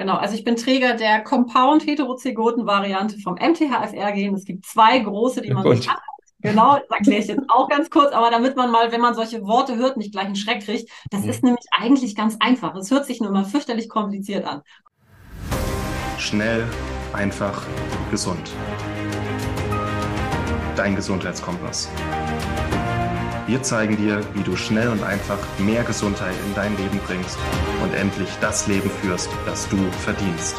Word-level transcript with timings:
Genau, 0.00 0.16
also 0.16 0.34
ich 0.34 0.44
bin 0.44 0.56
Träger 0.56 0.94
der 0.94 1.22
Compound 1.22 1.86
Heterozygoten 1.86 2.64
Variante 2.64 3.18
vom 3.18 3.34
MTHFR-Gen. 3.34 4.34
Es 4.34 4.46
gibt 4.46 4.64
zwei 4.64 4.98
große, 4.98 5.42
die 5.42 5.52
man 5.52 5.62
sich 5.76 5.90
anguckt. 5.90 6.06
Genau, 6.38 6.78
das 6.78 6.88
erkläre 6.88 7.20
ich 7.20 7.26
jetzt 7.26 7.42
auch 7.48 7.68
ganz 7.68 7.90
kurz, 7.90 8.14
aber 8.14 8.30
damit 8.30 8.56
man 8.56 8.70
mal, 8.70 8.92
wenn 8.92 9.02
man 9.02 9.14
solche 9.14 9.42
Worte 9.42 9.76
hört, 9.76 9.98
nicht 9.98 10.12
gleich 10.12 10.24
einen 10.24 10.36
Schreck 10.36 10.64
kriegt. 10.64 10.88
Das 11.10 11.24
mhm. 11.24 11.28
ist 11.28 11.44
nämlich 11.44 11.66
eigentlich 11.70 12.16
ganz 12.16 12.38
einfach. 12.40 12.74
Es 12.76 12.90
hört 12.90 13.04
sich 13.04 13.20
nur 13.20 13.28
immer 13.28 13.44
fürchterlich 13.44 13.90
kompliziert 13.90 14.46
an. 14.46 14.62
Schnell, 16.16 16.66
einfach, 17.12 17.62
gesund. 18.10 18.52
Dein 20.76 20.96
Gesundheitskompass. 20.96 21.90
Wir 23.50 23.64
zeigen 23.64 23.96
dir, 23.96 24.22
wie 24.36 24.44
du 24.44 24.54
schnell 24.54 24.86
und 24.90 25.02
einfach 25.02 25.36
mehr 25.58 25.82
Gesundheit 25.82 26.36
in 26.46 26.54
dein 26.54 26.76
Leben 26.76 27.00
bringst 27.04 27.36
und 27.82 27.92
endlich 27.94 28.28
das 28.40 28.68
Leben 28.68 28.88
führst, 28.88 29.28
das 29.44 29.68
du 29.68 29.76
verdienst. 29.90 30.54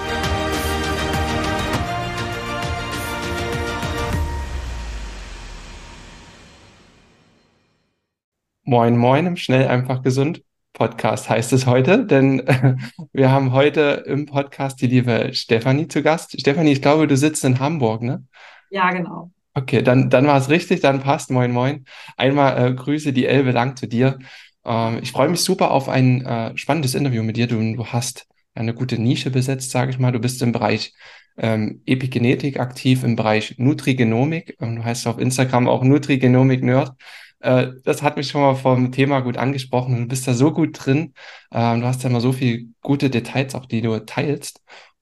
Moin, 8.66 8.98
moin 8.98 9.26
im 9.26 9.38
Schnell, 9.38 9.70
einfach 9.70 10.04
gesund 10.04 10.44
Podcast 10.74 11.30
heißt 11.30 11.54
es 11.54 11.66
heute, 11.66 12.06
denn 12.06 12.44
wir 13.14 13.32
haben 13.32 13.54
heute 13.54 14.04
im 14.06 14.26
Podcast 14.26 14.82
die 14.82 14.88
liebe 14.88 15.34
Stefanie 15.34 15.88
zu 15.88 16.04
Gast. 16.04 16.38
Stefanie, 16.38 16.74
ich 16.74 16.82
glaube, 16.82 17.08
du 17.08 17.16
sitzt 17.16 17.46
in 17.46 17.62
Hamburg, 17.62 18.02
ne? 18.02 18.26
Ja, 18.70 18.92
genau. 18.92 19.32
Okay, 19.54 19.82
dann, 19.82 20.10
dann 20.10 20.28
war 20.28 20.38
es 20.38 20.50
richtig, 20.50 20.80
dann 20.80 21.02
passt. 21.02 21.30
Moin, 21.30 21.52
moin. 21.52 21.86
Einmal 22.16 22.72
äh, 22.72 22.74
Grüße, 22.74 23.12
die 23.12 23.26
Elbe 23.26 23.52
lang 23.52 23.76
zu 23.76 23.88
dir. 23.88 24.18
Ähm, 24.66 25.00
ich 25.02 25.12
freue 25.12 25.30
mich 25.30 25.42
super 25.42 25.72
auf 25.72 25.90
ein 25.90 26.26
äh, 26.26 26.58
spannendes 26.58 26.96
Interview 26.96 27.22
mit 27.24 27.36
dir. 27.38 27.48
Du, 27.48 27.58
du 27.76 27.86
hast 27.88 28.28
eine 28.56 28.74
gute 28.74 28.98
Nische 28.98 29.30
besetzt, 29.30 29.72
sage 29.72 29.92
ich 29.92 30.00
mal. 30.00 30.12
Du 30.12 30.20
bist 30.20 30.42
im 30.42 30.54
Bereich 30.54 30.94
ähm, 31.38 31.82
Epigenetik 31.86 32.60
aktiv, 32.60 33.04
im 33.04 33.16
Bereich 33.18 33.56
Nutrigenomik. 33.58 34.56
Ähm, 34.62 34.78
du 34.78 34.84
heißt 34.86 35.06
auf 35.08 35.20
Instagram 35.20 35.68
auch 35.68 35.84
Nutrigenomik 35.84 36.64
Nerd. 36.64 36.94
Äh, 37.42 37.72
das 37.84 38.04
hat 38.04 38.16
mich 38.18 38.30
schon 38.30 38.42
mal 38.42 38.56
vom 38.56 38.92
Thema 38.94 39.20
gut 39.20 39.36
angesprochen. 39.38 39.98
Du 39.98 40.08
bist 40.08 40.28
da 40.28 40.34
so 40.34 40.54
gut 40.54 40.86
drin. 40.86 41.14
Ähm, 41.52 41.82
du 41.82 41.88
hast 41.88 42.04
ja 42.04 42.10
immer 42.10 42.22
so 42.22 42.32
viele 42.32 42.68
gute 42.82 43.10
Details, 43.10 43.54
auch 43.56 43.66
die 43.66 43.82
du 43.82 44.00
teilst. 44.06 44.62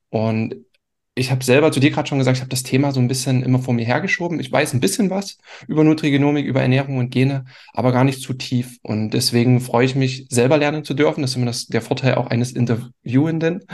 Und 0.09 0.56
ich 1.20 1.31
habe 1.31 1.44
selber 1.44 1.72
zu 1.72 1.80
dir 1.80 1.92
gerade 1.92 2.08
schon 2.08 2.17
gesagt, 2.17 2.38
ich 2.38 2.42
habe 2.42 2.50
das 2.50 2.64
Thema 2.64 2.92
so 2.92 3.00
ein 3.00 3.08
bisschen 3.09 3.44
immer 3.44 3.59
vor 3.59 3.73
mir 3.73 3.86
hergeschoben. 3.86 4.39
Ich 4.39 4.52
weiß 4.52 4.73
ein 4.73 4.80
bisschen 4.80 5.09
was 5.09 5.38
über 5.67 5.84
Nutrigenomik, 5.84 6.45
über 6.45 6.62
Ernährung 6.62 6.98
und 6.98 7.09
Gene, 7.09 7.45
aber 7.73 7.92
gar 7.92 8.06
nicht 8.06 8.22
zu 8.22 8.34
tief. 8.34 8.78
Und 8.84 9.12
deswegen 9.12 9.59
freue 9.59 9.86
ich 9.86 9.95
mich, 9.95 10.28
selber 10.30 10.58
lernen 10.58 10.86
zu 10.86 10.94
dürfen. 10.94 11.22
Das 11.22 11.31
ist 11.31 11.36
immer 11.36 11.47
das, 11.47 11.67
der 11.67 11.81
Vorteil 11.81 12.16
auch 12.16 12.28
eines 12.28 12.53
Interviewenden. 12.53 13.66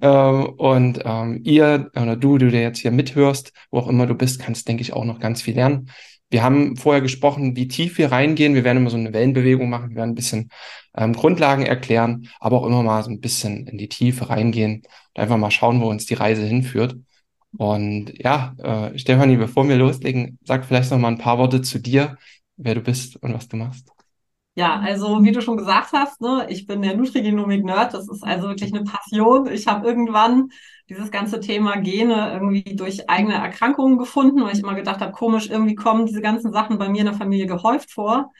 Ähm, 0.00 0.44
und 0.56 1.00
ähm, 1.04 1.40
ihr 1.44 1.90
oder 1.94 2.16
du, 2.16 2.38
du 2.38 2.50
der 2.50 2.62
jetzt 2.62 2.78
hier 2.78 2.90
mithörst, 2.90 3.52
wo 3.70 3.80
auch 3.80 3.88
immer 3.88 4.06
du 4.06 4.14
bist, 4.14 4.40
kannst, 4.40 4.66
denke 4.66 4.80
ich, 4.80 4.94
auch 4.94 5.04
noch 5.04 5.20
ganz 5.20 5.42
viel 5.42 5.54
lernen. 5.54 5.90
Wir 6.34 6.42
haben 6.42 6.76
vorher 6.76 7.00
gesprochen, 7.00 7.54
wie 7.54 7.68
tief 7.68 7.96
wir 7.96 8.10
reingehen. 8.10 8.56
Wir 8.56 8.64
werden 8.64 8.78
immer 8.78 8.90
so 8.90 8.96
eine 8.96 9.12
Wellenbewegung 9.12 9.70
machen. 9.70 9.90
Wir 9.90 9.98
werden 9.98 10.10
ein 10.10 10.14
bisschen 10.16 10.50
ähm, 10.96 11.12
Grundlagen 11.12 11.64
erklären, 11.64 12.28
aber 12.40 12.58
auch 12.58 12.66
immer 12.66 12.82
mal 12.82 13.04
so 13.04 13.10
ein 13.10 13.20
bisschen 13.20 13.68
in 13.68 13.78
die 13.78 13.88
Tiefe 13.88 14.30
reingehen 14.30 14.82
und 14.82 15.22
einfach 15.22 15.36
mal 15.36 15.52
schauen, 15.52 15.80
wo 15.80 15.88
uns 15.88 16.06
die 16.06 16.14
Reise 16.14 16.42
hinführt. 16.42 16.96
Und 17.56 18.14
ja, 18.20 18.56
äh, 18.58 18.98
Stefanie, 18.98 19.36
bevor 19.36 19.68
wir 19.68 19.76
loslegen, 19.76 20.40
sag 20.42 20.64
vielleicht 20.64 20.90
noch 20.90 20.98
mal 20.98 21.06
ein 21.06 21.18
paar 21.18 21.38
Worte 21.38 21.62
zu 21.62 21.78
dir, 21.78 22.16
wer 22.56 22.74
du 22.74 22.80
bist 22.80 23.14
und 23.22 23.32
was 23.32 23.46
du 23.46 23.56
machst. 23.56 23.92
Ja, 24.56 24.80
also 24.80 25.22
wie 25.22 25.30
du 25.30 25.40
schon 25.40 25.56
gesagt 25.56 25.92
hast, 25.92 26.20
ne, 26.20 26.48
ich 26.48 26.66
bin 26.66 26.82
der 26.82 26.96
Nutrigenomik-Nerd. 26.96 27.94
Das 27.94 28.08
ist 28.08 28.24
also 28.24 28.48
wirklich 28.48 28.74
eine 28.74 28.82
Passion. 28.82 29.46
Ich 29.52 29.68
habe 29.68 29.86
irgendwann 29.86 30.48
dieses 30.88 31.10
ganze 31.10 31.40
Thema 31.40 31.76
Gene 31.76 32.32
irgendwie 32.32 32.76
durch 32.76 33.08
eigene 33.08 33.34
Erkrankungen 33.34 33.98
gefunden, 33.98 34.42
weil 34.42 34.54
ich 34.54 34.60
immer 34.62 34.74
gedacht 34.74 35.00
habe, 35.00 35.12
komisch, 35.12 35.48
irgendwie 35.48 35.74
kommen 35.74 36.06
diese 36.06 36.20
ganzen 36.20 36.52
Sachen 36.52 36.78
bei 36.78 36.88
mir 36.88 37.00
in 37.00 37.06
der 37.06 37.14
Familie 37.14 37.46
gehäuft 37.46 37.90
vor. 37.90 38.30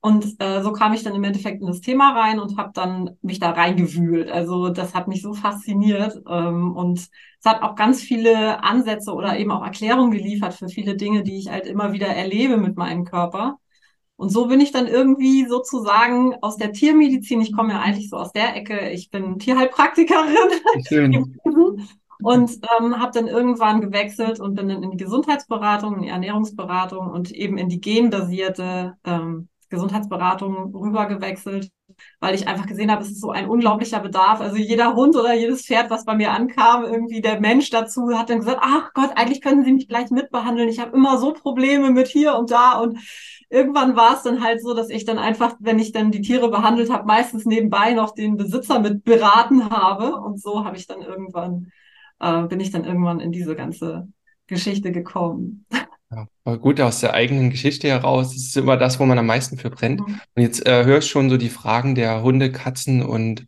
Und 0.00 0.38
äh, 0.38 0.62
so 0.62 0.72
kam 0.72 0.92
ich 0.92 1.02
dann 1.02 1.14
im 1.14 1.24
Endeffekt 1.24 1.62
in 1.62 1.66
das 1.66 1.80
Thema 1.80 2.12
rein 2.12 2.38
und 2.38 2.58
habe 2.58 2.72
dann 2.74 3.16
mich 3.22 3.38
da 3.38 3.52
reingewühlt. 3.52 4.30
Also 4.30 4.68
das 4.68 4.94
hat 4.94 5.08
mich 5.08 5.22
so 5.22 5.32
fasziniert 5.32 6.20
ähm, 6.28 6.76
und 6.76 6.98
es 6.98 7.10
hat 7.44 7.62
auch 7.62 7.74
ganz 7.74 8.02
viele 8.02 8.62
Ansätze 8.62 9.14
oder 9.14 9.38
eben 9.38 9.50
auch 9.50 9.64
Erklärungen 9.64 10.10
geliefert 10.10 10.52
für 10.52 10.68
viele 10.68 10.96
Dinge, 10.96 11.22
die 11.22 11.38
ich 11.38 11.48
halt 11.48 11.66
immer 11.66 11.92
wieder 11.94 12.08
erlebe 12.08 12.58
mit 12.58 12.76
meinem 12.76 13.04
Körper. 13.04 13.58
Und 14.16 14.30
so 14.30 14.46
bin 14.46 14.60
ich 14.60 14.70
dann 14.70 14.86
irgendwie 14.86 15.44
sozusagen 15.46 16.36
aus 16.40 16.56
der 16.56 16.72
Tiermedizin, 16.72 17.40
ich 17.40 17.52
komme 17.52 17.72
ja 17.72 17.80
eigentlich 17.80 18.10
so 18.10 18.16
aus 18.16 18.32
der 18.32 18.54
Ecke, 18.56 18.90
ich 18.90 19.10
bin 19.10 19.38
Tierheilpraktikerin. 19.38 20.36
Und 22.22 22.52
ähm, 22.78 23.00
habe 23.00 23.12
dann 23.12 23.26
irgendwann 23.26 23.80
gewechselt 23.80 24.40
und 24.40 24.54
bin 24.54 24.68
dann 24.68 24.82
in 24.82 24.92
die 24.92 24.96
Gesundheitsberatung, 24.96 25.96
in 25.96 26.02
die 26.02 26.08
Ernährungsberatung 26.08 27.10
und 27.10 27.32
eben 27.32 27.58
in 27.58 27.68
die 27.68 27.80
genbasierte 27.80 28.96
ähm, 29.04 29.48
Gesundheitsberatung 29.68 30.74
rübergewechselt, 30.74 31.70
weil 32.20 32.34
ich 32.34 32.48
einfach 32.48 32.66
gesehen 32.66 32.90
habe, 32.90 33.02
es 33.02 33.10
ist 33.10 33.20
so 33.20 33.30
ein 33.30 33.48
unglaublicher 33.48 34.00
Bedarf. 34.00 34.40
Also 34.40 34.56
jeder 34.56 34.94
Hund 34.94 35.16
oder 35.16 35.34
jedes 35.34 35.66
Pferd, 35.66 35.90
was 35.90 36.04
bei 36.04 36.14
mir 36.14 36.32
ankam, 36.32 36.84
irgendwie 36.84 37.20
der 37.20 37.40
Mensch 37.40 37.70
dazu, 37.70 38.16
hat 38.16 38.30
dann 38.30 38.40
gesagt, 38.40 38.60
ach 38.62 38.92
Gott, 38.94 39.10
eigentlich 39.16 39.40
können 39.40 39.64
Sie 39.64 39.72
mich 39.72 39.88
gleich 39.88 40.10
mitbehandeln. 40.10 40.68
Ich 40.68 40.80
habe 40.80 40.96
immer 40.96 41.18
so 41.18 41.32
Probleme 41.32 41.90
mit 41.90 42.08
hier 42.08 42.36
und 42.36 42.50
da 42.50 42.78
und 42.80 42.98
irgendwann 43.50 43.96
war 43.96 44.14
es 44.16 44.22
dann 44.22 44.42
halt 44.42 44.60
so, 44.62 44.74
dass 44.74 44.90
ich 44.90 45.04
dann 45.04 45.18
einfach, 45.18 45.54
wenn 45.60 45.78
ich 45.78 45.92
dann 45.92 46.10
die 46.10 46.22
Tiere 46.22 46.50
behandelt 46.50 46.90
habe, 46.90 47.06
meistens 47.06 47.44
nebenbei 47.46 47.92
noch 47.92 48.14
den 48.14 48.36
Besitzer 48.36 48.80
mit 48.80 49.04
beraten 49.04 49.70
habe. 49.70 50.16
Und 50.16 50.40
so 50.40 50.64
habe 50.64 50.76
ich 50.76 50.86
dann 50.86 51.02
irgendwann, 51.02 51.70
äh, 52.20 52.42
bin 52.42 52.60
ich 52.60 52.70
dann 52.70 52.84
irgendwann 52.84 53.20
in 53.20 53.32
diese 53.32 53.54
ganze 53.54 54.08
Geschichte 54.46 54.92
gekommen. 54.92 55.66
Ja, 56.46 56.56
gut, 56.56 56.80
aus 56.80 57.00
der 57.00 57.14
eigenen 57.14 57.50
Geschichte 57.50 57.88
heraus, 57.88 58.32
das 58.34 58.42
ist 58.42 58.56
immer 58.56 58.76
das, 58.76 59.00
wo 59.00 59.04
man 59.04 59.18
am 59.18 59.26
meisten 59.26 59.58
für 59.58 59.70
brennt. 59.70 60.00
Mhm. 60.00 60.20
Und 60.34 60.42
jetzt 60.42 60.66
äh, 60.66 60.84
hörst 60.84 61.08
schon 61.08 61.30
so 61.30 61.36
die 61.36 61.48
Fragen 61.48 61.94
der 61.94 62.22
Hunde, 62.22 62.52
Katzen 62.52 63.02
und 63.02 63.46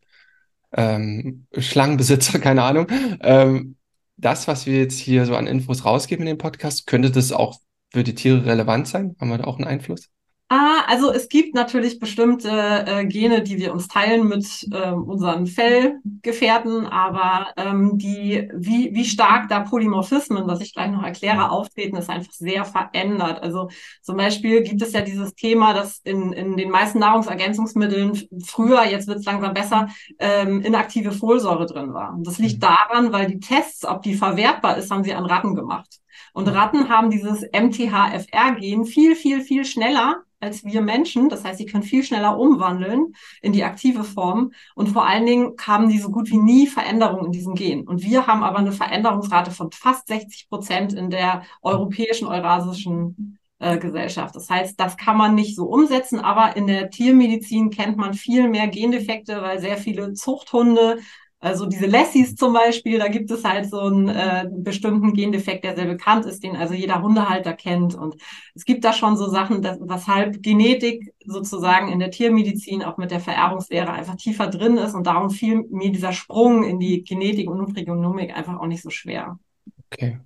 ähm, 0.73 1.47
Schlangenbesitzer, 1.57 2.39
keine 2.41 2.63
Ahnung. 2.63 2.87
Ähm, 3.21 3.77
das, 4.17 4.49
was 4.49 4.67
wir 4.67 4.79
jetzt 4.79 4.99
hier 4.99 5.27
so 5.27 5.37
an 5.37 5.47
Infos 5.47 5.85
rausgeben 5.85 6.27
in 6.27 6.37
dem 6.37 6.39
Podcast, 6.39 6.87
könnte 6.87 7.11
das 7.11 7.33
auch 7.33 7.59
für 7.93 8.03
die 8.03 8.15
Tiere 8.15 8.47
relevant 8.47 8.89
sein? 8.89 9.17
Haben 9.21 9.31
wir 9.31 9.39
da 9.39 9.45
auch 9.45 9.57
einen 9.57 9.67
Einfluss? 9.67 10.09
Ah, 10.49 10.85
also 10.87 11.11
es 11.11 11.29
gibt 11.29 11.57
natürlich 11.57 11.99
bestimmte 11.99 12.49
äh, 12.49 13.05
Gene, 13.07 13.43
die 13.43 13.57
wir 13.59 13.73
uns 13.73 13.89
teilen 13.89 14.29
mit 14.29 14.47
äh, 14.71 14.93
unseren 14.93 15.49
Fellgefährten, 15.49 16.87
aber 16.87 17.49
ähm, 17.57 17.99
die, 17.99 18.49
wie, 18.55 18.95
wie 18.95 19.05
stark 19.05 19.49
da 19.49 19.61
Polymorphismen, 19.61 20.47
was 20.47 20.61
ich 20.61 20.73
gleich 20.73 20.93
noch 20.93 21.03
erkläre, 21.03 21.51
auftreten, 21.51 21.97
ist 21.97 22.09
einfach 22.09 22.31
sehr 22.31 22.65
verändert. 22.65 23.43
Also 23.43 23.71
zum 24.03 24.19
Beispiel 24.19 24.63
gibt 24.63 24.83
es 24.83 24.93
ja 24.93 25.01
dieses 25.01 25.35
Thema, 25.35 25.75
dass 25.75 25.99
in, 26.05 26.33
in 26.33 26.57
den 26.57 26.71
meisten 26.71 27.01
Nahrungsergänzungsmitteln 27.01 28.17
früher, 28.45 28.85
jetzt 28.85 29.09
wird 29.09 29.19
es 29.19 29.25
langsam 29.25 29.53
besser, 29.53 29.89
ähm, 30.21 30.61
inaktive 30.61 31.11
Folsäure 31.11 31.67
drin 31.67 31.93
war. 31.93 32.15
Und 32.15 32.25
das 32.25 32.39
liegt 32.39 32.59
mhm. 32.59 32.61
daran, 32.61 33.13
weil 33.13 33.27
die 33.27 33.41
Tests, 33.41 33.85
ob 33.85 34.03
die 34.03 34.15
verwertbar 34.15 34.79
ist, 34.79 34.93
haben 34.93 35.03
sie 35.03 35.15
an 35.15 35.27
Ratten 35.27 35.57
gemacht. 35.57 35.99
Und 36.33 36.49
Ratten 36.49 36.89
haben 36.89 37.11
dieses 37.11 37.43
MTHFR-Gen 37.43 38.85
viel, 38.85 39.15
viel, 39.17 39.41
viel 39.41 39.65
schneller 39.65 40.23
als 40.41 40.65
wir 40.65 40.81
Menschen. 40.81 41.29
Das 41.29 41.45
heißt, 41.45 41.59
sie 41.59 41.67
können 41.67 41.83
viel 41.83 42.03
schneller 42.03 42.39
umwandeln 42.39 43.15
in 43.43 43.53
die 43.53 43.65
aktive 43.65 44.05
Form. 44.05 44.53
Und 44.75 44.89
vor 44.89 45.07
allen 45.07 45.27
Dingen 45.27 45.55
haben 45.67 45.89
die 45.89 45.99
so 45.99 46.11
gut 46.11 46.31
wie 46.31 46.39
nie 46.39 46.67
Veränderungen 46.67 47.27
in 47.27 47.33
diesem 47.33 47.55
Gen. 47.55 47.87
Und 47.87 48.03
wir 48.03 48.27
haben 48.27 48.43
aber 48.43 48.59
eine 48.59 48.73
Veränderungsrate 48.73 49.51
von 49.51 49.73
fast 49.73 50.09
60 50.09 50.49
Prozent 50.49 50.93
in 50.93 51.11
der 51.11 51.43
europäischen, 51.63 52.29
eurasischen 52.29 53.39
äh, 53.59 53.79
Gesellschaft. 53.79 54.37
Das 54.37 54.51
heißt, 54.51 54.79
das 54.79 54.97
kann 54.97 55.17
man 55.17 55.35
nicht 55.35 55.57
so 55.57 55.65
umsetzen, 55.65 56.21
aber 56.21 56.57
in 56.57 56.67
der 56.67 56.91
Tiermedizin 56.91 57.71
kennt 57.71 57.97
man 57.97 58.15
viel 58.15 58.49
mehr 58.49 58.69
Gendefekte, 58.69 59.41
weil 59.41 59.61
sehr 59.61 59.79
viele 59.79 60.13
Zuchthunde 60.13 60.99
also 61.39 61.67
diese 61.67 61.87
Lessies 61.87 62.35
zum 62.35 62.55
Beispiel, 62.55 62.99
da 62.99 63.09
gibt 63.09 63.31
es 63.31 63.45
halt 63.45 63.69
so 63.69 63.81
einen 63.81 64.09
äh, 64.09 64.49
bestimmten 64.51 65.13
Gendefekt, 65.13 65.65
der 65.65 65.77
sehr 65.77 65.85
bekannt 65.85 66.25
ist, 66.25 66.43
den 66.43 66.57
also 66.57 66.73
jeder 66.73 67.03
Hundehalter 67.03 67.53
kennt. 67.53 67.95
Und 67.95 68.17
es 68.55 68.65
gibt 68.65 68.85
da 68.85 68.93
schon 68.93 69.17
so 69.17 69.29
Sachen, 69.29 69.61
dass, 69.61 69.79
weshalb 69.81 70.43
Genetik 70.43 71.15
sozusagen 71.25 71.89
in 71.93 71.99
der 71.99 72.11
Tiermedizin 72.11 72.83
auch 72.83 72.97
mit 72.97 73.11
der 73.11 73.21
Vererbungslehre 73.21 73.93
einfach 73.93 74.17
tiefer 74.17 74.47
drin 74.47 74.79
ist. 74.79 74.95
Und 74.95 75.07
darum 75.07 75.31
fiel 75.31 75.65
mir 75.71 75.93
dieser 75.93 76.13
Sprung 76.13 76.65
in 76.65 76.81
die 76.81 77.05
Genetik 77.05 77.51
und 77.51 77.59
Nutrigenomik 77.59 78.35
einfach 78.35 78.59
auch 78.59 78.67
nicht 78.67 78.83
so 78.83 78.91
schwer. 78.91 79.39
Okay. 79.93 80.19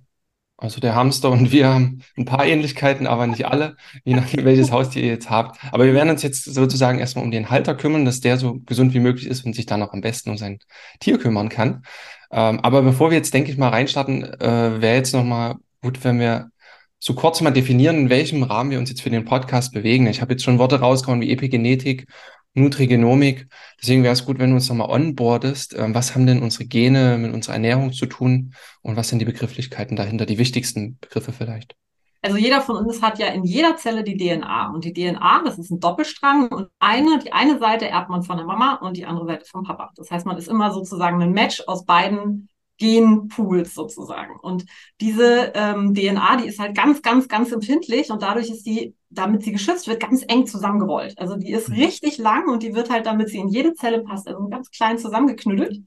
Also 0.61 0.79
der 0.79 0.93
Hamster 0.93 1.31
und 1.31 1.51
wir 1.51 1.67
haben 1.67 2.03
ein 2.15 2.25
paar 2.25 2.45
Ähnlichkeiten, 2.45 3.07
aber 3.07 3.25
nicht 3.25 3.47
alle, 3.47 3.77
je 4.03 4.13
nachdem, 4.13 4.45
welches 4.45 4.71
Haustier 4.71 5.01
ihr 5.01 5.09
jetzt 5.09 5.31
habt. 5.31 5.59
Aber 5.71 5.85
wir 5.85 5.95
werden 5.95 6.11
uns 6.11 6.21
jetzt 6.21 6.45
sozusagen 6.45 6.99
erstmal 6.99 7.25
um 7.25 7.31
den 7.31 7.49
Halter 7.49 7.73
kümmern, 7.73 8.05
dass 8.05 8.19
der 8.19 8.37
so 8.37 8.59
gesund 8.59 8.93
wie 8.93 8.99
möglich 8.99 9.25
ist 9.25 9.43
und 9.43 9.55
sich 9.55 9.65
dann 9.65 9.81
auch 9.81 9.91
am 9.91 10.01
besten 10.01 10.29
um 10.29 10.37
sein 10.37 10.59
Tier 10.99 11.17
kümmern 11.17 11.49
kann. 11.49 11.83
Ähm, 12.31 12.59
aber 12.59 12.83
bevor 12.83 13.09
wir 13.09 13.17
jetzt, 13.17 13.33
denke 13.33 13.51
ich 13.51 13.57
mal, 13.57 13.69
reinstarten, 13.69 14.23
äh, 14.23 14.81
wäre 14.81 14.95
jetzt 14.95 15.15
nochmal 15.15 15.55
gut, 15.81 16.03
wenn 16.03 16.19
wir 16.19 16.51
so 16.99 17.15
kurz 17.15 17.41
mal 17.41 17.49
definieren, 17.49 17.97
in 17.97 18.09
welchem 18.11 18.43
Rahmen 18.43 18.69
wir 18.69 18.77
uns 18.77 18.91
jetzt 18.91 19.01
für 19.01 19.09
den 19.09 19.25
Podcast 19.25 19.73
bewegen. 19.73 20.05
Ich 20.05 20.21
habe 20.21 20.33
jetzt 20.33 20.43
schon 20.43 20.59
Worte 20.59 20.79
rausgehauen 20.79 21.21
wie 21.21 21.31
Epigenetik 21.31 22.05
Nutrigenomik. 22.53 23.47
Deswegen 23.81 24.03
wäre 24.03 24.13
es 24.13 24.25
gut, 24.25 24.39
wenn 24.39 24.49
du 24.49 24.55
uns 24.55 24.69
nochmal 24.69 24.89
onboardest. 24.89 25.75
Ähm, 25.77 25.95
was 25.95 26.15
haben 26.15 26.27
denn 26.27 26.41
unsere 26.41 26.65
Gene 26.65 27.17
mit 27.17 27.33
unserer 27.33 27.53
Ernährung 27.53 27.93
zu 27.93 28.05
tun 28.05 28.53
und 28.81 28.95
was 28.95 29.09
sind 29.09 29.19
die 29.19 29.25
Begrifflichkeiten 29.25 29.95
dahinter, 29.95 30.25
die 30.25 30.37
wichtigsten 30.37 30.97
Begriffe 30.99 31.31
vielleicht? 31.31 31.75
Also 32.23 32.37
jeder 32.37 32.61
von 32.61 32.75
uns 32.75 33.01
hat 33.01 33.17
ja 33.17 33.27
in 33.27 33.43
jeder 33.43 33.77
Zelle 33.77 34.03
die 34.03 34.15
DNA 34.15 34.71
und 34.71 34.85
die 34.85 34.93
DNA, 34.93 35.41
das 35.43 35.57
ist 35.57 35.71
ein 35.71 35.79
Doppelstrang 35.79 36.49
und 36.49 36.69
eine, 36.77 37.17
die 37.17 37.33
eine 37.33 37.57
Seite 37.57 37.87
erbt 37.87 38.09
man 38.09 38.21
von 38.21 38.37
der 38.37 38.45
Mama 38.45 38.75
und 38.75 38.95
die 38.95 39.05
andere 39.05 39.25
Seite 39.25 39.45
vom 39.45 39.63
Papa. 39.63 39.91
Das 39.95 40.11
heißt, 40.11 40.27
man 40.27 40.37
ist 40.37 40.47
immer 40.47 40.71
sozusagen 40.71 41.19
ein 41.21 41.31
Match 41.31 41.63
aus 41.65 41.83
beiden 41.83 42.47
Genpools 42.77 43.73
sozusagen. 43.73 44.39
Und 44.39 44.65
diese 44.99 45.51
ähm, 45.55 45.95
DNA, 45.95 46.37
die 46.37 46.47
ist 46.47 46.59
halt 46.59 46.75
ganz, 46.75 47.01
ganz, 47.01 47.27
ganz 47.27 47.51
empfindlich 47.51 48.11
und 48.11 48.21
dadurch 48.21 48.49
ist 48.49 48.67
die, 48.67 48.95
damit 49.11 49.43
sie 49.43 49.51
geschützt 49.51 49.87
wird, 49.87 49.99
ganz 49.99 50.23
eng 50.27 50.47
zusammengerollt. 50.47 51.17
Also 51.17 51.35
die 51.35 51.51
ist 51.51 51.69
mhm. 51.69 51.75
richtig 51.75 52.17
lang 52.17 52.49
und 52.49 52.63
die 52.63 52.73
wird 52.73 52.89
halt, 52.89 53.05
damit 53.05 53.29
sie 53.29 53.37
in 53.37 53.49
jede 53.49 53.73
Zelle 53.73 54.03
passt, 54.03 54.27
also 54.27 54.47
ganz 54.47 54.71
klein 54.71 54.97
zusammengeknüttelt 54.97 55.81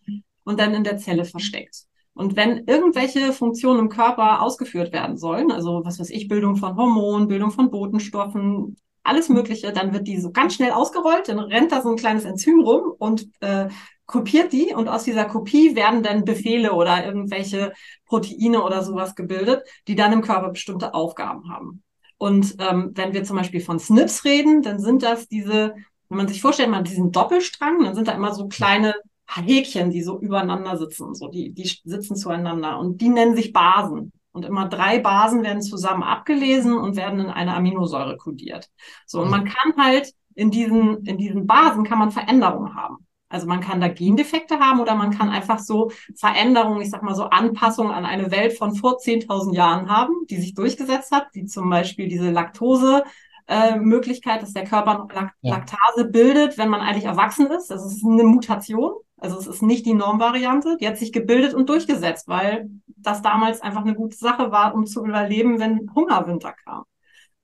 und 0.44 0.60
dann 0.60 0.74
in 0.74 0.84
der 0.84 0.98
Zelle 0.98 1.24
versteckt. 1.24 1.84
Und 2.12 2.36
wenn 2.36 2.64
irgendwelche 2.66 3.32
Funktionen 3.32 3.80
im 3.80 3.88
Körper 3.88 4.40
ausgeführt 4.40 4.92
werden 4.92 5.16
sollen, 5.16 5.50
also 5.50 5.82
was 5.84 5.98
weiß 5.98 6.10
ich, 6.10 6.28
Bildung 6.28 6.56
von 6.56 6.76
Hormonen, 6.76 7.26
Bildung 7.26 7.50
von 7.50 7.70
Botenstoffen, 7.70 8.76
alles 9.02 9.28
Mögliche, 9.28 9.72
dann 9.72 9.92
wird 9.92 10.06
die 10.06 10.20
so 10.20 10.30
ganz 10.30 10.54
schnell 10.54 10.70
ausgerollt, 10.70 11.28
dann 11.28 11.38
rennt 11.38 11.72
da 11.72 11.82
so 11.82 11.90
ein 11.90 11.96
kleines 11.96 12.24
Enzym 12.24 12.60
rum 12.60 12.92
und 12.98 13.28
äh, 13.40 13.68
kopiert 14.06 14.52
die 14.52 14.74
und 14.74 14.88
aus 14.88 15.04
dieser 15.04 15.24
Kopie 15.24 15.76
werden 15.76 16.02
dann 16.02 16.24
Befehle 16.24 16.72
oder 16.72 17.04
irgendwelche 17.04 17.72
Proteine 18.06 18.62
oder 18.62 18.82
sowas 18.82 19.14
gebildet, 19.14 19.62
die 19.88 19.94
dann 19.94 20.12
im 20.12 20.22
Körper 20.22 20.50
bestimmte 20.50 20.94
Aufgaben 20.94 21.50
haben. 21.50 21.83
Und 22.24 22.56
ähm, 22.58 22.92
wenn 22.94 23.12
wir 23.12 23.22
zum 23.22 23.36
Beispiel 23.36 23.60
von 23.60 23.78
SNPs 23.78 24.24
reden, 24.24 24.62
dann 24.62 24.80
sind 24.80 25.02
das 25.02 25.28
diese, 25.28 25.74
wenn 26.08 26.16
man 26.16 26.26
sich 26.26 26.40
vorstellt, 26.40 26.70
man 26.70 26.78
hat 26.78 26.88
diesen 26.88 27.12
Doppelstrang, 27.12 27.84
dann 27.84 27.94
sind 27.94 28.08
da 28.08 28.12
immer 28.12 28.32
so 28.32 28.48
kleine 28.48 28.94
Häkchen, 29.28 29.90
die 29.90 30.00
so 30.00 30.18
übereinander 30.18 30.78
sitzen, 30.78 31.14
so 31.14 31.28
die, 31.28 31.52
die 31.52 31.70
sitzen 31.84 32.16
zueinander 32.16 32.78
und 32.78 33.02
die 33.02 33.10
nennen 33.10 33.36
sich 33.36 33.52
Basen. 33.52 34.10
Und 34.32 34.46
immer 34.46 34.70
drei 34.70 35.00
Basen 35.00 35.42
werden 35.42 35.60
zusammen 35.60 36.02
abgelesen 36.02 36.72
und 36.78 36.96
werden 36.96 37.20
in 37.20 37.26
eine 37.26 37.54
Aminosäure 37.54 38.16
kodiert. 38.16 38.70
So, 39.04 39.20
und 39.20 39.30
man 39.30 39.44
kann 39.44 39.74
halt 39.76 40.10
in 40.34 40.50
diesen, 40.50 41.04
in 41.04 41.18
diesen 41.18 41.46
Basen 41.46 41.84
kann 41.84 41.98
man 41.98 42.10
Veränderungen 42.10 42.74
haben. 42.74 43.03
Also 43.28 43.46
man 43.46 43.60
kann 43.60 43.80
da 43.80 43.88
Gendefekte 43.88 44.60
haben 44.60 44.80
oder 44.80 44.94
man 44.94 45.10
kann 45.10 45.28
einfach 45.28 45.58
so 45.58 45.90
Veränderungen, 46.14 46.80
ich 46.80 46.90
sag 46.90 47.02
mal 47.02 47.14
so 47.14 47.24
Anpassungen 47.24 47.92
an 47.92 48.04
eine 48.04 48.30
Welt 48.30 48.56
von 48.56 48.74
vor 48.74 48.98
10.000 48.98 49.54
Jahren 49.54 49.88
haben, 49.88 50.12
die 50.30 50.36
sich 50.36 50.54
durchgesetzt 50.54 51.10
hat, 51.10 51.28
wie 51.32 51.44
zum 51.46 51.68
Beispiel 51.68 52.08
diese 52.08 52.30
Laktose, 52.30 53.02
äh, 53.46 53.76
Möglichkeit, 53.76 54.42
dass 54.42 54.52
der 54.52 54.64
Körper 54.64 54.98
noch 54.98 55.10
ja. 55.42 55.56
Laktase 55.56 56.06
bildet, 56.06 56.56
wenn 56.56 56.68
man 56.68 56.80
eigentlich 56.80 57.04
erwachsen 57.04 57.46
ist. 57.48 57.70
Das 57.70 57.84
ist 57.84 58.04
eine 58.04 58.24
Mutation. 58.24 58.92
Also 59.18 59.38
es 59.38 59.46
ist 59.46 59.62
nicht 59.62 59.86
die 59.86 59.94
Normvariante. 59.94 60.76
Die 60.80 60.86
hat 60.86 60.98
sich 60.98 61.12
gebildet 61.12 61.54
und 61.54 61.68
durchgesetzt, 61.68 62.28
weil 62.28 62.70
das 62.86 63.22
damals 63.22 63.60
einfach 63.60 63.82
eine 63.82 63.94
gute 63.94 64.16
Sache 64.16 64.50
war, 64.50 64.74
um 64.74 64.86
zu 64.86 65.04
überleben, 65.04 65.60
wenn 65.60 65.90
Hungerwinter 65.94 66.54
kam. 66.64 66.84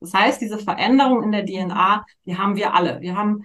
Das 0.00 0.14
heißt, 0.14 0.40
diese 0.40 0.58
Veränderung 0.58 1.22
in 1.22 1.32
der 1.32 1.44
DNA, 1.44 2.06
die 2.24 2.38
haben 2.38 2.56
wir 2.56 2.74
alle. 2.74 3.00
Wir 3.02 3.16
haben 3.16 3.44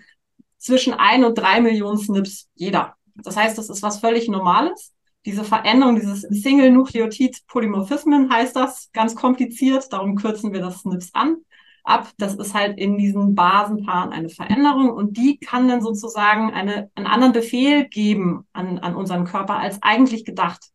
zwischen 0.66 0.94
ein 0.94 1.24
und 1.24 1.38
drei 1.38 1.62
Millionen 1.62 1.98
SNPs, 1.98 2.50
jeder. 2.56 2.96
Das 3.16 3.38
heißt, 3.38 3.58
das 3.58 3.70
ist 3.70 3.84
was 3.84 4.00
völlig 4.00 4.28
Normales. 4.28 4.94
Diese 5.26 5.44
Veränderung, 5.44 5.96
dieses 5.96 6.22
Single-Nukleotid-Polymorphismen 6.22 8.32
heißt 8.32 8.56
das, 8.56 8.92
ganz 8.92 9.16
kompliziert, 9.16 9.92
darum 9.92 10.16
kürzen 10.16 10.54
wir 10.54 10.62
das 10.62 10.82
SNPs 10.82 11.14
an 11.14 11.38
ab. 11.86 12.12
Das 12.18 12.36
ist 12.36 12.54
halt 12.54 12.78
in 12.78 12.98
diesen 12.98 13.36
Basenpaaren 13.36 14.12
eine 14.12 14.30
Veränderung 14.30 14.92
und 14.92 15.18
die 15.18 15.38
kann 15.38 15.68
dann 15.68 15.82
sozusagen 15.82 16.52
eine, 16.52 16.90
einen 16.96 17.08
anderen 17.08 17.34
Befehl 17.34 17.88
geben 17.88 18.46
an, 18.54 18.80
an 18.80 18.96
unseren 18.96 19.26
Körper 19.26 19.58
als 19.58 19.82
eigentlich 19.82 20.26
gedacht. 20.26 20.66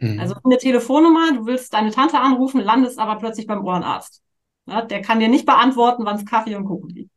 Mhm. 0.00 0.18
Also 0.18 0.34
eine 0.44 0.58
Telefonnummer, 0.58 1.32
du 1.32 1.46
willst 1.46 1.72
deine 1.72 1.90
Tante 1.90 2.18
anrufen, 2.18 2.60
landest 2.60 2.98
aber 2.98 3.16
plötzlich 3.16 3.46
beim 3.46 3.64
Ohrenarzt. 3.64 4.22
Ja, 4.66 4.82
der 4.82 5.02
kann 5.02 5.20
dir 5.20 5.28
nicht 5.28 5.46
beantworten, 5.46 6.04
wann 6.04 6.16
es 6.16 6.26
Kaffee 6.26 6.56
und 6.56 6.64
Kuchen 6.64 6.88
gibt. 6.88 7.10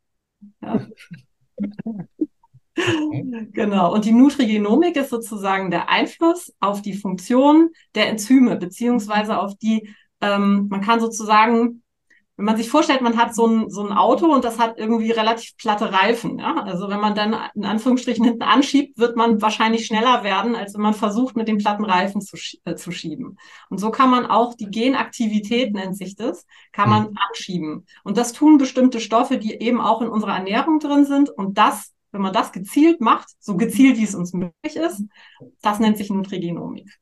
Ja. 0.62 0.86
Genau. 3.52 3.94
Und 3.94 4.04
die 4.04 4.12
Nutrigenomik 4.12 4.96
ist 4.96 5.10
sozusagen 5.10 5.70
der 5.70 5.88
Einfluss 5.88 6.52
auf 6.58 6.82
die 6.82 6.94
Funktion 6.94 7.70
der 7.94 8.08
Enzyme, 8.08 8.56
beziehungsweise 8.56 9.38
auf 9.38 9.56
die, 9.58 9.94
ähm, 10.20 10.66
man 10.68 10.80
kann 10.80 10.98
sozusagen, 10.98 11.83
wenn 12.36 12.46
man 12.46 12.56
sich 12.56 12.68
vorstellt, 12.68 13.00
man 13.00 13.16
hat 13.16 13.34
so 13.34 13.46
ein, 13.46 13.70
so 13.70 13.86
ein 13.86 13.92
Auto 13.92 14.26
und 14.26 14.44
das 14.44 14.58
hat 14.58 14.76
irgendwie 14.76 15.12
relativ 15.12 15.56
platte 15.56 15.92
Reifen. 15.92 16.38
Ja? 16.38 16.62
Also 16.64 16.88
wenn 16.88 17.00
man 17.00 17.14
dann 17.14 17.36
in 17.54 17.64
Anführungsstrichen 17.64 18.24
hinten 18.24 18.42
anschiebt, 18.42 18.98
wird 18.98 19.16
man 19.16 19.40
wahrscheinlich 19.40 19.86
schneller 19.86 20.24
werden, 20.24 20.56
als 20.56 20.74
wenn 20.74 20.80
man 20.80 20.94
versucht, 20.94 21.36
mit 21.36 21.46
dem 21.46 21.58
platten 21.58 21.84
Reifen 21.84 22.20
zu, 22.20 22.36
äh, 22.64 22.74
zu 22.74 22.90
schieben. 22.90 23.38
Und 23.70 23.78
so 23.78 23.90
kann 23.90 24.10
man 24.10 24.26
auch 24.26 24.54
die 24.54 24.70
Genaktivität, 24.70 25.72
nennt 25.74 25.96
sich 25.96 26.16
das, 26.16 26.44
kann 26.72 26.90
man 26.90 27.10
mhm. 27.10 27.18
anschieben. 27.28 27.86
Und 28.02 28.16
das 28.16 28.32
tun 28.32 28.58
bestimmte 28.58 29.00
Stoffe, 29.00 29.38
die 29.38 29.54
eben 29.60 29.80
auch 29.80 30.02
in 30.02 30.08
unserer 30.08 30.34
Ernährung 30.34 30.80
drin 30.80 31.04
sind. 31.04 31.30
Und 31.30 31.56
das 31.56 31.94
wenn 32.14 32.22
man 32.22 32.32
das 32.32 32.52
gezielt 32.52 33.00
macht, 33.00 33.28
so 33.40 33.56
gezielt 33.56 33.98
wie 33.98 34.04
es 34.04 34.14
uns 34.14 34.32
möglich 34.32 34.76
ist, 34.76 35.02
das 35.62 35.80
nennt 35.80 35.98
sich 35.98 36.10
Nutrigenomik. 36.10 36.96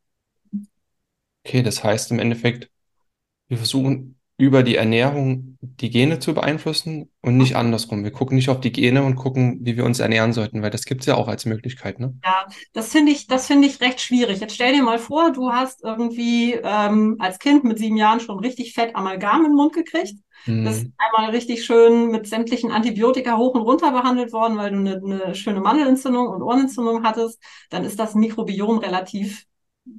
Okay, 1.44 1.62
das 1.62 1.84
heißt 1.84 2.11
im 2.12 2.19
Endeffekt, 2.19 2.70
wir 3.49 3.58
versuchen 3.58 4.19
über 4.42 4.64
die 4.64 4.74
Ernährung 4.74 5.56
die 5.60 5.88
Gene 5.88 6.18
zu 6.18 6.34
beeinflussen 6.34 7.08
und 7.20 7.36
nicht 7.36 7.54
andersrum. 7.54 8.02
Wir 8.02 8.10
gucken 8.10 8.34
nicht 8.34 8.48
auf 8.48 8.58
die 8.58 8.72
Gene 8.72 9.04
und 9.04 9.14
gucken, 9.14 9.60
wie 9.62 9.76
wir 9.76 9.84
uns 9.84 10.00
ernähren 10.00 10.32
sollten, 10.32 10.62
weil 10.62 10.70
das 10.70 10.84
gibt 10.84 11.02
es 11.02 11.06
ja 11.06 11.14
auch 11.14 11.28
als 11.28 11.46
Möglichkeit, 11.46 12.00
ne? 12.00 12.18
Ja, 12.24 12.48
das 12.72 12.90
finde 12.90 13.12
ich, 13.12 13.28
das 13.28 13.46
finde 13.46 13.68
ich 13.68 13.80
recht 13.80 14.00
schwierig. 14.00 14.40
Jetzt 14.40 14.56
stell 14.56 14.74
dir 14.74 14.82
mal 14.82 14.98
vor, 14.98 15.30
du 15.30 15.52
hast 15.52 15.84
irgendwie 15.84 16.54
ähm, 16.54 17.18
als 17.20 17.38
Kind 17.38 17.62
mit 17.62 17.78
sieben 17.78 17.96
Jahren 17.96 18.18
schon 18.18 18.40
richtig 18.40 18.74
fett 18.74 18.96
Amalgam 18.96 19.44
im 19.44 19.52
Mund 19.52 19.74
gekriegt. 19.74 20.16
Mhm. 20.46 20.64
Das 20.64 20.78
ist 20.78 20.90
einmal 20.98 21.30
richtig 21.30 21.64
schön 21.64 22.10
mit 22.10 22.26
sämtlichen 22.26 22.72
Antibiotika 22.72 23.36
hoch 23.36 23.54
und 23.54 23.62
runter 23.62 23.92
behandelt 23.92 24.32
worden, 24.32 24.56
weil 24.56 24.72
du 24.72 24.78
eine, 24.78 24.96
eine 24.96 25.34
schöne 25.36 25.60
Mandelentzündung 25.60 26.26
und 26.26 26.42
Ohrenentzündung 26.42 27.04
hattest. 27.04 27.40
Dann 27.70 27.84
ist 27.84 28.00
das 28.00 28.16
Mikrobiom 28.16 28.78
relativ 28.78 29.46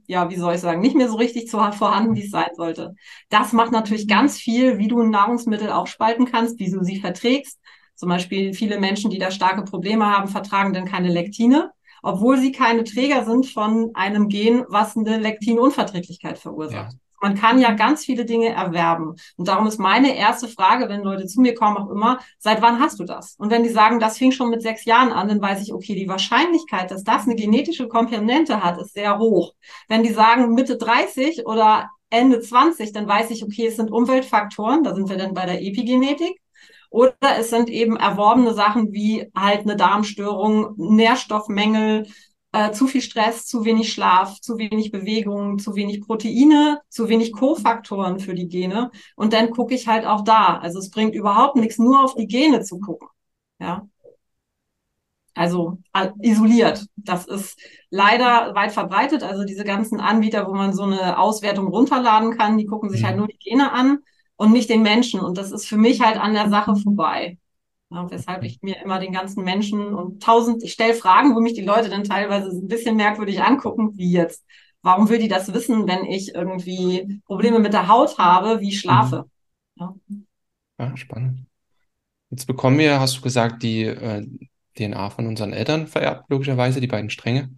ja, 0.08 0.30
wie 0.30 0.36
soll 0.36 0.56
ich 0.56 0.62
sagen, 0.62 0.82
nicht 0.82 0.96
mehr 0.96 1.10
so 1.10 1.16
richtig 1.16 1.48
zu, 1.48 1.58
vorhanden, 1.58 2.16
wie 2.16 2.24
es 2.24 2.32
sein 2.32 2.52
sollte. 2.56 2.96
Das 3.30 3.54
macht 3.54 3.72
natürlich 3.72 4.08
ganz 4.08 4.38
viel, 4.38 4.78
wie 4.78 4.88
du 4.88 5.04
Nahrungsmittel 5.04 5.70
aufspalten 5.70 6.26
kannst, 6.26 6.60
wie 6.60 6.72
du 6.72 6.84
sie 6.84 7.00
verträgst. 7.00 7.60
Zum 7.96 8.10
Beispiel 8.10 8.54
viele 8.54 8.80
Menschen, 8.80 9.12
die 9.12 9.20
da 9.20 9.32
starke 9.32 9.64
Probleme 9.64 10.06
haben, 10.06 10.28
vertragen 10.28 10.74
dann 10.74 10.86
keine 10.86 11.12
Lektine, 11.12 11.72
obwohl 12.02 12.38
sie 12.38 12.52
keine 12.52 12.84
Träger 12.84 13.24
sind 13.26 13.46
von 13.46 13.92
einem 13.94 14.30
Gen, 14.30 14.66
was 14.68 14.98
eine 14.98 15.18
Lektinunverträglichkeit 15.18 16.38
verursacht. 16.38 16.94
Ja. 16.94 17.00
Man 17.24 17.36
kann 17.36 17.58
ja 17.58 17.72
ganz 17.72 18.03
viele 18.03 18.25
Dinge 18.25 18.50
erwerben. 18.50 19.15
Und 19.38 19.48
darum 19.48 19.65
ist 19.65 19.80
meine 19.80 20.13
erste 20.18 20.50
Frage, 20.50 20.89
wenn 20.89 21.03
Leute 21.03 21.25
zu 21.25 21.39
mir 21.39 21.56
kommen, 21.56 21.77
auch 21.77 21.89
immer, 21.89 22.20
seit 22.38 22.62
wann 22.62 22.82
hast 22.82 23.00
du 23.00 23.06
das? 23.06 23.36
Und 23.38 23.50
wenn 23.50 23.63
die 23.63 23.70
sagen, 23.70 24.01
das 24.01 24.18
fing 24.18 24.34
schon 24.34 24.50
mit 24.50 24.62
sechs 24.62 24.84
Jahren 24.84 25.13
an, 25.13 25.30
dann 25.30 25.42
weiß 25.42 25.62
ich, 25.63 25.74
okay, 25.74 25.96
die 25.96 26.10
Wahrscheinlichkeit, 26.10 26.92
dass 26.92 27.06
das 27.06 27.24
eine 27.24 27.36
genetische 27.36 27.88
Komponente 27.88 28.62
hat, 28.62 28.77
ist 28.77 28.94
sehr 28.94 29.20
hoch. 29.20 29.53
Wenn 29.88 30.03
die 30.03 30.12
sagen 30.12 30.53
Mitte 30.53 30.75
30 30.75 31.46
oder 31.46 31.89
Ende 32.10 32.42
20, 32.42 32.92
dann 32.92 33.08
weiß 33.08 33.32
ich, 33.32 33.42
okay, 33.42 33.68
es 33.68 33.77
sind 33.77 33.89
Umweltfaktoren, 33.89 34.84
da 34.84 34.94
sind 34.94 35.08
wir 35.08 35.15
dann 35.15 35.34
bei 35.34 35.46
der 35.46 35.62
Epigenetik. 35.62 36.42
Oder 36.89 37.15
es 37.39 37.50
sind 37.50 37.70
eben 37.70 37.96
erworbene 37.96 38.53
Sachen 38.53 38.92
wie 38.92 39.32
halt 39.34 39.62
eine 39.62 39.77
Darmstörung, 39.77 40.74
Nährstoffmängel, 40.75 42.06
äh, 42.53 42.72
zu 42.72 42.88
viel 42.88 43.01
Stress, 43.01 43.45
zu 43.45 43.65
wenig 43.65 43.91
Schlaf, 43.91 44.39
zu 44.39 44.57
wenig 44.57 44.91
Bewegung, 44.91 45.60
zu 45.60 45.75
wenig 45.75 46.01
Proteine, 46.01 46.79
zu 46.88 47.10
wenig 47.10 47.33
Kofaktoren 47.33 48.19
für 48.19 48.36
die 48.36 48.48
Gene. 48.48 48.91
Und 49.15 49.33
dann 49.33 49.50
gucke 49.51 49.74
ich 49.74 49.88
halt 49.88 50.05
auch 50.05 50.24
da. 50.24 50.57
Also 50.60 50.79
es 50.79 50.89
bringt 50.89 51.15
überhaupt 51.15 51.55
nichts, 51.57 51.79
nur 51.79 52.03
auf 52.03 52.15
die 52.15 52.27
Gene 52.27 52.62
zu 52.62 52.79
gucken. 52.79 53.10
Ja. 53.60 53.88
Also 55.33 55.79
äh, 55.93 56.10
isoliert. 56.22 56.86
Das 56.95 57.25
ist 57.25 57.60
leider 57.89 58.53
weit 58.53 58.72
verbreitet. 58.72 59.24
Also 59.24 59.45
diese 59.45 59.63
ganzen 59.63 60.00
Anbieter, 60.00 60.48
wo 60.48 60.53
man 60.53 60.74
so 60.74 60.83
eine 60.83 61.17
Auswertung 61.17 61.67
runterladen 61.67 62.38
kann, 62.38 62.57
die 62.57 62.65
gucken 62.65 62.91
sich 62.91 63.03
halt 63.03 63.15
mhm. 63.15 63.19
nur 63.22 63.27
die 63.27 63.39
Gene 63.39 63.72
an 63.72 64.00
und 64.36 64.51
nicht 64.51 64.69
den 64.69 64.83
Menschen. 64.83 65.22
Und 65.22 65.39
das 65.39 65.51
ist 65.51 65.65
für 65.67 65.77
mich 65.77 66.01
halt 66.01 66.17
an 66.17 66.33
der 66.33 66.50
Sache 66.50 66.75
vorbei. 66.75 67.39
Ja, 67.94 68.10
weshalb 68.10 68.44
ich 68.44 68.60
mir 68.64 68.82
immer 68.82 69.00
den 69.00 69.14
ganzen 69.14 69.44
Menschen 69.44 69.94
und 69.94 70.24
tausend, 70.24 70.64
ich 70.64 70.74
stelle 70.74 70.96
Fragen, 70.96 71.36
wo 71.36 71.42
mich 71.42 71.54
die 71.54 71.62
Leute 71.62 71.90
dann 71.90 72.04
teilweise 72.04 72.50
ein 72.50 72.68
bisschen 72.68 72.96
merkwürdig 72.96 73.42
angucken, 73.42 73.96
wie 73.98 74.12
jetzt. 74.12 74.44
Warum 74.82 75.10
will 75.10 75.20
die 75.20 75.28
das 75.28 75.54
wissen, 75.54 75.88
wenn 75.88 76.06
ich 76.06 76.34
irgendwie 76.34 77.22
Probleme 77.26 77.60
mit 77.60 77.74
der 77.74 77.88
Haut 77.88 78.18
habe, 78.18 78.60
wie 78.62 78.70
ich 78.70 78.80
schlafe? 78.80 79.26
Mhm. 79.76 80.26
Ja. 80.80 80.88
ja, 80.88 80.98
spannend. 80.98 81.46
Jetzt 82.32 82.48
bekommen 82.48 82.80
wir, 82.80 83.00
hast 83.00 83.18
du 83.18 83.22
gesagt, 83.22 83.62
die 83.62 83.84
äh, 83.84 84.26
DNA 84.76 85.12
von 85.12 85.28
unseren 85.28 85.54
Eltern 85.54 85.88
vererbt, 85.88 86.30
logischerweise, 86.30 86.82
die 86.82 86.88
beiden 86.88 87.12
Stränge. 87.12 87.52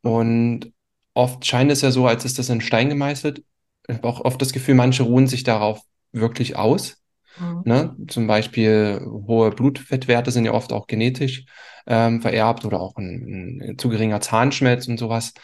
Und 0.00 0.72
oft 1.12 1.44
scheint 1.44 1.70
es 1.70 1.82
ja 1.82 1.90
so, 1.90 2.06
als 2.06 2.24
ist 2.24 2.38
das 2.38 2.48
in 2.48 2.62
Stein 2.62 2.88
gemeißelt. 2.88 3.44
Ich 3.86 3.96
habe 3.96 4.08
auch 4.08 4.24
oft 4.24 4.40
das 4.40 4.54
Gefühl, 4.54 4.74
manche 4.74 5.02
ruhen 5.02 5.26
sich 5.26 5.44
darauf 5.44 5.82
wirklich 6.12 6.56
aus. 6.56 7.03
Mhm. 7.38 7.62
Ne? 7.64 7.96
Zum 8.08 8.26
Beispiel 8.26 9.00
hohe 9.04 9.50
Blutfettwerte 9.50 10.30
sind 10.30 10.44
ja 10.44 10.52
oft 10.52 10.72
auch 10.72 10.86
genetisch 10.86 11.44
ähm, 11.86 12.22
vererbt 12.22 12.64
oder 12.64 12.80
auch 12.80 12.96
ein, 12.96 13.60
ein 13.62 13.78
zu 13.78 13.88
geringer 13.88 14.20
Zahnschmelz 14.20 14.88
und 14.88 14.98
sowas. 14.98 15.34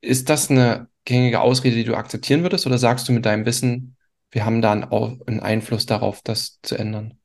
Ist 0.00 0.28
das 0.28 0.50
eine 0.50 0.88
gängige 1.04 1.40
Ausrede, 1.40 1.76
die 1.76 1.84
du 1.84 1.94
akzeptieren 1.94 2.42
würdest, 2.42 2.66
oder 2.66 2.78
sagst 2.78 3.08
du 3.08 3.12
mit 3.12 3.24
deinem 3.24 3.46
Wissen, 3.46 3.96
wir 4.30 4.44
haben 4.44 4.60
da 4.60 4.72
einen, 4.72 4.84
einen 4.84 5.40
Einfluss 5.40 5.86
darauf, 5.86 6.20
das 6.22 6.58
zu 6.62 6.76
ändern? 6.76 7.18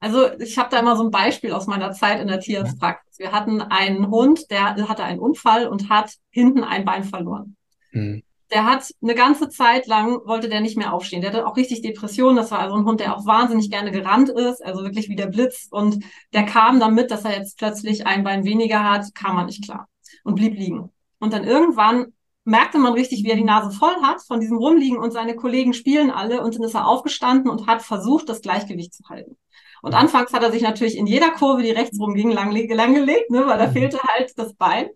Also 0.00 0.32
ich 0.38 0.56
habe 0.56 0.70
da 0.70 0.78
immer 0.78 0.96
so 0.96 1.04
ein 1.04 1.10
Beispiel 1.10 1.52
aus 1.52 1.66
meiner 1.66 1.92
Zeit 1.92 2.20
in 2.20 2.28
der 2.28 2.40
Tierarztpraxis. 2.40 3.18
Wir 3.18 3.32
hatten 3.32 3.60
einen 3.60 4.10
Hund, 4.10 4.50
der 4.50 4.88
hatte 4.88 5.04
einen 5.04 5.20
Unfall 5.20 5.66
und 5.66 5.90
hat 5.90 6.14
hinten 6.30 6.64
ein 6.64 6.86
Bein 6.86 7.04
verloren. 7.04 7.56
Hm. 7.90 8.22
Der 8.52 8.64
hat 8.64 8.90
eine 9.00 9.14
ganze 9.14 9.48
Zeit 9.48 9.86
lang, 9.86 10.20
wollte 10.26 10.48
der 10.48 10.60
nicht 10.60 10.76
mehr 10.76 10.92
aufstehen. 10.92 11.20
Der 11.20 11.30
hatte 11.30 11.46
auch 11.46 11.56
richtig 11.56 11.82
Depressionen. 11.82 12.36
Das 12.36 12.50
war 12.50 12.58
also 12.58 12.74
ein 12.76 12.84
Hund, 12.84 13.00
der 13.00 13.16
auch 13.16 13.24
wahnsinnig 13.24 13.70
gerne 13.70 13.92
gerannt 13.92 14.28
ist, 14.28 14.64
also 14.64 14.82
wirklich 14.82 15.08
wie 15.08 15.16
der 15.16 15.26
Blitz. 15.26 15.68
Und 15.70 16.04
der 16.32 16.44
kam 16.44 16.80
damit, 16.80 17.10
dass 17.10 17.24
er 17.24 17.36
jetzt 17.36 17.58
plötzlich 17.58 18.06
ein 18.06 18.24
Bein 18.24 18.44
weniger 18.44 18.82
hat, 18.82 19.14
kam 19.14 19.36
er 19.38 19.44
nicht 19.44 19.64
klar 19.64 19.88
und 20.24 20.34
blieb 20.34 20.54
liegen. 20.54 20.90
Und 21.20 21.32
dann 21.32 21.44
irgendwann 21.44 22.12
merkte 22.44 22.78
man 22.78 22.94
richtig, 22.94 23.22
wie 23.24 23.30
er 23.30 23.36
die 23.36 23.44
Nase 23.44 23.70
voll 23.70 23.94
hat 24.02 24.22
von 24.22 24.40
diesem 24.40 24.56
Rumliegen 24.56 24.98
und 24.98 25.12
seine 25.12 25.36
Kollegen 25.36 25.72
spielen 25.74 26.10
alle 26.10 26.42
und 26.42 26.54
dann 26.54 26.62
ist 26.64 26.74
er 26.74 26.86
aufgestanden 26.86 27.50
und 27.50 27.66
hat 27.66 27.82
versucht, 27.82 28.28
das 28.28 28.40
Gleichgewicht 28.40 28.94
zu 28.94 29.04
halten. 29.08 29.36
Und 29.82 29.94
anfangs 29.94 30.32
hat 30.32 30.42
er 30.42 30.52
sich 30.52 30.62
natürlich 30.62 30.96
in 30.96 31.06
jeder 31.06 31.30
Kurve, 31.30 31.62
die 31.62 31.70
rechts 31.70 31.98
rumging, 31.98 32.30
lang, 32.30 32.50
langgelegt, 32.52 33.30
ne, 33.30 33.46
weil 33.46 33.58
da 33.58 33.68
mhm. 33.68 33.72
fehlte 33.72 33.98
halt 34.02 34.32
das 34.36 34.54
Bein. 34.54 34.88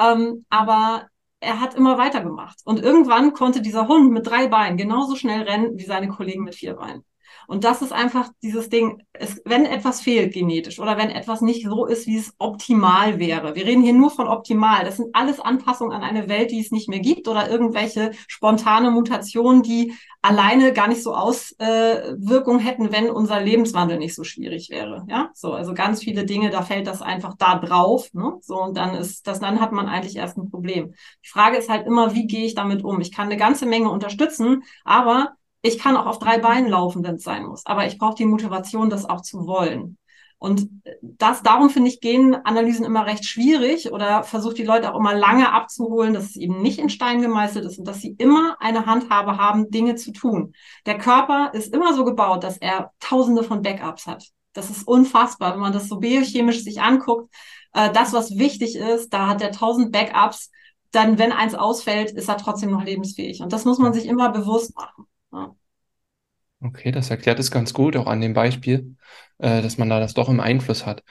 Ähm, 0.00 0.44
aber 0.48 1.08
er 1.40 1.60
hat 1.60 1.74
immer 1.74 1.98
weitergemacht. 1.98 2.60
Und 2.64 2.82
irgendwann 2.82 3.32
konnte 3.32 3.62
dieser 3.62 3.88
Hund 3.88 4.12
mit 4.12 4.26
drei 4.26 4.48
Beinen 4.48 4.76
genauso 4.76 5.16
schnell 5.16 5.42
rennen 5.42 5.78
wie 5.78 5.84
seine 5.84 6.08
Kollegen 6.08 6.44
mit 6.44 6.54
vier 6.54 6.74
Beinen. 6.74 7.04
Und 7.46 7.64
das 7.64 7.82
ist 7.82 7.92
einfach 7.92 8.30
dieses 8.42 8.68
Ding, 8.68 9.02
es, 9.12 9.40
wenn 9.44 9.66
etwas 9.66 10.00
fehlt 10.00 10.34
genetisch 10.34 10.78
oder 10.78 10.96
wenn 10.96 11.10
etwas 11.10 11.40
nicht 11.40 11.64
so 11.66 11.86
ist, 11.86 12.06
wie 12.06 12.18
es 12.18 12.34
optimal 12.38 13.18
wäre. 13.18 13.54
Wir 13.54 13.66
reden 13.66 13.82
hier 13.82 13.92
nur 13.92 14.10
von 14.10 14.28
optimal. 14.28 14.84
Das 14.84 14.96
sind 14.96 15.14
alles 15.14 15.40
Anpassungen 15.40 15.92
an 15.92 16.02
eine 16.02 16.28
Welt, 16.28 16.50
die 16.50 16.60
es 16.60 16.70
nicht 16.70 16.88
mehr 16.88 17.00
gibt 17.00 17.28
oder 17.28 17.48
irgendwelche 17.48 18.12
spontane 18.26 18.90
Mutationen, 18.90 19.62
die 19.62 19.94
alleine 20.22 20.72
gar 20.72 20.88
nicht 20.88 21.02
so 21.02 21.14
Auswirkungen 21.14 22.58
hätten, 22.58 22.90
wenn 22.90 23.10
unser 23.10 23.40
Lebenswandel 23.40 23.98
nicht 23.98 24.14
so 24.14 24.24
schwierig 24.24 24.70
wäre. 24.70 25.04
Ja, 25.08 25.30
so, 25.34 25.52
also 25.52 25.72
ganz 25.72 26.02
viele 26.02 26.24
Dinge, 26.24 26.50
da 26.50 26.62
fällt 26.62 26.88
das 26.88 27.00
einfach 27.00 27.34
da 27.38 27.56
drauf. 27.56 28.12
Ne? 28.12 28.32
So, 28.40 28.60
und 28.60 28.76
dann 28.76 28.94
ist 28.94 29.26
das, 29.28 29.38
dann 29.38 29.60
hat 29.60 29.70
man 29.70 29.86
eigentlich 29.86 30.16
erst 30.16 30.36
ein 30.36 30.50
Problem. 30.50 30.94
Die 31.24 31.28
Frage 31.28 31.58
ist 31.58 31.68
halt 31.68 31.86
immer, 31.86 32.14
wie 32.14 32.26
gehe 32.26 32.44
ich 32.44 32.56
damit 32.56 32.82
um? 32.82 33.00
Ich 33.00 33.12
kann 33.12 33.26
eine 33.26 33.36
ganze 33.36 33.66
Menge 33.66 33.88
unterstützen, 33.88 34.64
aber 34.84 35.35
ich 35.66 35.78
kann 35.78 35.96
auch 35.96 36.06
auf 36.06 36.18
drei 36.18 36.38
Beinen 36.38 36.68
laufen, 36.70 37.04
wenn 37.04 37.16
es 37.16 37.22
sein 37.22 37.44
muss. 37.44 37.64
Aber 37.66 37.86
ich 37.86 37.98
brauche 37.98 38.16
die 38.16 38.26
Motivation, 38.26 38.90
das 38.90 39.04
auch 39.04 39.22
zu 39.22 39.46
wollen. 39.46 39.98
Und 40.38 40.68
das, 41.00 41.42
darum 41.42 41.70
finde 41.70 41.88
ich 41.88 42.00
Genanalysen 42.00 42.84
immer 42.84 43.06
recht 43.06 43.24
schwierig 43.24 43.90
oder 43.90 44.22
versucht 44.22 44.58
die 44.58 44.64
Leute 44.64 44.92
auch 44.92 44.98
immer 44.98 45.14
lange 45.14 45.50
abzuholen, 45.50 46.12
dass 46.12 46.24
es 46.24 46.36
eben 46.36 46.60
nicht 46.60 46.78
in 46.78 46.90
Stein 46.90 47.22
gemeißelt 47.22 47.64
ist 47.64 47.78
und 47.78 47.88
dass 47.88 48.00
sie 48.00 48.14
immer 48.18 48.56
eine 48.60 48.84
Handhabe 48.84 49.38
haben, 49.38 49.70
Dinge 49.70 49.94
zu 49.94 50.12
tun. 50.12 50.52
Der 50.84 50.98
Körper 50.98 51.52
ist 51.54 51.72
immer 51.72 51.94
so 51.94 52.04
gebaut, 52.04 52.44
dass 52.44 52.58
er 52.58 52.92
tausende 53.00 53.44
von 53.44 53.62
Backups 53.62 54.06
hat. 54.06 54.24
Das 54.52 54.68
ist 54.68 54.86
unfassbar, 54.86 55.54
wenn 55.54 55.60
man 55.60 55.72
das 55.72 55.88
so 55.88 55.98
biochemisch 55.98 56.62
sich 56.62 56.82
anguckt. 56.82 57.32
Äh, 57.72 57.90
das, 57.92 58.12
was 58.12 58.36
wichtig 58.36 58.76
ist, 58.76 59.12
da 59.14 59.28
hat 59.28 59.40
er 59.40 59.52
tausend 59.52 59.90
Backups. 59.90 60.50
Dann, 60.92 61.18
wenn 61.18 61.32
eins 61.32 61.54
ausfällt, 61.54 62.10
ist 62.10 62.28
er 62.28 62.36
trotzdem 62.36 62.70
noch 62.70 62.84
lebensfähig. 62.84 63.42
Und 63.42 63.52
das 63.52 63.64
muss 63.64 63.78
man 63.78 63.92
sich 63.94 64.06
immer 64.06 64.30
bewusst 64.30 64.76
machen. 64.76 65.06
Okay, 66.62 66.90
das 66.90 67.10
erklärt 67.10 67.38
es 67.38 67.50
ganz 67.50 67.74
gut, 67.74 67.96
auch 67.96 68.06
an 68.06 68.20
dem 68.20 68.32
Beispiel, 68.32 68.96
äh, 69.38 69.60
dass 69.60 69.78
man 69.78 69.90
da 69.90 70.00
das 70.00 70.14
doch 70.14 70.28
im 70.28 70.40
Einfluss 70.40 70.86
hat. 70.86 71.02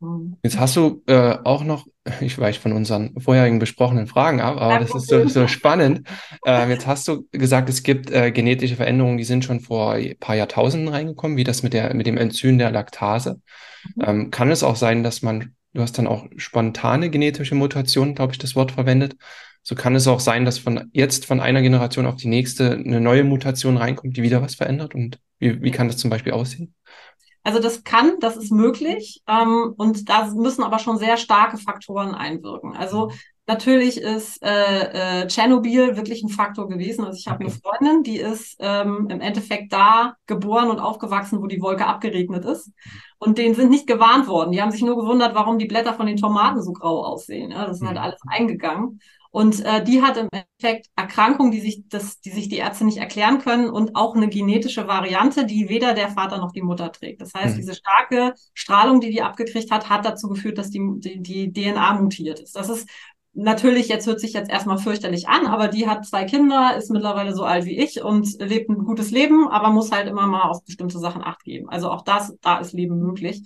Mhm. 0.00 0.36
Jetzt 0.42 0.58
hast 0.58 0.76
du 0.76 1.02
äh, 1.06 1.36
auch 1.44 1.64
noch, 1.64 1.86
ich 2.20 2.38
weiche 2.38 2.60
von 2.60 2.72
unseren 2.72 3.18
vorherigen 3.20 3.58
besprochenen 3.58 4.06
Fragen 4.06 4.40
ab, 4.40 4.56
aber 4.58 4.78
das 4.78 4.94
ist 4.94 5.08
so, 5.08 5.26
so 5.28 5.46
spannend. 5.48 6.08
Ähm, 6.46 6.70
jetzt 6.70 6.86
hast 6.86 7.06
du 7.08 7.26
gesagt, 7.32 7.68
es 7.68 7.82
gibt 7.82 8.10
äh, 8.10 8.30
genetische 8.30 8.76
Veränderungen, 8.76 9.18
die 9.18 9.24
sind 9.24 9.44
schon 9.44 9.60
vor 9.60 9.92
ein 9.92 10.16
paar 10.18 10.36
Jahrtausenden 10.36 10.88
reingekommen, 10.88 11.36
wie 11.36 11.44
das 11.44 11.62
mit 11.62 11.72
der, 11.72 11.94
mit 11.94 12.06
dem 12.06 12.16
Enzym 12.16 12.58
der 12.58 12.70
Laktase. 12.70 13.40
Mhm. 13.96 14.04
Ähm, 14.04 14.30
kann 14.30 14.50
es 14.50 14.62
auch 14.62 14.76
sein, 14.76 15.02
dass 15.02 15.22
man, 15.22 15.54
du 15.74 15.82
hast 15.82 15.98
dann 15.98 16.06
auch 16.06 16.26
spontane 16.36 17.10
genetische 17.10 17.54
Mutationen, 17.54 18.14
glaube 18.14 18.32
ich, 18.32 18.38
das 18.38 18.56
Wort 18.56 18.72
verwendet, 18.72 19.16
so 19.66 19.74
kann 19.74 19.94
es 19.94 20.06
auch 20.06 20.20
sein, 20.20 20.44
dass 20.44 20.58
von 20.58 20.90
jetzt 20.92 21.24
von 21.24 21.40
einer 21.40 21.62
Generation 21.62 22.04
auf 22.04 22.16
die 22.16 22.28
nächste 22.28 22.72
eine 22.72 23.00
neue 23.00 23.24
Mutation 23.24 23.78
reinkommt, 23.78 24.14
die 24.14 24.22
wieder 24.22 24.42
was 24.42 24.54
verändert. 24.54 24.94
Und 24.94 25.18
wie, 25.38 25.62
wie 25.62 25.70
kann 25.70 25.88
das 25.88 25.96
zum 25.96 26.10
Beispiel 26.10 26.32
aussehen? 26.32 26.74
Also 27.44 27.60
das 27.60 27.82
kann, 27.82 28.20
das 28.20 28.36
ist 28.36 28.52
möglich. 28.52 29.22
Ähm, 29.26 29.72
und 29.78 30.10
da 30.10 30.26
müssen 30.26 30.64
aber 30.64 30.78
schon 30.78 30.98
sehr 30.98 31.16
starke 31.16 31.56
Faktoren 31.56 32.14
einwirken. 32.14 32.76
Also 32.76 33.06
mhm. 33.06 33.12
natürlich 33.46 33.98
ist 34.02 34.42
äh, 34.42 35.22
äh, 35.22 35.26
Tschernobyl 35.28 35.96
wirklich 35.96 36.22
ein 36.22 36.28
Faktor 36.28 36.68
gewesen. 36.68 37.06
Also 37.06 37.16
ich 37.18 37.26
habe 37.26 37.40
eine 37.40 37.50
Freundin, 37.50 38.02
die 38.02 38.18
ist 38.18 38.56
ähm, 38.58 39.08
im 39.10 39.22
Endeffekt 39.22 39.72
da 39.72 40.14
geboren 40.26 40.68
und 40.68 40.78
aufgewachsen, 40.78 41.40
wo 41.40 41.46
die 41.46 41.62
Wolke 41.62 41.86
abgeregnet 41.86 42.44
ist. 42.44 42.70
Und 43.16 43.38
denen 43.38 43.54
sind 43.54 43.70
nicht 43.70 43.86
gewarnt 43.86 44.26
worden. 44.26 44.52
Die 44.52 44.60
haben 44.60 44.72
sich 44.72 44.82
nur 44.82 44.96
gewundert, 44.96 45.34
warum 45.34 45.58
die 45.58 45.66
Blätter 45.66 45.94
von 45.94 46.04
den 46.04 46.18
Tomaten 46.18 46.62
so 46.62 46.72
grau 46.74 47.02
aussehen. 47.02 47.50
Ja, 47.50 47.66
das 47.66 47.78
ist 47.78 47.86
halt 47.86 47.96
mhm. 47.96 48.02
alles 48.02 48.20
eingegangen. 48.26 49.00
Und 49.34 49.64
äh, 49.64 49.82
die 49.82 50.00
hat 50.00 50.16
im 50.16 50.28
Endeffekt 50.30 50.90
Erkrankungen, 50.94 51.50
die 51.50 51.58
sich, 51.58 51.88
das, 51.88 52.20
die 52.20 52.30
sich 52.30 52.48
die 52.48 52.58
Ärzte 52.58 52.84
nicht 52.84 52.98
erklären 52.98 53.40
können 53.40 53.68
und 53.68 53.96
auch 53.96 54.14
eine 54.14 54.28
genetische 54.28 54.86
Variante, 54.86 55.44
die 55.44 55.68
weder 55.68 55.92
der 55.92 56.08
Vater 56.08 56.38
noch 56.38 56.52
die 56.52 56.62
Mutter 56.62 56.92
trägt. 56.92 57.20
Das 57.20 57.34
heißt, 57.34 57.54
mhm. 57.54 57.58
diese 57.58 57.74
starke 57.74 58.34
Strahlung, 58.52 59.00
die 59.00 59.10
die 59.10 59.22
abgekriegt 59.22 59.72
hat, 59.72 59.88
hat 59.90 60.04
dazu 60.04 60.28
geführt, 60.28 60.56
dass 60.56 60.70
die, 60.70 60.80
die, 60.98 61.20
die 61.20 61.52
DNA 61.52 61.94
mutiert 61.94 62.38
ist. 62.38 62.54
Das 62.54 62.68
ist 62.68 62.88
natürlich, 63.32 63.88
jetzt 63.88 64.06
hört 64.06 64.20
sich 64.20 64.34
jetzt 64.34 64.52
erstmal 64.52 64.78
fürchterlich 64.78 65.26
an, 65.26 65.48
aber 65.48 65.66
die 65.66 65.88
hat 65.88 66.06
zwei 66.06 66.22
Kinder, 66.22 66.76
ist 66.76 66.92
mittlerweile 66.92 67.34
so 67.34 67.42
alt 67.42 67.64
wie 67.64 67.76
ich 67.76 68.04
und 68.04 68.40
lebt 68.40 68.70
ein 68.70 68.84
gutes 68.84 69.10
Leben, 69.10 69.48
aber 69.48 69.70
muss 69.70 69.90
halt 69.90 70.06
immer 70.06 70.28
mal 70.28 70.42
auf 70.42 70.64
bestimmte 70.64 71.00
Sachen 71.00 71.24
acht 71.24 71.42
geben. 71.42 71.68
Also 71.68 71.90
auch 71.90 72.02
das, 72.02 72.36
da 72.40 72.58
ist 72.58 72.72
Leben 72.72 73.00
möglich. 73.00 73.42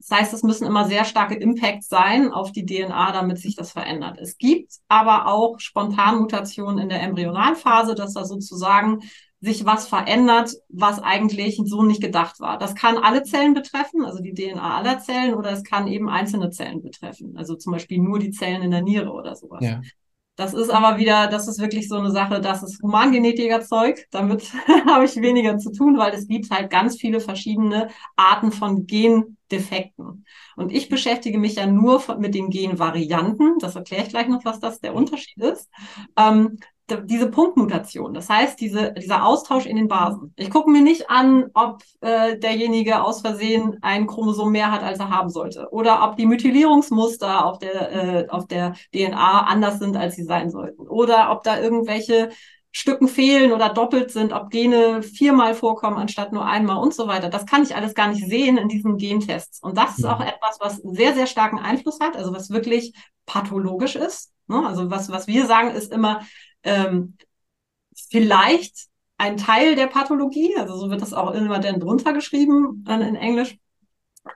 Das 0.00 0.18
heißt, 0.18 0.32
es 0.32 0.42
müssen 0.42 0.66
immer 0.66 0.86
sehr 0.86 1.04
starke 1.04 1.34
Impacts 1.34 1.88
sein 1.88 2.32
auf 2.32 2.52
die 2.52 2.64
DNA, 2.64 3.12
damit 3.12 3.38
sich 3.38 3.54
das 3.54 3.72
verändert. 3.72 4.18
Es 4.18 4.38
gibt 4.38 4.72
aber 4.88 5.26
auch 5.26 5.60
Spontanmutationen 5.60 6.78
in 6.78 6.88
der 6.88 7.02
Embryonalphase, 7.02 7.94
dass 7.94 8.14
da 8.14 8.24
sozusagen 8.24 9.00
sich 9.42 9.64
was 9.64 9.88
verändert, 9.88 10.54
was 10.68 11.02
eigentlich 11.02 11.60
so 11.64 11.82
nicht 11.82 12.00
gedacht 12.00 12.40
war. 12.40 12.58
Das 12.58 12.74
kann 12.74 12.98
alle 12.98 13.22
Zellen 13.22 13.54
betreffen, 13.54 14.04
also 14.04 14.22
die 14.22 14.34
DNA 14.34 14.78
aller 14.78 14.98
Zellen, 15.00 15.34
oder 15.34 15.50
es 15.52 15.64
kann 15.64 15.86
eben 15.86 16.08
einzelne 16.08 16.50
Zellen 16.50 16.82
betreffen, 16.82 17.36
also 17.36 17.54
zum 17.54 17.72
Beispiel 17.72 17.98
nur 17.98 18.18
die 18.18 18.30
Zellen 18.30 18.62
in 18.62 18.70
der 18.70 18.82
Niere 18.82 19.10
oder 19.10 19.34
sowas. 19.36 19.64
Ja. 19.64 19.80
Das 20.36 20.54
ist 20.54 20.70
aber 20.70 20.96
wieder, 20.98 21.26
das 21.26 21.48
ist 21.48 21.58
wirklich 21.58 21.88
so 21.88 21.96
eine 21.96 22.10
Sache, 22.10 22.40
das 22.40 22.62
ist 22.62 22.82
Humangenetiker-Zeug. 22.82 24.06
Damit 24.10 24.50
habe 24.86 25.04
ich 25.04 25.16
weniger 25.16 25.58
zu 25.58 25.70
tun, 25.70 25.98
weil 25.98 26.14
es 26.14 26.28
gibt 26.28 26.50
halt 26.50 26.70
ganz 26.70 26.96
viele 26.96 27.20
verschiedene 27.20 27.88
Arten 28.16 28.50
von 28.50 28.86
Gendefekten. 29.50 30.24
Und 30.56 30.72
ich 30.72 30.88
beschäftige 30.88 31.38
mich 31.38 31.56
ja 31.56 31.66
nur 31.66 32.02
mit 32.18 32.34
den 32.34 32.50
Genvarianten. 32.50 33.58
Das 33.58 33.76
erkläre 33.76 34.04
ich 34.04 34.08
gleich 34.08 34.28
noch, 34.28 34.44
was 34.44 34.60
das 34.60 34.80
der 34.80 34.94
Unterschied 34.94 35.38
ist. 35.42 35.68
Ähm, 36.16 36.58
diese 37.04 37.30
Punktmutation, 37.30 38.14
das 38.14 38.28
heißt, 38.28 38.60
diese, 38.60 38.92
dieser 38.94 39.24
Austausch 39.24 39.64
in 39.66 39.76
den 39.76 39.86
Basen. 39.86 40.32
Ich 40.34 40.50
gucke 40.50 40.68
mir 40.68 40.82
nicht 40.82 41.08
an, 41.08 41.48
ob 41.54 41.82
äh, 42.00 42.36
derjenige 42.36 43.04
aus 43.04 43.20
Versehen 43.20 43.76
ein 43.80 44.08
Chromosom 44.08 44.50
mehr 44.50 44.72
hat, 44.72 44.82
als 44.82 44.98
er 44.98 45.08
haben 45.08 45.28
sollte. 45.30 45.68
Oder 45.70 46.02
ob 46.02 46.16
die 46.16 46.26
Methylierungsmuster 46.26 47.44
auf 47.46 47.60
der, 47.60 47.92
äh, 47.92 48.28
auf 48.28 48.48
der 48.48 48.74
DNA 48.92 49.46
anders 49.46 49.78
sind, 49.78 49.96
als 49.96 50.16
sie 50.16 50.24
sein 50.24 50.50
sollten. 50.50 50.88
Oder 50.88 51.30
ob 51.30 51.44
da 51.44 51.60
irgendwelche 51.60 52.30
Stücken 52.72 53.08
fehlen 53.08 53.52
oder 53.52 53.68
doppelt 53.70 54.12
sind, 54.12 54.32
ob 54.32 54.50
Gene 54.50 55.02
viermal 55.02 55.54
vorkommen 55.54 55.96
anstatt 55.96 56.32
nur 56.32 56.46
einmal 56.46 56.78
und 56.78 56.94
so 56.94 57.08
weiter. 57.08 57.28
Das 57.28 57.46
kann 57.46 57.64
ich 57.64 57.74
alles 57.74 57.94
gar 57.94 58.08
nicht 58.08 58.24
sehen 58.26 58.58
in 58.58 58.68
diesen 58.68 58.96
Gentests. 58.96 59.60
Und 59.60 59.76
das 59.76 59.98
ist 59.98 60.04
auch 60.04 60.20
etwas, 60.20 60.58
was 60.60 60.76
sehr, 60.76 61.14
sehr 61.14 61.26
starken 61.26 61.58
Einfluss 61.58 61.98
hat, 62.00 62.16
also 62.16 62.32
was 62.32 62.50
wirklich 62.50 62.94
pathologisch 63.26 63.96
ist. 63.96 64.32
Ne? 64.46 64.64
Also 64.66 64.90
was, 64.90 65.10
was 65.10 65.26
wir 65.26 65.46
sagen, 65.46 65.70
ist 65.70 65.92
immer, 65.92 66.20
ähm, 66.62 67.16
vielleicht 68.08 68.88
ein 69.18 69.36
Teil 69.36 69.74
der 69.74 69.86
Pathologie, 69.86 70.56
also 70.56 70.76
so 70.76 70.90
wird 70.90 71.02
das 71.02 71.12
auch 71.12 71.32
immer 71.32 71.58
dann 71.58 71.80
drunter 71.80 72.12
geschrieben 72.12 72.84
äh, 72.88 72.94
in 72.94 73.16
Englisch. 73.16 73.58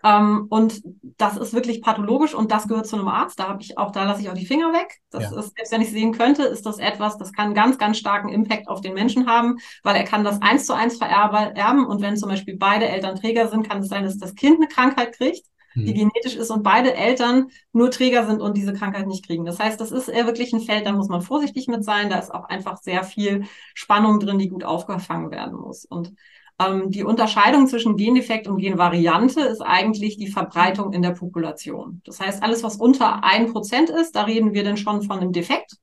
Ähm, 0.02 0.46
und 0.50 0.82
das 1.18 1.36
ist 1.36 1.52
wirklich 1.52 1.82
pathologisch 1.82 2.34
und 2.34 2.50
das 2.50 2.68
gehört 2.68 2.86
zu 2.86 2.96
einem 2.96 3.08
Arzt. 3.08 3.38
Da 3.38 3.48
habe 3.48 3.62
ich 3.62 3.78
auch, 3.78 3.90
da 3.90 4.04
lasse 4.04 4.22
ich 4.22 4.30
auch 4.30 4.34
die 4.34 4.46
Finger 4.46 4.72
weg. 4.72 5.00
Das 5.10 5.24
ja. 5.24 5.38
ist, 5.38 5.54
selbst 5.54 5.72
wenn 5.72 5.82
ich 5.82 5.90
sehen 5.90 6.12
könnte, 6.12 6.44
ist 6.44 6.66
das 6.66 6.78
etwas, 6.78 7.18
das 7.18 7.32
kann 7.32 7.54
ganz, 7.54 7.78
ganz 7.78 7.98
starken 7.98 8.28
Impact 8.28 8.68
auf 8.68 8.80
den 8.80 8.94
Menschen 8.94 9.26
haben, 9.26 9.58
weil 9.82 9.96
er 9.96 10.04
kann 10.04 10.24
das 10.24 10.40
eins 10.42 10.66
zu 10.66 10.74
eins 10.74 10.96
vererben 10.96 11.86
und 11.86 12.00
wenn 12.02 12.16
zum 12.16 12.28
Beispiel 12.28 12.56
beide 12.56 12.88
Eltern 12.88 13.16
Träger 13.16 13.48
sind, 13.48 13.68
kann 13.68 13.78
es 13.78 13.88
sein, 13.88 14.04
dass 14.04 14.18
das 14.18 14.34
Kind 14.34 14.56
eine 14.56 14.68
Krankheit 14.68 15.16
kriegt 15.16 15.46
die 15.74 15.88
hm. 15.88 16.10
genetisch 16.10 16.36
ist 16.36 16.50
und 16.50 16.62
beide 16.62 16.94
Eltern 16.94 17.48
nur 17.72 17.90
Träger 17.90 18.26
sind 18.26 18.40
und 18.40 18.56
diese 18.56 18.72
Krankheit 18.72 19.06
nicht 19.06 19.26
kriegen. 19.26 19.44
Das 19.44 19.58
heißt, 19.58 19.80
das 19.80 19.90
ist 19.90 20.08
eher 20.08 20.26
wirklich 20.26 20.52
ein 20.52 20.60
Feld, 20.60 20.86
da 20.86 20.92
muss 20.92 21.08
man 21.08 21.20
vorsichtig 21.20 21.66
mit 21.66 21.84
sein. 21.84 22.10
Da 22.10 22.18
ist 22.18 22.32
auch 22.32 22.44
einfach 22.44 22.78
sehr 22.78 23.02
viel 23.02 23.44
Spannung 23.74 24.20
drin, 24.20 24.38
die 24.38 24.48
gut 24.48 24.64
aufgefangen 24.64 25.30
werden 25.30 25.56
muss. 25.56 25.84
Und 25.84 26.14
Ähm, 26.60 26.90
die 26.90 27.02
Unterscheidung 27.02 27.66
zwischen 27.66 27.96
Gendefekt 27.96 28.46
und 28.46 28.58
Genvariante 28.58 29.40
ist 29.40 29.60
eigentlich 29.60 30.16
die 30.16 30.28
Verbreitung 30.28 30.92
in 30.92 31.02
der 31.02 31.10
Population. 31.10 32.00
Das 32.04 32.20
heißt, 32.20 32.42
alles, 32.42 32.62
was 32.62 32.76
unter 32.76 33.24
ein 33.24 33.52
Prozent 33.52 33.90
ist, 33.90 34.14
da 34.14 34.22
reden 34.22 34.54
wir 34.54 34.62
dann 34.62 34.76
schon 34.76 35.02
von 35.02 35.18
einem 35.18 35.32
Defekt. 35.32 35.76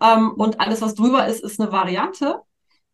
Ähm, 0.00 0.32
und 0.32 0.60
alles, 0.60 0.82
was 0.82 0.94
drüber 0.94 1.26
ist, 1.26 1.42
ist 1.42 1.60
eine 1.60 1.72
Variante. 1.72 2.40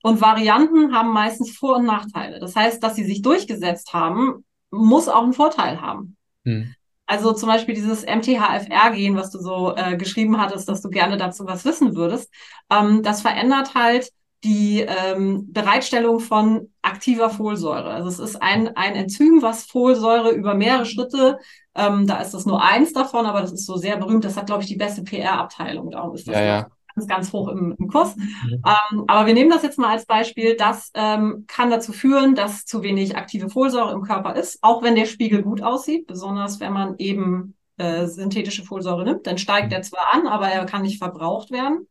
Und 0.02 0.20
Varianten 0.20 0.94
haben 0.94 1.12
meistens 1.12 1.56
Vor- 1.56 1.76
und 1.76 1.86
Nachteile. 1.86 2.38
Das 2.38 2.54
heißt, 2.56 2.82
dass 2.82 2.96
sie 2.96 3.04
sich 3.04 3.22
durchgesetzt 3.22 3.92
haben, 3.92 4.44
muss 4.70 5.08
auch 5.08 5.22
einen 5.22 5.32
Vorteil 5.32 5.80
haben. 5.80 6.16
Hm. 6.44 6.74
Also 7.06 7.32
zum 7.32 7.48
Beispiel 7.48 7.74
dieses 7.74 8.04
MTHFR-Gen, 8.04 9.16
was 9.16 9.30
du 9.30 9.38
so 9.38 9.74
äh, 9.76 9.96
geschrieben 9.96 10.40
hattest, 10.40 10.68
dass 10.68 10.82
du 10.82 10.88
gerne 10.88 11.16
dazu 11.16 11.46
was 11.46 11.64
wissen 11.64 11.94
würdest, 11.94 12.32
ähm, 12.70 13.02
das 13.02 13.22
verändert 13.22 13.74
halt 13.74 14.10
die 14.44 14.80
ähm, 14.80 15.52
Bereitstellung 15.52 16.18
von 16.18 16.68
aktiver 16.82 17.30
Folsäure. 17.30 17.90
Also 17.90 18.08
es 18.08 18.18
ist 18.18 18.42
ein, 18.42 18.76
ein 18.76 18.96
Enzym, 18.96 19.40
was 19.40 19.64
Folsäure 19.64 20.30
über 20.32 20.54
mehrere 20.54 20.84
Schritte, 20.84 21.38
ähm, 21.74 22.06
da 22.06 22.20
ist 22.20 22.34
das 22.34 22.44
nur 22.44 22.62
eins 22.62 22.92
davon, 22.92 23.26
aber 23.26 23.40
das 23.40 23.52
ist 23.52 23.66
so 23.66 23.76
sehr 23.76 23.96
berühmt, 23.96 24.24
das 24.24 24.36
hat, 24.36 24.46
glaube 24.46 24.62
ich, 24.62 24.68
die 24.68 24.76
beste 24.76 25.02
PR-Abteilung. 25.02 25.90
Darum 25.90 26.14
ist 26.14 26.28
das 26.28 26.34
ja, 26.34 26.42
ja. 26.42 26.66
ganz, 26.94 27.08
ganz 27.08 27.32
hoch 27.32 27.48
im, 27.48 27.74
im 27.78 27.88
Kurs. 27.88 28.14
Mhm. 28.16 28.62
Ähm, 28.66 29.04
aber 29.06 29.26
wir 29.26 29.34
nehmen 29.34 29.50
das 29.50 29.62
jetzt 29.62 29.78
mal 29.78 29.90
als 29.90 30.04
Beispiel. 30.04 30.56
Das 30.56 30.90
ähm, 30.94 31.44
kann 31.46 31.70
dazu 31.70 31.92
führen, 31.92 32.34
dass 32.34 32.66
zu 32.66 32.82
wenig 32.82 33.16
aktive 33.16 33.48
Folsäure 33.48 33.92
im 33.92 34.02
Körper 34.02 34.36
ist, 34.36 34.58
auch 34.62 34.82
wenn 34.82 34.96
der 34.96 35.06
Spiegel 35.06 35.42
gut 35.42 35.62
aussieht, 35.62 36.06
besonders 36.06 36.60
wenn 36.60 36.72
man 36.72 36.96
eben 36.98 37.56
äh, 37.78 38.06
synthetische 38.06 38.64
Folsäure 38.64 39.04
nimmt, 39.04 39.26
dann 39.26 39.38
steigt 39.38 39.68
mhm. 39.68 39.74
er 39.74 39.82
zwar 39.82 40.12
an, 40.12 40.26
aber 40.26 40.48
er 40.48 40.66
kann 40.66 40.82
nicht 40.82 40.98
verbraucht 40.98 41.50
werden. 41.50 41.88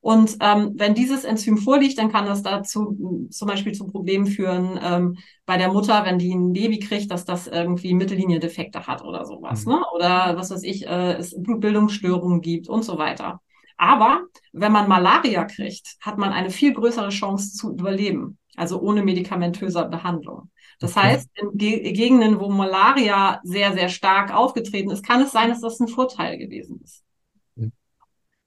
Und 0.00 0.36
ähm, 0.40 0.72
wenn 0.76 0.94
dieses 0.94 1.24
Enzym 1.24 1.58
vorliegt, 1.58 1.98
dann 1.98 2.12
kann 2.12 2.26
das 2.26 2.42
dazu 2.42 3.28
zum 3.30 3.48
Beispiel 3.48 3.72
zu 3.72 3.86
Problemen 3.86 4.26
führen 4.26 4.78
ähm, 4.80 5.18
bei 5.44 5.56
der 5.56 5.72
Mutter, 5.72 6.04
wenn 6.04 6.18
die 6.18 6.32
ein 6.32 6.52
Baby 6.52 6.78
kriegt, 6.78 7.10
dass 7.10 7.24
das 7.24 7.48
irgendwie 7.48 7.94
Mittellinie-Defekte 7.94 8.86
hat 8.86 9.02
oder 9.02 9.24
sowas. 9.24 9.66
Mhm. 9.66 9.72
Ne? 9.72 9.82
Oder 9.94 10.36
was 10.36 10.50
weiß 10.50 10.62
ich, 10.62 10.86
äh, 10.86 11.14
es 11.14 11.34
Blutbildungsstörungen 11.36 12.40
gibt 12.40 12.68
und 12.68 12.84
so 12.84 12.96
weiter. 12.96 13.40
Aber 13.76 14.22
wenn 14.52 14.72
man 14.72 14.88
Malaria 14.88 15.44
kriegt, 15.44 15.96
hat 16.00 16.18
man 16.18 16.32
eine 16.32 16.50
viel 16.50 16.74
größere 16.74 17.10
Chance 17.10 17.52
zu 17.52 17.72
überleben, 17.72 18.38
also 18.56 18.80
ohne 18.80 19.02
medikamentöse 19.02 19.84
Behandlung. 19.84 20.50
Das 20.80 20.96
okay. 20.96 21.06
heißt, 21.06 21.28
in 21.34 21.50
Ge 21.54 21.92
Gegenden, 21.92 22.38
wo 22.38 22.48
Malaria 22.48 23.40
sehr, 23.42 23.72
sehr 23.72 23.88
stark 23.88 24.34
aufgetreten 24.34 24.90
ist, 24.90 25.04
kann 25.04 25.22
es 25.22 25.32
sein, 25.32 25.48
dass 25.48 25.60
das 25.60 25.80
ein 25.80 25.88
Vorteil 25.88 26.38
gewesen 26.38 26.80
ist. 26.82 27.04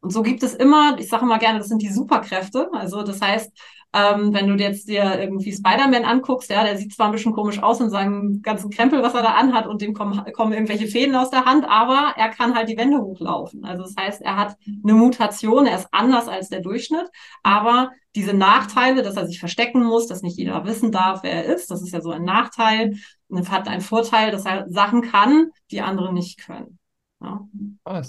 Und 0.02 0.12
so 0.12 0.24
gibt 0.24 0.44
es 0.44 0.56
immer, 0.56 0.98
ich 1.00 1.10
sage 1.10 1.24
immer 1.24 1.38
gerne, 1.38 1.60
das 1.60 1.68
sind 1.68 1.82
die 1.82 1.92
Superkräfte. 1.92 2.70
Also 2.74 3.04
das 3.04 3.22
heißt, 3.22 3.52
ähm, 3.94 4.34
wenn 4.34 4.48
du 4.48 4.56
jetzt 4.56 4.88
dir 4.88 5.20
irgendwie 5.20 5.52
Spider-Man 5.52 6.06
anguckst, 6.06 6.50
ja, 6.50 6.64
der 6.64 6.78
sieht 6.78 6.94
zwar 6.94 7.08
ein 7.08 7.12
bisschen 7.12 7.34
komisch 7.34 7.62
aus 7.62 7.82
in 7.82 7.90
seinem 7.90 8.42
ganzen 8.42 8.70
Krempel, 8.70 9.04
was 9.04 9.14
er 9.14 9.22
da 9.22 9.34
anhat, 9.34 9.68
und 9.68 9.82
dem 9.82 9.94
kommen, 9.94 10.24
kommen 10.34 10.54
irgendwelche 10.54 10.88
Fäden 10.88 11.16
aus 11.16 11.30
der 11.30 11.46
Hand, 11.46 11.66
aber 11.68 12.14
er 12.16 12.30
kann 12.30 12.56
halt 12.56 12.70
die 12.70 12.78
Wände 12.78 13.00
hochlaufen. 13.00 13.66
Also 13.66 13.84
das 13.84 13.96
heißt, 14.00 14.22
er 14.22 14.38
hat 14.38 14.56
eine 14.84 14.94
Mutation, 14.94 15.66
er 15.66 15.78
ist 15.78 15.90
anders 15.92 16.28
als 16.28 16.50
der 16.50 16.62
Durchschnitt, 16.62 17.10
aber 17.44 17.92
diese 18.16 18.34
Nachteile, 18.34 19.04
dass 19.04 19.18
er 19.18 19.28
sich 19.28 19.40
verstecken 19.40 19.84
muss, 19.84 20.08
dass 20.08 20.22
nicht 20.22 20.38
jeder 20.38 20.66
wissen 20.66 20.92
darf, 20.92 21.24
wer 21.24 21.46
er 21.46 21.54
ist, 21.54 21.70
das 21.70 21.82
ist 21.82 21.94
ja 21.94 22.02
so 22.02 22.12
ein 22.12 22.24
Nachteil, 22.24 22.96
und 23.28 23.50
hat 23.50 23.68
einen 23.68 23.82
Vorteil, 23.82 24.32
dass 24.32 24.46
er 24.46 24.66
Sachen 24.70 25.02
kann, 25.02 25.52
die 25.70 25.82
andere 25.82 26.14
nicht 26.14 26.40
können. 26.46 26.80
Ja. 27.22 27.48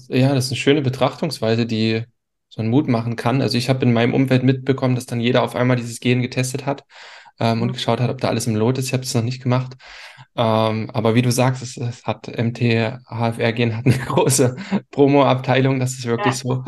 Ja, 0.09 0.35
das 0.35 0.47
ist 0.47 0.53
eine 0.53 0.57
schöne 0.57 0.83
Betrachtungsweise, 0.83 1.67
die 1.67 2.05
so 2.49 2.61
einen 2.61 2.71
Mut 2.71 2.89
machen 2.89 3.17
kann. 3.17 3.41
Also 3.41 3.57
ich 3.57 3.69
habe 3.69 3.85
in 3.85 3.93
meinem 3.93 4.15
Umfeld 4.15 4.43
mitbekommen, 4.43 4.95
dass 4.95 5.07
dann 5.07 5.21
jeder 5.21 5.43
auf 5.43 5.57
einmal 5.57 5.77
dieses 5.77 6.01
Gen 6.01 6.23
getestet 6.23 6.67
hat 6.67 6.85
ähm, 7.41 7.63
und 7.63 7.73
geschaut 7.73 8.01
hat, 8.01 8.11
ob 8.11 8.21
da 8.21 8.29
alles 8.29 8.47
im 8.47 8.57
Lot 8.57 8.79
ist. 8.79 8.87
Ich 8.87 8.93
habe 8.93 9.03
es 9.03 9.15
noch 9.15 9.23
nicht 9.23 9.43
gemacht. 9.43 9.75
Ähm, 10.35 10.91
aber 10.93 11.15
wie 11.15 11.23
du 11.23 11.31
sagst, 11.31 11.63
es, 11.63 11.77
es 11.77 12.05
hat 12.05 12.29
MT-HFR-Gen 12.29 13.77
hat 13.77 13.87
eine 13.87 13.99
große 14.07 14.57
Promo-Abteilung, 14.91 15.79
das 15.79 15.93
ist 15.93 16.07
wirklich 16.07 16.35
ja. 16.35 16.41
so. 16.41 16.65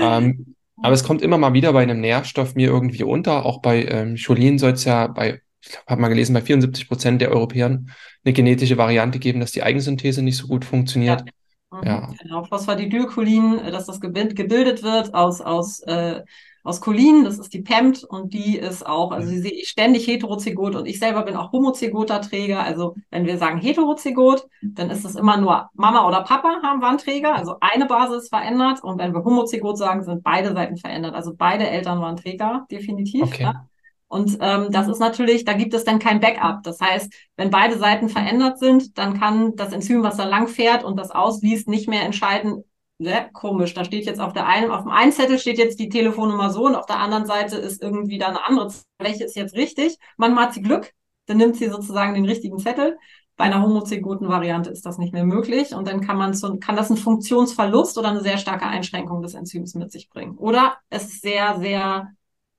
Ähm, 0.00 0.54
aber 0.80 0.94
es 0.94 1.02
kommt 1.02 1.22
immer 1.22 1.38
mal 1.38 1.54
wieder 1.54 1.72
bei 1.72 1.82
einem 1.82 2.00
Nährstoff 2.00 2.54
mir 2.54 2.68
irgendwie 2.68 3.02
unter. 3.02 3.44
Auch 3.44 3.60
bei 3.60 3.84
ähm, 3.84 4.16
Cholin 4.16 4.58
soll 4.58 4.72
es 4.72 4.84
ja 4.84 5.08
bei, 5.08 5.40
ich 5.60 5.76
habe 5.88 6.00
mal 6.00 6.08
gelesen, 6.08 6.34
bei 6.34 6.42
74 6.42 6.86
Prozent 6.86 7.20
der 7.20 7.32
Europäer 7.32 7.66
eine 7.66 8.32
genetische 8.32 8.78
Variante 8.78 9.18
geben, 9.18 9.40
dass 9.40 9.50
die 9.50 9.64
Eigensynthese 9.64 10.22
nicht 10.22 10.36
so 10.36 10.46
gut 10.46 10.64
funktioniert. 10.64 11.22
Ja. 11.22 11.26
Mhm, 11.70 11.82
ja. 11.84 12.10
Genau, 12.22 12.44
Phosphatidylcholin, 12.44 13.58
äh, 13.58 13.70
dass 13.70 13.86
das 13.86 14.00
gebildet 14.00 14.82
wird 14.82 15.14
aus, 15.14 15.40
aus, 15.40 15.80
äh, 15.80 16.22
aus 16.64 16.80
Cholin, 16.80 17.24
das 17.24 17.38
ist 17.38 17.54
die 17.54 17.62
PEMT 17.62 18.04
und 18.04 18.34
die 18.34 18.58
ist 18.58 18.84
auch, 18.84 19.10
also 19.12 19.28
sie 19.28 19.38
sehe 19.38 19.52
ich 19.52 19.68
ständig 19.68 20.06
heterozygot 20.06 20.74
und 20.74 20.86
ich 20.86 20.98
selber 20.98 21.22
bin 21.22 21.36
auch 21.36 21.52
homozygoter 21.52 22.20
Träger. 22.20 22.62
Also 22.62 22.94
wenn 23.10 23.24
wir 23.26 23.38
sagen 23.38 23.58
heterozygot, 23.58 24.46
dann 24.60 24.90
ist 24.90 25.04
es 25.04 25.14
immer 25.14 25.38
nur 25.38 25.70
Mama 25.74 26.06
oder 26.06 26.22
Papa 26.22 26.60
haben 26.62 26.82
Warnträger, 26.82 27.34
also 27.34 27.56
eine 27.60 27.86
Basis 27.86 28.28
verändert 28.28 28.82
und 28.82 28.98
wenn 28.98 29.14
wir 29.14 29.24
homozygot 29.24 29.78
sagen, 29.78 30.02
sind 30.04 30.22
beide 30.22 30.52
Seiten 30.52 30.76
verändert. 30.76 31.14
Also 31.14 31.32
beide 31.34 31.66
Eltern 31.66 32.00
waren 32.00 32.16
Träger, 32.16 32.66
definitiv. 32.70 33.22
Okay. 33.22 33.44
Ja? 33.44 33.66
Und 34.08 34.38
ähm, 34.40 34.68
das 34.70 34.88
ist 34.88 34.98
natürlich, 35.00 35.44
da 35.44 35.52
gibt 35.52 35.74
es 35.74 35.84
dann 35.84 35.98
kein 35.98 36.20
Backup. 36.20 36.62
Das 36.62 36.80
heißt, 36.80 37.12
wenn 37.36 37.50
beide 37.50 37.78
Seiten 37.78 38.08
verändert 38.08 38.58
sind, 38.58 38.96
dann 38.96 39.20
kann 39.20 39.54
das 39.56 39.72
Enzym, 39.72 40.02
was 40.02 40.16
da 40.16 40.24
lang 40.24 40.48
fährt 40.48 40.82
und 40.82 40.96
das 40.98 41.10
ausliest, 41.10 41.68
nicht 41.68 41.88
mehr 41.88 42.02
entscheiden, 42.02 42.64
ne, 42.98 43.30
komisch, 43.32 43.74
da 43.74 43.84
steht 43.84 44.06
jetzt 44.06 44.20
auf 44.20 44.32
der 44.32 44.46
einen, 44.46 44.70
auf 44.70 44.82
dem 44.82 44.90
einen 44.90 45.12
Zettel 45.12 45.38
steht 45.38 45.58
jetzt 45.58 45.78
die 45.78 45.88
Telefonnummer 45.88 46.50
so 46.50 46.66
und 46.66 46.74
auf 46.74 46.86
der 46.86 46.98
anderen 46.98 47.26
Seite 47.26 47.56
ist 47.56 47.82
irgendwie 47.82 48.18
da 48.18 48.28
eine 48.28 48.44
andere, 48.44 48.72
welche 48.98 49.24
ist 49.24 49.36
jetzt 49.36 49.54
richtig? 49.54 49.96
Manchmal 50.16 50.46
hat 50.46 50.54
sie 50.54 50.62
Glück, 50.62 50.92
dann 51.26 51.36
nimmt 51.36 51.56
sie 51.56 51.68
sozusagen 51.68 52.14
den 52.14 52.24
richtigen 52.24 52.58
Zettel. 52.58 52.98
Bei 53.36 53.44
einer 53.44 53.62
homozygoten 53.62 54.26
Variante 54.28 54.70
ist 54.70 54.84
das 54.84 54.98
nicht 54.98 55.12
mehr 55.12 55.24
möglich 55.24 55.72
und 55.72 55.86
dann 55.86 56.00
kann 56.00 56.16
man 56.18 56.34
so, 56.34 56.56
kann 56.58 56.74
das 56.74 56.90
einen 56.90 56.96
Funktionsverlust 56.98 57.96
oder 57.96 58.08
eine 58.08 58.20
sehr 58.20 58.36
starke 58.36 58.66
Einschränkung 58.66 59.22
des 59.22 59.34
Enzyms 59.34 59.76
mit 59.76 59.92
sich 59.92 60.10
bringen. 60.10 60.36
Oder 60.36 60.78
es 60.90 61.04
ist 61.04 61.22
sehr, 61.22 61.56
sehr 61.60 62.08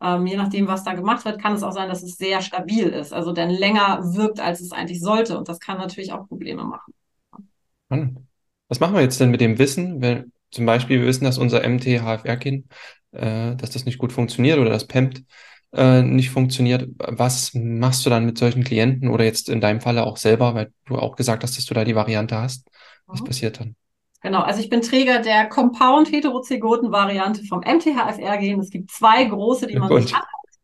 ähm, 0.01 0.25
je 0.25 0.37
nachdem, 0.37 0.67
was 0.67 0.83
da 0.83 0.93
gemacht 0.93 1.25
wird, 1.25 1.41
kann 1.41 1.53
es 1.53 1.63
auch 1.63 1.71
sein, 1.71 1.89
dass 1.89 2.03
es 2.03 2.17
sehr 2.17 2.41
stabil 2.41 2.87
ist, 2.87 3.13
also 3.13 3.33
dann 3.33 3.49
länger 3.49 4.01
wirkt, 4.15 4.39
als 4.39 4.61
es 4.61 4.71
eigentlich 4.71 5.01
sollte. 5.01 5.37
Und 5.37 5.49
das 5.49 5.59
kann 5.59 5.77
natürlich 5.77 6.13
auch 6.13 6.27
Probleme 6.27 6.63
machen. 6.63 6.93
Was 8.67 8.79
machen 8.79 8.93
wir 8.93 9.01
jetzt 9.01 9.19
denn 9.19 9.31
mit 9.31 9.41
dem 9.41 9.57
Wissen, 9.57 10.01
wenn 10.01 10.31
zum 10.51 10.65
Beispiel 10.65 10.99
wir 10.99 11.07
wissen, 11.07 11.25
dass 11.25 11.37
unser 11.37 11.67
MT-HFR-Kind, 11.67 12.65
äh, 13.11 13.55
dass 13.55 13.71
das 13.71 13.85
nicht 13.85 13.97
gut 13.97 14.13
funktioniert 14.13 14.59
oder 14.59 14.69
das 14.69 14.87
PEMT 14.87 15.23
äh, 15.73 16.01
nicht 16.01 16.29
funktioniert. 16.29 16.89
Was 16.97 17.53
machst 17.53 18.05
du 18.05 18.09
dann 18.09 18.25
mit 18.25 18.37
solchen 18.37 18.63
Klienten 18.63 19.09
oder 19.09 19.25
jetzt 19.25 19.49
in 19.49 19.61
deinem 19.61 19.81
Falle 19.81 20.05
auch 20.05 20.17
selber, 20.17 20.55
weil 20.55 20.71
du 20.85 20.97
auch 20.97 21.15
gesagt 21.15 21.43
hast, 21.43 21.57
dass 21.57 21.65
du 21.65 21.73
da 21.73 21.83
die 21.83 21.95
Variante 21.95 22.37
hast? 22.37 22.67
Was 23.05 23.21
mhm. 23.21 23.25
passiert 23.25 23.59
dann? 23.59 23.75
Genau, 24.21 24.41
also 24.41 24.59
ich 24.59 24.69
bin 24.69 24.81
Träger 24.81 25.19
der 25.19 25.47
Compound-Heterozygoten-Variante 25.47 27.43
vom 27.45 27.59
MTHFR-Gen. 27.59 28.59
Es 28.59 28.69
gibt 28.69 28.91
zwei 28.91 29.23
große, 29.23 29.67
die 29.67 29.79
man 29.79 30.01
sich. 30.01 30.13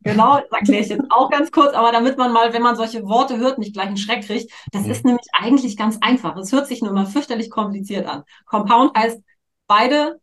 Genau, 0.06 0.38
das 0.38 0.52
erkläre 0.52 0.84
ich 0.84 0.90
jetzt 0.90 1.06
auch 1.10 1.32
ganz 1.32 1.52
kurz, 1.52 1.74
aber 1.74 1.92
damit 1.92 2.18
man 2.18 2.32
mal, 2.32 2.54
wenn 2.54 2.62
man 2.62 2.76
solche 2.76 3.04
Worte 3.08 3.38
hört, 3.38 3.58
nicht 3.58 3.74
gleich 3.74 3.88
einen 3.88 3.98
Schreck 3.98 4.24
kriegt, 4.24 4.52
das 4.72 4.84
mhm. 4.84 4.92
ist 4.92 5.04
nämlich 5.04 5.26
eigentlich 5.34 5.78
ganz 5.78 5.98
einfach. 6.02 6.38
Es 6.38 6.52
hört 6.52 6.68
sich 6.68 6.82
nur 6.82 6.92
immer 6.92 7.08
fürchterlich 7.08 7.50
kompliziert 7.50 8.06
an. 8.06 8.24
Compound 8.46 8.96
heißt, 8.96 9.20
beide, 9.66 10.20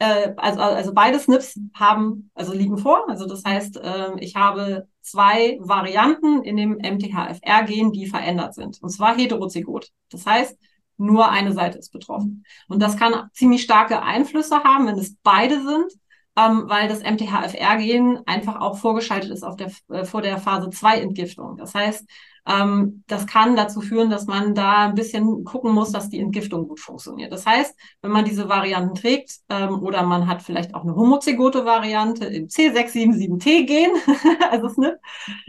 äh, 0.00 0.34
also, 0.36 0.60
also 0.60 0.92
beide 0.92 1.18
SNPs 1.18 1.58
haben, 1.74 2.30
also 2.34 2.52
liegen 2.52 2.76
vor. 2.76 3.08
Also 3.08 3.26
das 3.26 3.42
heißt, 3.42 3.78
äh, 3.78 4.18
ich 4.18 4.36
habe 4.36 4.86
zwei 5.00 5.56
Varianten 5.62 6.42
in 6.42 6.58
dem 6.58 6.72
MTHFR-Gen, 6.72 7.92
die 7.92 8.08
verändert 8.08 8.54
sind. 8.54 8.82
Und 8.82 8.90
zwar 8.90 9.16
heterozygot. 9.16 9.88
Das 10.10 10.26
heißt, 10.26 10.58
nur 11.02 11.30
eine 11.30 11.52
Seite 11.52 11.78
ist 11.78 11.92
betroffen. 11.92 12.44
Und 12.68 12.80
das 12.80 12.96
kann 12.96 13.28
ziemlich 13.32 13.62
starke 13.62 14.02
Einflüsse 14.02 14.62
haben, 14.62 14.86
wenn 14.86 14.98
es 14.98 15.16
beide 15.22 15.56
sind, 15.62 15.92
ähm, 16.36 16.64
weil 16.66 16.88
das 16.88 17.02
MTHFR-Gen 17.02 18.20
einfach 18.26 18.60
auch 18.60 18.78
vorgeschaltet 18.78 19.30
ist 19.30 19.42
auf 19.42 19.56
der, 19.56 19.70
äh, 19.90 20.04
vor 20.04 20.22
der 20.22 20.38
Phase 20.38 20.70
2 20.70 21.00
Entgiftung. 21.00 21.56
Das 21.56 21.74
heißt, 21.74 22.08
ähm, 22.46 23.04
das 23.06 23.26
kann 23.26 23.54
dazu 23.54 23.80
führen, 23.80 24.10
dass 24.10 24.26
man 24.26 24.54
da 24.54 24.88
ein 24.88 24.94
bisschen 24.94 25.44
gucken 25.44 25.72
muss, 25.72 25.92
dass 25.92 26.08
die 26.08 26.18
Entgiftung 26.18 26.66
gut 26.66 26.80
funktioniert. 26.80 27.32
Das 27.32 27.46
heißt, 27.46 27.74
wenn 28.02 28.10
man 28.10 28.24
diese 28.24 28.48
Varianten 28.48 28.94
trägt 28.96 29.38
ähm, 29.48 29.80
oder 29.82 30.02
man 30.02 30.26
hat 30.26 30.42
vielleicht 30.42 30.74
auch 30.74 30.82
eine 30.82 30.96
homozygote 30.96 31.64
Variante 31.64 32.24
im 32.24 32.48
C677T-Gen, 32.48 33.90
also 34.50 34.68
SNP, 34.68 34.98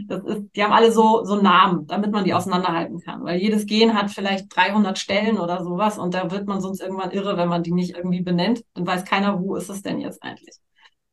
das 0.06 0.24
ist, 0.24 0.42
die 0.54 0.62
haben 0.62 0.72
alle 0.72 0.92
so, 0.92 1.24
so 1.24 1.36
Namen, 1.40 1.86
damit 1.86 2.12
man 2.12 2.24
die 2.24 2.34
auseinanderhalten 2.34 3.00
kann, 3.00 3.24
weil 3.24 3.40
jedes 3.40 3.66
Gen 3.66 3.94
hat 3.94 4.10
vielleicht 4.10 4.54
300 4.54 4.98
Stellen 4.98 5.38
oder 5.38 5.64
sowas 5.64 5.98
und 5.98 6.14
da 6.14 6.30
wird 6.30 6.46
man 6.46 6.60
sonst 6.60 6.80
irgendwann 6.80 7.10
irre, 7.10 7.36
wenn 7.36 7.48
man 7.48 7.62
die 7.62 7.72
nicht 7.72 7.96
irgendwie 7.96 8.22
benennt. 8.22 8.62
Dann 8.74 8.86
weiß 8.86 9.04
keiner, 9.04 9.40
wo 9.40 9.56
ist 9.56 9.68
es 9.68 9.82
denn 9.82 10.00
jetzt 10.00 10.22
eigentlich. 10.22 10.54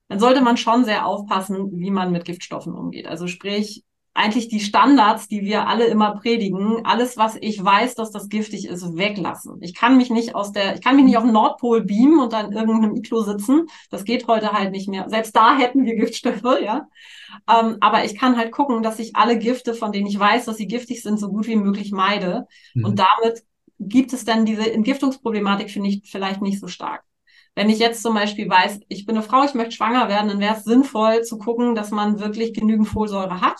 Dann 0.09 0.19
sollte 0.19 0.41
man 0.41 0.57
schon 0.57 0.83
sehr 0.85 1.05
aufpassen, 1.05 1.71
wie 1.71 1.89
man 1.89 2.11
mit 2.11 2.25
Giftstoffen 2.25 2.73
umgeht. 2.73 3.07
Also 3.07 3.27
sprich, 3.27 3.83
eigentlich 4.13 4.49
die 4.49 4.59
Standards, 4.59 5.29
die 5.29 5.41
wir 5.41 5.67
alle 5.67 5.85
immer 5.85 6.15
predigen, 6.15 6.85
alles, 6.85 7.15
was 7.15 7.37
ich 7.39 7.63
weiß, 7.63 7.95
dass 7.95 8.11
das 8.11 8.27
giftig 8.27 8.67
ist, 8.67 8.97
weglassen. 8.97 9.57
Ich 9.61 9.73
kann 9.73 9.95
mich 9.95 10.09
nicht 10.09 10.35
aus 10.35 10.51
der, 10.51 10.75
ich 10.75 10.81
kann 10.81 10.97
mich 10.97 11.05
nicht 11.05 11.17
auf 11.17 11.23
den 11.23 11.31
Nordpol 11.31 11.85
beamen 11.85 12.19
und 12.19 12.33
dann 12.33 12.51
irgendeinem 12.51 12.95
Iglo 12.95 13.21
sitzen. 13.21 13.67
Das 13.89 14.03
geht 14.03 14.27
heute 14.27 14.51
halt 14.51 14.71
nicht 14.71 14.89
mehr. 14.89 15.09
Selbst 15.09 15.35
da 15.35 15.57
hätten 15.57 15.85
wir 15.85 15.95
Giftstoffe, 15.95 16.61
ja. 16.61 16.87
Ähm, 17.49 17.77
aber 17.79 18.03
ich 18.03 18.17
kann 18.17 18.35
halt 18.35 18.51
gucken, 18.51 18.83
dass 18.83 18.99
ich 18.99 19.15
alle 19.15 19.39
Gifte, 19.39 19.73
von 19.73 19.93
denen 19.93 20.07
ich 20.07 20.19
weiß, 20.19 20.45
dass 20.45 20.57
sie 20.57 20.67
giftig 20.67 21.01
sind, 21.01 21.17
so 21.17 21.29
gut 21.29 21.47
wie 21.47 21.55
möglich 21.55 21.93
meide. 21.93 22.47
Mhm. 22.73 22.85
Und 22.85 22.99
damit 22.99 23.43
gibt 23.79 24.11
es 24.11 24.25
dann 24.25 24.45
diese 24.45 24.71
Entgiftungsproblematik, 24.71 25.71
finde 25.71 25.89
ich, 25.89 26.01
vielleicht 26.11 26.41
nicht 26.41 26.59
so 26.59 26.67
stark. 26.67 27.03
Wenn 27.55 27.69
ich 27.69 27.79
jetzt 27.79 28.01
zum 28.01 28.13
Beispiel 28.13 28.49
weiß, 28.49 28.81
ich 28.87 29.05
bin 29.05 29.15
eine 29.15 29.25
Frau, 29.25 29.43
ich 29.43 29.53
möchte 29.53 29.75
schwanger 29.75 30.09
werden, 30.09 30.29
dann 30.29 30.39
wäre 30.39 30.55
es 30.55 30.63
sinnvoll 30.63 31.23
zu 31.23 31.37
gucken, 31.37 31.75
dass 31.75 31.91
man 31.91 32.19
wirklich 32.19 32.53
genügend 32.53 32.87
Folsäure 32.87 33.41
hat. 33.41 33.57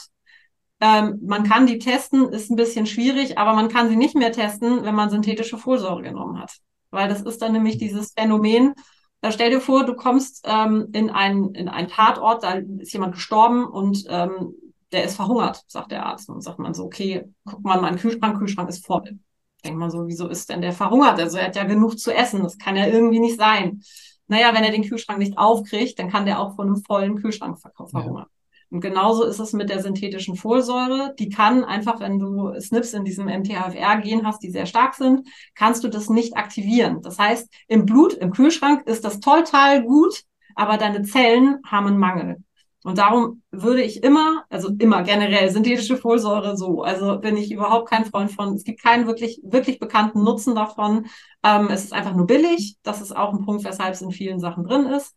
Ähm, 0.82 1.20
man 1.24 1.44
kann 1.44 1.68
die 1.68 1.78
testen, 1.78 2.30
ist 2.30 2.50
ein 2.50 2.56
bisschen 2.56 2.88
schwierig, 2.88 3.38
aber 3.38 3.54
man 3.54 3.70
kann 3.70 3.88
sie 3.88 3.96
nicht 3.96 4.16
mehr 4.16 4.32
testen, 4.32 4.84
wenn 4.84 4.96
man 4.96 5.12
synthetische 5.12 5.58
Folsäure 5.58 6.02
genommen 6.02 6.40
hat. 6.40 6.58
Weil 6.90 7.08
das 7.08 7.22
ist 7.22 7.42
dann 7.42 7.54
nämlich 7.54 7.78
dieses 7.78 8.14
Phänomen, 8.18 8.74
da 9.22 9.32
stell 9.32 9.52
dir 9.52 9.62
vor, 9.62 9.86
du 9.86 9.94
kommst 9.94 10.44
ähm, 10.48 10.90
in 10.94 11.12
einen 11.12 11.54
in 11.54 11.70
einen 11.70 11.88
Tatort, 11.88 12.44
da 12.44 12.56
ist 12.80 12.92
jemand 12.92 13.14
gestorben 13.14 13.66
und 13.66 14.04
ähm, 14.10 14.56
der 14.92 15.04
ist 15.04 15.16
verhungert, 15.16 15.64
sagt 15.68 15.92
der 15.92 16.06
Arzt. 16.06 16.28
Und 16.30 16.42
sagt 16.42 16.60
man 16.60 16.74
so, 16.74 16.84
okay, 16.84 17.24
guck 17.46 17.64
mal, 17.64 17.80
mein 17.80 17.98
Kühlschrank, 17.98 18.40
Kühlschrank 18.40 18.68
ist 18.68 18.86
voll. 18.86 19.20
Denkt 19.64 19.80
man 19.80 19.92
so, 19.92 20.08
wieso 20.08 20.28
ist 20.28 20.50
denn 20.50 20.62
der 20.62 20.74
verhungert? 20.74 21.20
Also 21.20 21.38
er 21.38 21.46
hat 21.46 21.56
ja 21.56 21.64
genug 21.64 22.00
zu 22.00 22.12
essen, 22.12 22.42
das 22.42 22.58
kann 22.58 22.76
ja 22.76 22.88
irgendwie 22.88 23.20
nicht 23.20 23.38
sein. 23.38 23.82
Naja, 24.28 24.54
wenn 24.54 24.64
er 24.64 24.72
den 24.72 24.84
Kühlschrank 24.84 25.20
nicht 25.20 25.38
aufkriegt, 25.38 26.00
dann 26.00 26.10
kann 26.10 26.26
der 26.26 26.40
auch 26.40 26.56
von 26.56 26.68
einem 26.68 26.84
vollen 26.84 27.22
Kühlschrank 27.22 27.60
verhungern. 27.60 28.16
Ja. 28.18 28.28
Und 28.72 28.80
genauso 28.80 29.26
ist 29.26 29.40
es 29.40 29.52
mit 29.52 29.70
der 29.70 29.82
synthetischen 29.82 30.38
Folsäure. 30.38 31.14
Die 31.20 31.28
kann 31.28 31.66
einfach, 31.66 32.00
wenn 32.00 32.20
du 32.20 32.54
SNPs 32.58 32.94
in 32.94 33.04
diesem 33.04 33.26
MTHFR-Gen 33.28 34.26
hast, 34.26 34.42
die 34.42 34.50
sehr 34.50 34.66
stark 34.66 34.96
sind, 34.96 35.28
kannst 35.56 35.84
du 35.84 35.90
das 35.90 36.10
nicht 36.10 36.38
aktivieren. 36.38 37.02
Das 37.02 37.20
heißt, 37.20 37.52
im 37.68 37.86
Blut, 37.86 38.14
im 38.14 38.32
Kühlschrank 38.32 38.88
ist 38.88 39.04
das 39.04 39.20
total 39.20 39.84
gut, 39.84 40.24
aber 40.56 40.78
deine 40.78 41.02
Zellen 41.04 41.60
haben 41.66 41.88
einen 41.88 41.98
Mangel. 41.98 42.38
Und 42.84 42.98
darum 42.98 43.44
würde 43.52 43.84
ich 43.84 44.04
immer, 44.04 44.46
also 44.50 44.70
immer 44.80 45.04
generell 45.04 45.52
synthetische 45.52 45.98
Folsäure 45.98 46.58
so, 46.58 46.82
also 46.82 47.20
bin 47.20 47.38
ich 47.38 47.52
überhaupt 47.52 47.90
kein 47.90 48.06
Freund 48.06 48.32
von. 48.32 48.56
Es 48.56 48.64
gibt 48.64 48.82
keinen 48.82 49.06
wirklich, 49.06 49.40
wirklich 49.44 49.80
bekannten 49.80 50.24
Nutzen 50.24 50.56
davon. 50.56 51.08
Ähm, 51.44 51.68
es 51.70 51.84
ist 51.84 51.94
einfach 51.94 52.16
nur 52.16 52.26
billig. 52.26 52.78
Das 52.84 53.02
ist 53.02 53.16
auch 53.16 53.34
ein 53.34 53.46
Punkt, 53.46 53.66
weshalb 53.66 53.94
es 53.94 54.02
in 54.02 54.12
vielen 54.12 54.40
Sachen 54.40 54.64
drin 54.64 54.88
ist. 54.88 55.14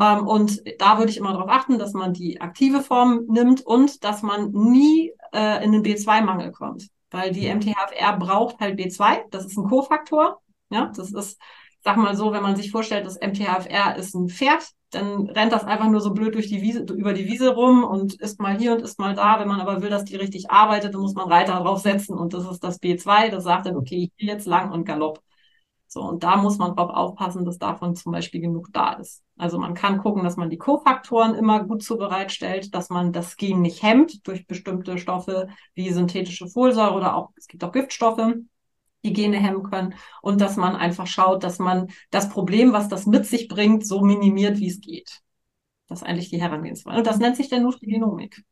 Ähm, 0.00 0.26
und 0.26 0.62
da 0.78 0.98
würde 0.98 1.10
ich 1.10 1.16
immer 1.16 1.32
darauf 1.32 1.50
achten, 1.50 1.78
dass 1.78 1.92
man 1.92 2.12
die 2.12 2.40
aktive 2.40 2.80
Form 2.82 3.24
nimmt 3.28 3.62
und 3.62 4.04
dass 4.04 4.22
man 4.22 4.50
nie 4.52 5.12
äh, 5.32 5.64
in 5.64 5.72
den 5.72 5.82
B2-Mangel 5.82 6.52
kommt. 6.52 6.88
Weil 7.10 7.32
die 7.32 7.52
MTHFR 7.52 8.16
braucht 8.18 8.60
halt 8.60 8.78
B2. 8.78 9.24
Das 9.30 9.46
ist 9.46 9.56
ein 9.56 9.68
Kofaktor. 9.68 10.40
Ja, 10.70 10.92
das 10.94 11.12
ist, 11.12 11.40
sag 11.82 11.96
mal 11.96 12.14
so, 12.14 12.32
wenn 12.32 12.42
man 12.42 12.56
sich 12.56 12.70
vorstellt, 12.70 13.06
das 13.06 13.18
MTHFR 13.20 13.96
ist 13.96 14.14
ein 14.14 14.28
Pferd, 14.28 14.68
dann 14.90 15.28
rennt 15.28 15.52
das 15.52 15.64
einfach 15.64 15.88
nur 15.88 16.00
so 16.00 16.12
blöd 16.12 16.34
durch 16.34 16.48
die 16.48 16.62
Wiese, 16.62 16.80
über 16.94 17.12
die 17.12 17.26
Wiese 17.26 17.54
rum 17.54 17.84
und 17.84 18.14
ist 18.20 18.40
mal 18.40 18.56
hier 18.58 18.72
und 18.72 18.82
ist 18.82 18.98
mal 18.98 19.14
da. 19.14 19.40
Wenn 19.40 19.48
man 19.48 19.60
aber 19.60 19.82
will, 19.82 19.90
dass 19.90 20.04
die 20.04 20.16
richtig 20.16 20.50
arbeitet, 20.50 20.94
dann 20.94 21.00
muss 21.00 21.14
man 21.14 21.28
Reiter 21.30 21.58
draufsetzen 21.60 22.16
und 22.16 22.34
das 22.34 22.46
ist 22.50 22.62
das 22.62 22.80
B2. 22.80 23.30
Das 23.30 23.44
sagt 23.44 23.66
dann, 23.66 23.76
okay, 23.76 24.10
hier 24.16 24.32
jetzt 24.34 24.46
lang 24.46 24.70
und 24.70 24.84
Galopp. 24.84 25.22
So, 25.90 26.02
und 26.02 26.22
da 26.22 26.36
muss 26.36 26.58
man 26.58 26.76
drauf 26.76 26.90
aufpassen, 26.90 27.46
dass 27.46 27.58
davon 27.58 27.96
zum 27.96 28.12
Beispiel 28.12 28.42
genug 28.42 28.68
da 28.74 28.92
ist. 28.92 29.24
Also 29.38 29.58
man 29.58 29.72
kann 29.72 29.96
gucken, 29.98 30.22
dass 30.22 30.36
man 30.36 30.50
die 30.50 30.58
Kofaktoren 30.58 31.34
immer 31.34 31.64
gut 31.64 31.82
zubereitstellt, 31.82 32.74
dass 32.74 32.90
man 32.90 33.10
das 33.12 33.38
Gen 33.38 33.62
nicht 33.62 33.82
hemmt 33.82 34.26
durch 34.26 34.46
bestimmte 34.46 34.98
Stoffe 34.98 35.48
wie 35.74 35.90
synthetische 35.90 36.46
Folsäure 36.46 36.92
oder 36.92 37.16
auch, 37.16 37.30
es 37.36 37.46
gibt 37.48 37.64
auch 37.64 37.72
Giftstoffe, 37.72 38.34
die 39.02 39.14
Gene 39.14 39.38
hemmen 39.38 39.62
können 39.62 39.94
und 40.20 40.42
dass 40.42 40.56
man 40.56 40.76
einfach 40.76 41.06
schaut, 41.06 41.42
dass 41.42 41.58
man 41.58 41.88
das 42.10 42.28
Problem, 42.28 42.74
was 42.74 42.88
das 42.88 43.06
mit 43.06 43.24
sich 43.24 43.48
bringt, 43.48 43.86
so 43.86 44.02
minimiert, 44.02 44.58
wie 44.58 44.68
es 44.68 44.82
geht. 44.82 45.22
Das 45.86 46.02
ist 46.02 46.06
eigentlich 46.06 46.28
die 46.28 46.40
Herangehensweise. 46.40 46.98
Und 46.98 47.06
das 47.06 47.18
nennt 47.18 47.36
sich 47.36 47.48
der 47.48 47.60
Nutrigenomik. 47.60 48.44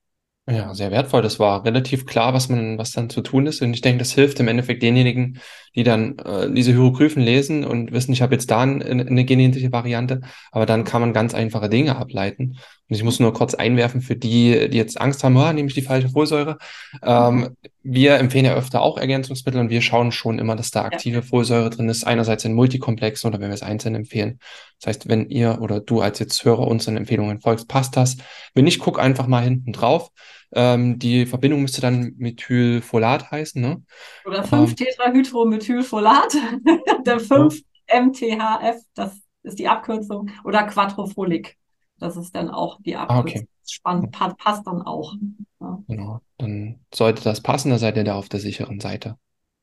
Ja, 0.49 0.73
sehr 0.75 0.93
wertvoll. 0.93 1.23
Das 1.23 1.41
war 1.41 1.65
relativ 1.65 2.07
klar, 2.07 2.33
was 2.33 2.49
man, 2.49 2.79
was 2.79 2.93
dann 2.93 3.11
zu 3.11 3.21
tun 3.21 3.47
ist. 3.47 3.63
Und 3.63 3.75
ich 3.75 3.81
denke, 3.81 3.99
das 3.99 4.13
hilft 4.13 4.39
im 4.39 4.47
Endeffekt 4.47 4.81
denjenigen, 4.81 5.41
die 5.75 5.83
dann 5.83 6.19
äh, 6.21 6.49
diese 6.53 6.71
Hieroglyphen 6.71 7.21
lesen 7.21 7.65
und 7.65 7.91
wissen, 7.91 8.13
ich 8.13 8.23
habe 8.23 8.35
jetzt 8.35 8.49
da 8.49 8.61
ein, 8.61 8.81
eine 8.81 9.25
genetische 9.25 9.73
Variante, 9.73 10.21
aber 10.53 10.65
dann 10.65 10.85
kann 10.85 11.01
man 11.01 11.13
ganz 11.13 11.35
einfache 11.35 11.69
Dinge 11.69 11.97
ableiten. 11.97 12.59
Und 12.89 12.95
ich 12.95 13.03
muss 13.03 13.19
nur 13.19 13.33
kurz 13.33 13.55
einwerfen 13.55 14.01
für 14.01 14.15
die, 14.15 14.69
die 14.71 14.77
jetzt 14.77 15.01
Angst 15.01 15.25
haben, 15.25 15.37
oh, 15.37 15.53
nehme 15.53 15.69
ich 15.69 15.75
die 15.75 15.83
falsche 15.83 16.09
Folsäure. 16.09 16.59
Ähm, 17.03 17.57
wir 17.83 18.17
empfehlen 18.17 18.45
ja 18.45 18.55
öfter 18.55 18.81
auch 18.81 18.97
Ergänzungsmittel 18.97 19.61
und 19.61 19.71
wir 19.71 19.81
schauen 19.81 20.13
schon 20.13 20.39
immer, 20.39 20.55
dass 20.55 20.71
da 20.71 20.83
aktive 20.85 21.23
Folsäure 21.23 21.71
drin 21.71 21.89
ist. 21.89 22.05
Einerseits 22.05 22.45
in 22.45 22.55
Multikomplexen 22.55 23.29
oder 23.29 23.41
wenn 23.41 23.49
wir 23.49 23.55
es 23.55 23.63
einzeln 23.63 23.97
empfehlen. 23.97 24.39
Das 24.81 24.89
heißt, 24.89 25.09
wenn 25.09 25.29
ihr 25.29 25.59
oder 25.61 25.81
du 25.81 26.01
als 26.01 26.21
jetzt 26.21 26.45
Hörer 26.45 26.67
unseren 26.69 26.97
Empfehlungen 26.97 27.41
folgst, 27.41 27.67
passt 27.67 27.97
das. 27.97 28.19
Wenn 28.55 28.65
nicht, 28.65 28.79
guck 28.79 29.01
einfach 29.01 29.27
mal 29.27 29.43
hinten 29.43 29.73
drauf. 29.73 30.11
Ähm, 30.55 30.99
die 30.99 31.27
Verbindung 31.27 31.63
müsste 31.63 31.81
dann 31.81 32.15
Methylfolat 32.19 33.33
heißen, 33.33 33.61
ne? 33.61 33.83
Oder 34.25 34.45
5-Tetrahydromethylfolat. 34.45 36.37
Der 37.07 37.21
5-MTHF, 37.21 38.81
das 38.95 39.21
ist 39.43 39.59
die 39.59 39.67
Abkürzung. 39.69 40.31
Oder 40.45 40.65
Quattrofolik. 40.65 41.57
Das 41.99 42.17
ist 42.17 42.35
dann 42.35 42.51
auch 42.51 42.79
die 42.81 42.97
Abkürzung. 42.97 43.17
Ah, 43.17 43.21
okay. 43.21 43.49
Spannend, 43.69 44.13
passt 44.39 44.67
dann 44.67 44.83
auch. 44.83 45.15
Ja. 45.61 45.79
Genau, 45.89 46.21
dann 46.39 46.79
sollte 46.95 47.25
das 47.25 47.41
passen, 47.41 47.71
da 47.71 47.79
seid 47.79 47.97
ihr 47.97 48.05
da 48.05 48.15
auf 48.15 48.29
der 48.29 48.41
sicheren 48.41 48.81
Seite. 48.81 49.17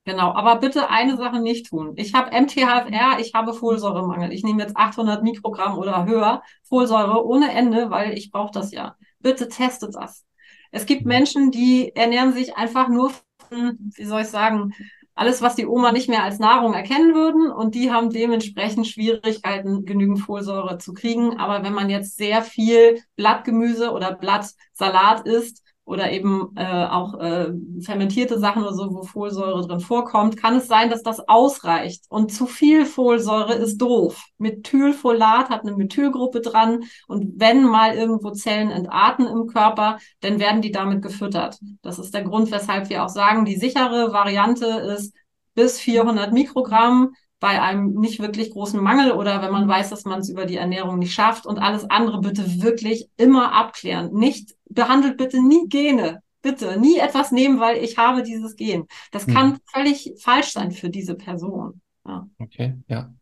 Genau, 0.06 0.34
aber 0.34 0.58
bitte 0.60 0.90
eine 0.90 1.16
Sache 1.16 1.40
nicht 1.40 1.68
tun. 1.68 1.94
Ich 1.96 2.14
habe 2.14 2.32
MTHFR, 2.32 3.20
ich 3.20 3.34
habe 3.34 3.54
Folsäuremangel. 3.54 4.34
Ich 4.34 4.44
nehme 4.44 4.62
jetzt 4.62 4.76
800 4.76 5.24
Mikrogramm 5.24 5.78
oder 5.78 6.06
höher 6.06 6.44
Folsäure 6.64 7.26
ohne 7.26 7.54
Ende, 7.54 7.90
weil 7.90 8.18
ich 8.18 8.30
brauche 8.30 8.52
das 8.52 8.72
ja. 8.72 8.98
Bitte 9.20 9.48
testet 9.48 9.96
das. 9.96 10.26
Es 10.72 10.86
gibt 10.86 11.06
Menschen, 11.06 11.52
die 11.52 11.96
ernähren 11.96 12.34
sich 12.34 12.58
einfach 12.58 12.90
nur 12.90 13.12
von, 13.12 13.92
wie 13.96 14.04
soll 14.04 14.24
ich 14.24 14.28
sagen, 14.28 14.74
alles, 15.16 15.42
was 15.42 15.56
die 15.56 15.68
Oma 15.68 15.92
nicht 15.92 16.10
mehr 16.10 16.24
als 16.24 16.40
Nahrung 16.40 16.74
erkennen 16.74 17.14
würden 17.14 17.52
und 17.52 17.76
die 17.76 17.92
haben 17.92 18.10
dementsprechend 18.10 18.88
Schwierigkeiten, 18.88 19.86
genügend 19.86 20.20
Folsäure 20.20 20.80
zu 20.80 20.94
kriegen. 20.94 21.38
Aber 21.38 21.64
wenn 21.64 21.74
man 21.74 21.90
jetzt 21.90 22.18
sehr 22.18 22.42
viel 22.42 23.00
Blattgemüse 23.16 23.92
oder 23.92 24.14
Blattsalat 24.14 25.26
isst, 25.28 25.62
oder 25.86 26.12
eben 26.12 26.52
äh, 26.56 26.86
auch 26.86 27.20
äh, 27.20 27.52
fermentierte 27.82 28.40
Sachen 28.40 28.64
oder 28.64 28.74
so, 28.74 28.94
wo 28.94 29.04
Folsäure 29.04 29.68
drin 29.68 29.82
vorkommt, 29.82 30.38
kann 30.38 30.58
es 30.58 30.68
sein, 30.68 30.90
dass 30.90 31.04
das 31.04 31.28
ausreicht. 31.28 32.06
Und 32.10 32.34
zu 32.34 32.46
viel 32.46 32.86
Folsäure 32.86 33.54
ist 33.54 33.78
doof. 33.78 34.24
Methylfolat 34.38 35.50
hat 35.50 35.62
eine 35.62 35.76
Methylgruppe 35.76 36.42
dran 36.42 36.84
und 37.08 37.34
wenn 37.38 37.64
mal 37.64 37.96
irgendwo 37.96 38.32
Zellen 38.32 38.72
entarten 38.72 39.28
im 39.28 39.48
Körper, 39.48 39.98
dann 40.22 40.40
werden 40.40 40.62
die 40.62 40.72
damit 40.72 41.02
gefüttert. 41.02 41.60
Das 41.82 42.00
ist 42.00 42.14
der 42.14 42.24
Grund, 42.24 42.52
weshalb 42.52 42.90
wir 42.90 43.04
auch 43.04 43.10
sagen, 43.10 43.44
die 43.46 43.58
sichere 43.58 44.14
Variante 44.14 44.66
ist 44.66 45.14
bis 45.54 45.80
400 45.80 46.32
Mikrogramm 46.32 47.14
bei 47.44 47.62
einem 47.62 47.96
nicht 47.96 48.22
wirklich 48.22 48.52
großen 48.52 48.82
Mangel 48.82 49.12
oder 49.12 49.42
wenn 49.42 49.52
man 49.52 49.68
weiß, 49.68 49.90
dass 49.90 50.06
man 50.06 50.22
es 50.22 50.30
über 50.30 50.46
die 50.46 50.56
Ernährung 50.56 50.98
nicht 50.98 51.14
schafft 51.14 51.46
und 51.46 51.60
alles 51.60 51.84
andere 51.90 52.22
bitte 52.22 52.64
wirklich 52.64 53.10
immer 53.18 53.54
abklären. 53.54 54.14
Nicht 54.14 54.56
behandelt 54.70 55.18
bitte 55.18 55.46
nie 55.46 55.68
Gene. 55.68 56.24
Bitte 56.42 56.80
nie 56.80 57.00
etwas 57.00 57.34
nehmen, 57.34 57.60
weil 57.60 57.84
ich 57.84 57.98
habe 57.98 58.24
dieses 58.24 58.56
Gen. 58.56 58.86
Das 59.12 59.28
kann 59.28 59.56
hm. 59.56 59.60
völlig 59.66 60.14
falsch 60.22 60.52
sein 60.54 60.72
für 60.72 60.90
diese 60.90 61.16
Person. 61.16 61.82
Ja. 62.08 62.26
Okay, 62.40 62.76
ja. 62.88 63.14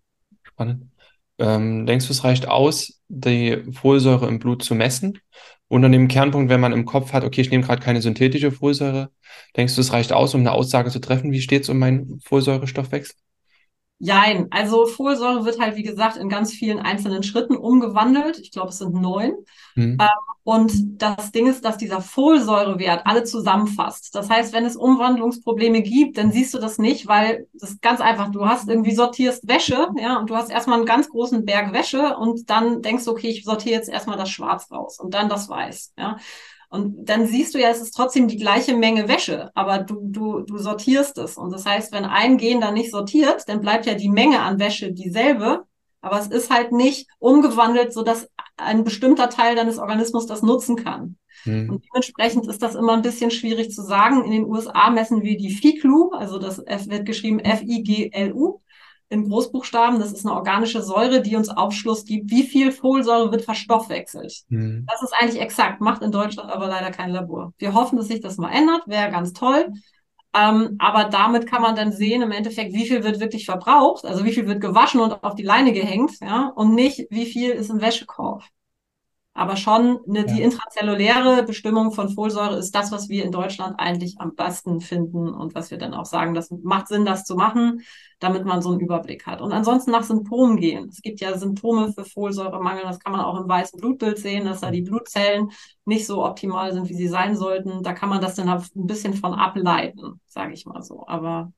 Spannend. 0.44 0.92
Ähm, 1.40 1.88
denkst 1.88 2.06
du, 2.06 2.14
es 2.14 2.24
reicht 2.24 2.48
aus, 2.48 3.02
die 3.08 3.64
Folsäure 3.74 4.28
im 4.28 4.38
Blut 4.38 4.62
zu 4.62 4.76
messen? 4.76 5.18
Und 5.68 5.84
an 5.84 5.94
dem 5.94 6.08
Kernpunkt, 6.08 6.52
wenn 6.52 6.62
man 6.62 6.74
im 6.74 6.86
Kopf 6.86 7.12
hat, 7.12 7.24
okay, 7.24 7.42
ich 7.42 7.50
nehme 7.50 7.64
gerade 7.64 7.82
keine 7.82 8.04
synthetische 8.04 8.52
Folsäure, 8.52 9.10
denkst 9.58 9.74
du, 9.74 9.82
es 9.82 9.94
reicht 9.94 10.14
aus, 10.14 10.36
um 10.36 10.42
eine 10.42 10.52
Aussage 10.52 10.92
zu 10.92 11.00
treffen, 11.00 11.32
wie 11.32 11.42
steht 11.42 11.64
es 11.64 11.70
um 11.70 11.80
meinen 11.80 12.20
Folsäurestoffwechsel? 12.20 13.16
Jein, 14.04 14.48
also 14.50 14.88
Folsäure 14.88 15.46
wird 15.46 15.60
halt, 15.60 15.76
wie 15.76 15.84
gesagt, 15.84 16.18
in 16.18 16.28
ganz 16.28 16.52
vielen 16.52 16.80
einzelnen 16.80 17.22
Schritten 17.22 17.56
umgewandelt. 17.56 18.40
Ich 18.40 18.50
glaube, 18.50 18.70
es 18.70 18.80
sind 18.80 18.96
neun. 18.96 19.34
Mhm. 19.76 19.98
Ähm, 20.02 20.08
und 20.44 20.74
das 21.00 21.32
Ding 21.32 21.46
ist, 21.46 21.64
dass 21.64 21.78
dieser 21.78 22.02
Folsäurewert 22.02 23.06
alle 23.06 23.26
zusammenfasst. 23.26 24.16
Das 24.16 24.28
heißt, 24.28 24.54
wenn 24.54 24.66
es 24.66 24.76
Umwandlungsprobleme 24.76 25.84
gibt, 25.84 26.18
dann 26.18 26.32
siehst 26.32 26.52
du 26.56 26.58
das 26.58 26.80
nicht, 26.80 27.06
weil 27.06 27.48
das 27.54 27.72
ist 27.72 27.84
ganz 27.84 28.02
einfach. 28.02 28.32
Du 28.32 28.44
hast 28.44 28.68
irgendwie 28.68 28.96
sortierst 28.96 29.48
Wäsche, 29.48 29.90
ja, 29.96 30.18
und 30.18 30.32
du 30.32 30.36
hast 30.36 30.50
erstmal 30.50 30.78
einen 30.78 30.88
ganz 30.88 31.08
großen 31.08 31.46
Berg 31.46 31.72
Wäsche 31.72 32.18
und 32.18 32.50
dann 32.50 32.82
denkst 32.82 33.06
du, 33.06 33.12
okay, 33.12 33.30
ich 33.30 33.44
sortiere 33.44 33.76
jetzt 33.76 33.90
erstmal 33.90 34.18
das 34.18 34.32
Schwarz 34.32 34.72
raus 34.72 35.00
und 35.00 35.14
dann 35.14 35.30
das 35.30 35.48
Weiß, 35.48 35.94
ja. 35.96 36.18
Und 36.72 37.10
dann 37.10 37.28
siehst 37.28 37.54
du 37.54 37.60
ja, 37.60 37.68
es 37.68 37.82
ist 37.82 37.92
trotzdem 37.92 38.30
die 38.30 38.38
gleiche 38.38 38.78
Menge 38.78 39.10
Wäsche, 39.10 39.52
aber 39.56 39.80
du, 39.80 40.00
du, 40.04 40.40
du 40.40 40.58
sortierst 40.58 41.18
es. 41.18 41.36
Und 41.36 41.52
das 41.52 41.66
heißt, 41.66 41.92
wenn 41.92 42.06
ein 42.06 42.38
Gen 42.38 42.62
dann 42.62 42.76
nicht 42.76 42.92
sortiert, 42.92 43.44
dann 43.48 43.60
bleibt 43.60 43.86
ja 43.86 43.94
die 43.94 44.08
Menge 44.08 44.40
an 44.40 44.58
Wäsche 44.58 44.94
dieselbe, 44.94 45.66
aber 46.00 46.18
es 46.18 46.28
ist 46.28 46.50
halt 46.50 46.72
nicht 46.72 47.10
umgewandelt, 47.20 47.92
so 47.94 48.04
dass 48.04 48.30
ein 48.56 48.86
bestimmter 48.86 49.30
Teil 49.30 49.58
deines 49.58 49.80
Organismus 49.80 50.28
das 50.28 50.44
nutzen 50.44 50.78
kann. 50.78 51.18
Mhm. 51.44 51.72
Und 51.72 51.84
dementsprechend 51.90 52.48
ist 52.48 52.62
das 52.62 52.76
immer 52.76 52.94
ein 52.94 53.02
bisschen 53.02 53.32
schwierig 53.32 53.72
zu 53.72 53.82
sagen. 53.82 54.24
In 54.24 54.32
den 54.32 54.46
USA 54.46 54.92
messen 54.92 55.24
wir 55.24 55.36
die 55.36 55.52
FIGLU, 55.52 56.12
also 56.12 56.40
das 56.40 56.66
wird 56.66 57.06
geschrieben 57.06 57.40
F-I-G-L-U 57.40 58.61
in 59.12 59.28
Großbuchstaben. 59.28 60.00
Das 60.00 60.14
ist 60.14 60.26
eine 60.26 60.36
organische 60.36 60.82
Säure, 60.82 61.22
die 61.22 61.36
uns 61.36 61.50
Aufschluss 61.50 62.06
gibt, 62.06 62.32
wie 62.32 62.44
viel 62.44 62.72
Folsäure 62.72 63.32
wird 63.32 63.44
verstoffwechselt. 63.44 64.44
Mhm. 64.50 64.88
Das 64.90 65.04
ist 65.04 65.14
eigentlich 65.14 65.42
exakt, 65.42 65.82
macht 65.82 66.02
in 66.02 66.12
Deutschland 66.12 66.50
aber 66.50 66.68
leider 66.68 66.92
kein 66.92 67.12
Labor. 67.12 67.54
Wir 67.58 67.74
hoffen, 67.74 67.98
dass 67.98 68.08
sich 68.08 68.22
das 68.22 68.38
mal 68.38 68.52
ändert, 68.52 68.88
wäre 68.88 69.12
ganz 69.12 69.34
toll. 69.34 69.68
Ähm, 70.34 70.78
aber 70.80 71.06
damit 71.06 71.46
kann 71.46 71.62
man 71.62 71.76
dann 71.76 71.92
sehen, 71.92 72.22
im 72.22 72.32
Endeffekt, 72.32 72.74
wie 72.74 72.88
viel 72.88 73.04
wird 73.04 73.20
wirklich 73.20 73.46
verbraucht, 73.46 74.06
also 74.06 74.24
wie 74.24 74.32
viel 74.32 74.48
wird 74.48 74.62
gewaschen 74.62 75.02
und 75.02 75.24
auf 75.24 75.36
die 75.36 75.44
Leine 75.44 75.74
gehängt, 75.74 76.14
ja, 76.22 76.54
und 76.56 76.74
nicht, 76.74 77.08
wie 77.10 77.26
viel 77.26 77.52
ist 77.52 77.70
im 77.70 77.82
Wäschekorb. 77.82 78.44
Aber 79.42 79.56
schon 79.56 80.02
eine, 80.08 80.24
die 80.24 80.40
intrazelluläre 80.40 81.42
Bestimmung 81.42 81.94
von 81.94 82.10
Folsäure 82.10 82.58
ist 82.58 82.76
das, 82.76 82.92
was 82.92 83.10
wir 83.10 83.26
in 83.26 83.32
Deutschland 83.32 83.80
eigentlich 83.80 84.18
am 84.20 84.36
besten 84.36 84.82
finden 84.82 85.34
und 85.34 85.56
was 85.56 85.72
wir 85.72 85.80
dann 85.80 85.96
auch 85.96 86.06
sagen, 86.06 86.36
das 86.36 86.52
macht 86.62 86.90
Sinn, 86.90 87.06
das 87.06 87.24
zu 87.24 87.34
machen, 87.34 87.82
damit 88.20 88.46
man 88.46 88.62
so 88.62 88.70
einen 88.70 88.82
Überblick 88.82 89.26
hat. 89.26 89.42
Und 89.42 89.52
ansonsten 89.52 89.90
nach 89.90 90.04
Symptomen 90.04 90.58
gehen. 90.58 90.90
Es 90.90 91.02
gibt 91.02 91.22
ja 91.22 91.36
Symptome 91.36 91.92
für 91.92 92.06
Folsäuremangel, 92.06 92.84
das 92.84 93.00
kann 93.00 93.14
man 93.14 93.22
auch 93.22 93.42
im 93.42 93.50
weißen 93.50 93.80
Blutbild 93.80 94.20
sehen, 94.20 94.46
dass 94.46 94.62
da 94.62 94.70
die 94.70 94.84
Blutzellen 94.84 95.50
nicht 95.86 96.06
so 96.06 96.24
optimal 96.24 96.72
sind, 96.72 96.88
wie 96.90 96.94
sie 96.94 97.08
sein 97.08 97.36
sollten. 97.36 97.82
Da 97.82 97.94
kann 97.94 98.10
man 98.10 98.22
das 98.22 98.36
dann 98.36 98.48
ein 98.48 98.62
bisschen 98.76 99.16
von 99.16 99.34
ableiten, 99.34 100.22
sage 100.28 100.54
ich 100.54 100.68
mal 100.68 100.84
so. 100.84 101.04
Aber 101.08 101.52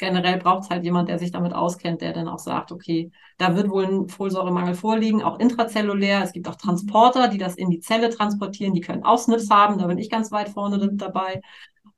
generell 0.00 0.38
braucht 0.38 0.64
es 0.64 0.70
halt 0.70 0.82
jemand, 0.82 1.08
der 1.08 1.18
sich 1.18 1.30
damit 1.30 1.52
auskennt, 1.52 2.00
der 2.00 2.12
dann 2.12 2.26
auch 2.26 2.40
sagt, 2.40 2.72
okay, 2.72 3.12
da 3.38 3.54
wird 3.54 3.68
wohl 3.68 3.84
ein 3.84 4.08
Folsäuremangel 4.08 4.74
vorliegen, 4.74 5.22
auch 5.22 5.38
intrazellulär. 5.38 6.24
Es 6.24 6.32
gibt 6.32 6.48
auch 6.48 6.56
Transporter, 6.56 7.28
die 7.28 7.38
das 7.38 7.54
in 7.54 7.70
die 7.70 7.80
Zelle 7.80 8.10
transportieren, 8.10 8.74
die 8.74 8.80
können 8.80 9.04
auch 9.04 9.18
SNPs 9.18 9.50
haben, 9.50 9.78
da 9.78 9.86
bin 9.86 9.98
ich 9.98 10.10
ganz 10.10 10.32
weit 10.32 10.48
vorne 10.48 10.90
dabei. 10.94 11.42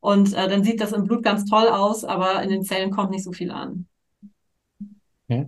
Und 0.01 0.35
äh, 0.35 0.49
dann 0.49 0.65
sieht 0.65 0.81
das 0.81 0.93
im 0.93 1.05
Blut 1.05 1.23
ganz 1.23 1.45
toll 1.45 1.69
aus, 1.69 2.05
aber 2.05 2.43
in 2.43 2.51
den 2.51 2.65
Zellen 2.65 2.91
kommt 2.91 3.11
nicht 3.11 3.25
so 3.25 3.33
viel 3.33 3.53
an. 3.53 3.87
Ja. 5.29 5.47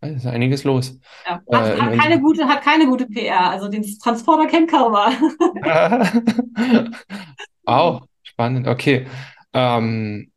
Da 0.00 0.08
ist 0.08 0.26
einiges 0.26 0.64
los. 0.64 0.98
Ja. 1.24 1.40
Hat, 1.52 1.68
äh, 1.68 1.80
hat, 1.80 1.98
keine 1.98 2.20
gute, 2.20 2.46
hat 2.46 2.62
keine 2.62 2.86
gute 2.86 3.06
PR. 3.06 3.50
Also 3.50 3.68
den 3.68 3.84
Transporter 4.02 4.46
kennt 4.46 4.70
kaum 4.70 4.92
Wow, 7.64 8.02
spannend. 8.22 8.66
Okay. 8.66 9.06
Ähm, 9.52 10.32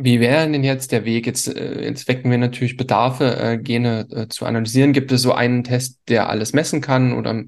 wie 0.00 0.20
wäre 0.20 0.50
denn 0.50 0.64
jetzt 0.64 0.92
der 0.92 1.04
Weg? 1.04 1.26
Jetzt, 1.26 1.48
äh, 1.48 1.84
jetzt 1.84 2.08
wecken 2.08 2.30
wir 2.30 2.38
natürlich 2.38 2.76
Bedarfe, 2.76 3.36
äh, 3.36 3.58
Gene 3.58 4.06
äh, 4.10 4.28
zu 4.28 4.46
analysieren. 4.46 4.92
Gibt 4.92 5.12
es 5.12 5.22
so 5.22 5.32
einen 5.32 5.64
Test, 5.64 6.00
der 6.08 6.28
alles 6.28 6.52
messen 6.52 6.80
kann? 6.80 7.12
Oder 7.12 7.44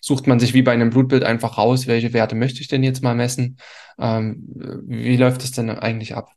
sucht 0.00 0.26
man 0.26 0.40
sich 0.40 0.54
wie 0.54 0.62
bei 0.62 0.72
einem 0.72 0.90
Blutbild 0.90 1.24
einfach 1.24 1.58
raus, 1.58 1.86
welche 1.86 2.12
Werte 2.12 2.34
möchte 2.34 2.60
ich 2.60 2.68
denn 2.68 2.82
jetzt 2.82 3.02
mal 3.02 3.14
messen? 3.14 3.58
Ähm, 3.98 4.44
wie 4.86 5.16
läuft 5.16 5.42
es 5.42 5.52
denn 5.52 5.70
eigentlich 5.70 6.14
ab? 6.14 6.30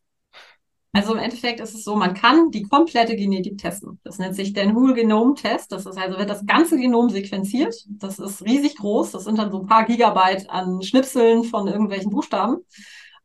Also 0.93 1.13
im 1.13 1.19
Endeffekt 1.19 1.61
ist 1.61 1.73
es 1.73 1.85
so, 1.85 1.95
man 1.95 2.13
kann 2.13 2.51
die 2.51 2.63
komplette 2.63 3.15
Genetik 3.15 3.57
testen. 3.57 3.99
Das 4.03 4.17
nennt 4.17 4.35
sich 4.35 4.51
den 4.51 4.75
Whole 4.75 4.93
Genome 4.93 5.35
Test. 5.35 5.71
Das 5.71 5.85
ist 5.85 5.97
also, 5.97 6.17
wird 6.17 6.29
das 6.29 6.45
ganze 6.45 6.77
Genom 6.77 7.09
sequenziert. 7.09 7.73
Das 7.87 8.19
ist 8.19 8.43
riesig 8.43 8.75
groß. 8.75 9.11
Das 9.11 9.23
sind 9.23 9.37
dann 9.37 9.51
so 9.51 9.61
ein 9.61 9.67
paar 9.67 9.85
Gigabyte 9.85 10.49
an 10.49 10.81
Schnipseln 10.81 11.45
von 11.45 11.67
irgendwelchen 11.67 12.11
Buchstaben. 12.11 12.57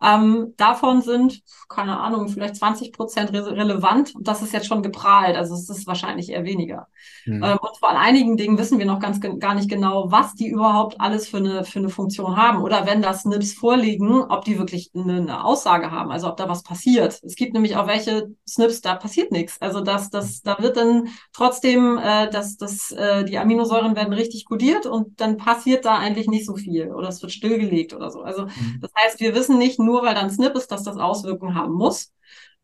Ähm, 0.03 0.53
davon 0.59 1.01
sind, 1.01 1.43
keine 1.69 1.99
Ahnung, 1.99 2.29
vielleicht 2.29 2.57
20 2.57 2.93
Prozent 2.93 3.33
re 3.33 3.47
relevant. 3.57 4.15
Und 4.15 4.29
das 4.29 4.43
ist 4.43 4.53
jetzt 4.53 4.67
schon 4.67 4.83
geprahlt. 4.83 5.37
Also 5.37 5.55
es 5.55 5.71
ist 5.71 5.87
wahrscheinlich 5.87 6.31
eher 6.31 6.45
weniger. 6.45 6.89
Mhm. 7.25 7.43
Ähm, 7.43 7.59
und 7.61 7.79
vor 7.79 7.89
einigen 7.89 8.37
Dingen 8.37 8.59
wissen 8.59 8.79
wir 8.79 8.85
noch 8.85 9.01
ganz 9.01 9.21
gar 9.21 9.55
nicht 9.55 9.71
genau, 9.71 10.11
was 10.11 10.35
die 10.35 10.49
überhaupt 10.49 11.01
alles 11.01 11.29
für 11.29 11.39
eine, 11.39 11.65
für 11.65 11.79
eine 11.79 11.89
Funktion 11.89 12.37
haben. 12.37 12.63
Oder 12.63 12.87
wenn 12.87 13.01
da 13.01 13.15
SNPs 13.15 13.55
vorliegen, 13.55 14.23
ob 14.23 14.45
die 14.45 14.59
wirklich 14.59 14.91
eine, 14.95 15.17
eine 15.17 15.45
Aussage 15.45 15.91
haben. 15.91 16.11
Also 16.11 16.29
ob 16.29 16.37
da 16.37 16.49
was 16.49 16.63
passiert. 16.63 17.19
Es 17.23 17.35
gibt 17.35 17.55
nämlich 17.55 17.77
auch 17.77 17.87
welche 17.87 18.29
SNPs, 18.45 18.83
da 18.83 18.97
passiert 18.97 19.33
nichts. 19.33 19.61
Also 19.63 19.81
das, 19.81 20.11
das, 20.11 20.43
da 20.43 20.59
wird 20.61 20.77
dann 20.77 21.09
trotzdem, 21.33 21.99
äh, 21.99 22.29
dass 22.29 22.59
das, 22.59 22.91
äh, 22.93 23.25
die 23.25 23.39
Aminosäuren 23.39 23.97
werden 23.97 24.13
richtig 24.13 24.45
kodiert 24.45 24.85
und 24.85 25.21
dann 25.21 25.39
passiert 25.39 25.87
da 25.87 25.97
eigentlich 25.97 26.29
nicht 26.29 26.45
so 26.45 26.55
viel. 26.55 26.93
Oder 26.93 27.09
es 27.09 27.23
wird 27.23 27.33
stillgelegt 27.33 27.95
oder 27.95 28.11
so. 28.11 28.21
Also 28.21 28.45
mhm. 28.45 28.79
das 28.83 28.91
heißt, 28.99 29.21
wir 29.21 29.35
wissen 29.35 29.57
nicht, 29.57 29.79
nur 29.87 30.03
weil 30.03 30.15
dann 30.15 30.31
Snip 30.31 30.55
ist, 30.55 30.71
dass 30.71 30.83
das 30.83 30.99
Auswirkungen 30.99 31.55
haben 31.55 31.73
muss. 31.75 32.13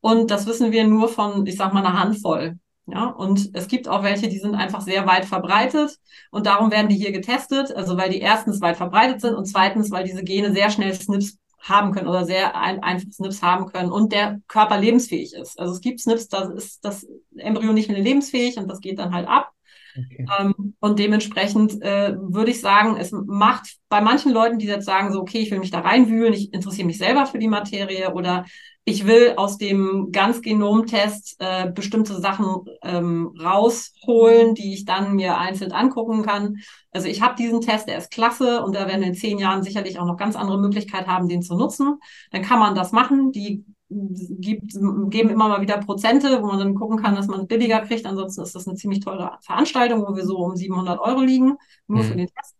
Und 0.01 0.31
das 0.31 0.47
wissen 0.47 0.73
wir 0.73 0.85
nur 0.87 1.09
von, 1.09 1.47
ich 1.47 1.57
sag 1.57 1.73
mal, 1.73 1.85
einer 1.85 1.99
Handvoll. 1.99 2.59
Ja, 2.87 3.07
und 3.07 3.51
es 3.55 3.69
gibt 3.69 3.87
auch 3.89 4.03
welche, 4.03 4.29
die 4.29 4.41
sind 4.41 4.57
einfach 4.57 4.81
sehr 4.81 5.07
weit 5.07 5.25
verbreitet 5.25 5.99
und 6.33 6.47
darum 6.47 6.73
werden 6.73 6.89
die 6.89 6.97
hier 6.97 7.13
getestet. 7.13 7.75
Also 7.75 7.97
weil 7.97 8.11
die 8.11 8.21
erstens 8.21 8.61
weit 8.61 8.77
verbreitet 8.77 9.21
sind 9.21 9.35
und 9.35 9.47
zweitens, 9.47 9.91
weil 9.93 10.05
diese 10.05 10.25
Gene 10.25 10.53
sehr 10.53 10.69
schnell 10.69 10.93
SNPs 10.93 11.39
haben 11.61 11.93
können 11.93 12.09
oder 12.09 12.25
sehr 12.25 12.57
ein, 12.57 12.83
einfach 12.83 13.09
SNPs 13.09 13.41
haben 13.41 13.67
können 13.67 13.93
und 13.93 14.13
der 14.13 14.41
Körper 14.49 14.79
lebensfähig 14.79 15.33
ist. 15.35 15.59
Also 15.61 15.75
es 15.75 15.81
gibt 15.81 16.01
SNPs, 16.01 16.29
da 16.29 16.51
ist 16.51 16.85
das 16.85 17.07
Embryo 17.37 17.73
nicht 17.73 17.89
mehr 17.89 18.01
lebensfähig 18.01 18.59
und 18.59 18.69
das 18.69 18.81
geht 18.81 18.99
dann 18.99 19.15
halt 19.15 19.29
ab. 19.29 19.52
Okay. 19.97 20.27
Ähm, 20.39 20.75
und 20.81 20.99
dementsprechend 20.99 21.81
äh, 21.83 22.17
würde 22.17 22.51
ich 22.51 22.61
sagen, 22.61 22.97
es 22.97 23.13
macht 23.13 23.77
bei 23.89 24.01
manchen 24.01 24.33
Leuten, 24.33 24.59
die 24.59 24.67
jetzt 24.67 24.87
sagen, 24.87 25.13
so, 25.13 25.21
okay, 25.21 25.39
ich 25.39 25.51
will 25.51 25.59
mich 25.59 25.71
da 25.71 25.81
reinwühlen, 25.81 26.33
ich 26.33 26.53
interessiere 26.53 26.87
mich 26.87 26.99
selber 26.99 27.27
für 27.27 27.39
die 27.39 27.49
Materie 27.49 28.13
oder 28.15 28.45
ich 28.85 29.07
will 29.07 29.35
aus 29.37 29.59
dem 29.59 30.11
Ganzgenomtest 30.11 31.37
äh, 31.39 31.71
bestimmte 31.71 32.21
Sachen 32.21 32.65
ähm, 32.83 33.33
rausholen, 33.41 34.55
die 34.55 34.75
ich 34.75 34.85
dann 34.85 35.15
mir 35.15 35.39
einzeln 35.39 35.71
angucken 35.71 36.23
kann. 36.23 36.57
Also 36.91 37.07
ich 37.07 37.23
habe 37.23 37.37
diesen 37.37 37.61
Test, 37.61 37.89
der 37.89 37.99
ist 37.99 38.11
klasse 38.11 38.63
und 38.63 38.75
da 38.75 38.89
werden 38.89 39.03
wir 39.03 39.09
in 39.09 39.15
zehn 39.15 39.39
Jahren 39.39 39.63
sicherlich 39.63 40.01
auch 40.01 40.07
noch 40.07 40.17
ganz 40.17 40.35
andere 40.35 40.59
Möglichkeiten 40.59 41.09
haben, 41.09 41.29
den 41.29 41.43
zu 41.43 41.57
nutzen. 41.57 41.99
Dann 42.33 42.43
kann 42.43 42.59
man 42.59 42.75
das 42.75 42.91
machen. 42.91 43.31
Die 43.31 43.65
gibt, 44.41 44.73
geben 45.11 45.31
immer 45.31 45.49
mal 45.49 45.61
wieder 45.61 45.79
Prozente, 45.79 46.43
wo 46.43 46.47
man 46.47 46.59
dann 46.59 46.75
gucken 46.75 46.99
kann, 46.99 47.15
dass 47.15 47.27
man 47.27 47.47
billiger 47.47 47.81
kriegt. 47.81 48.07
Ansonsten 48.07 48.43
ist 48.43 48.55
das 48.55 48.67
eine 48.67 48.77
ziemlich 48.77 49.01
teure 49.01 49.39
Veranstaltung, 49.43 50.05
wo 50.07 50.17
wir 50.17 50.25
so 50.25 50.39
um 50.39 50.57
700 50.57 51.01
Euro 51.01 51.21
liegen, 51.21 51.57
nur 51.87 52.03
mhm. 52.03 52.07
für 52.07 52.17
den 52.17 52.29
Test. 52.29 52.57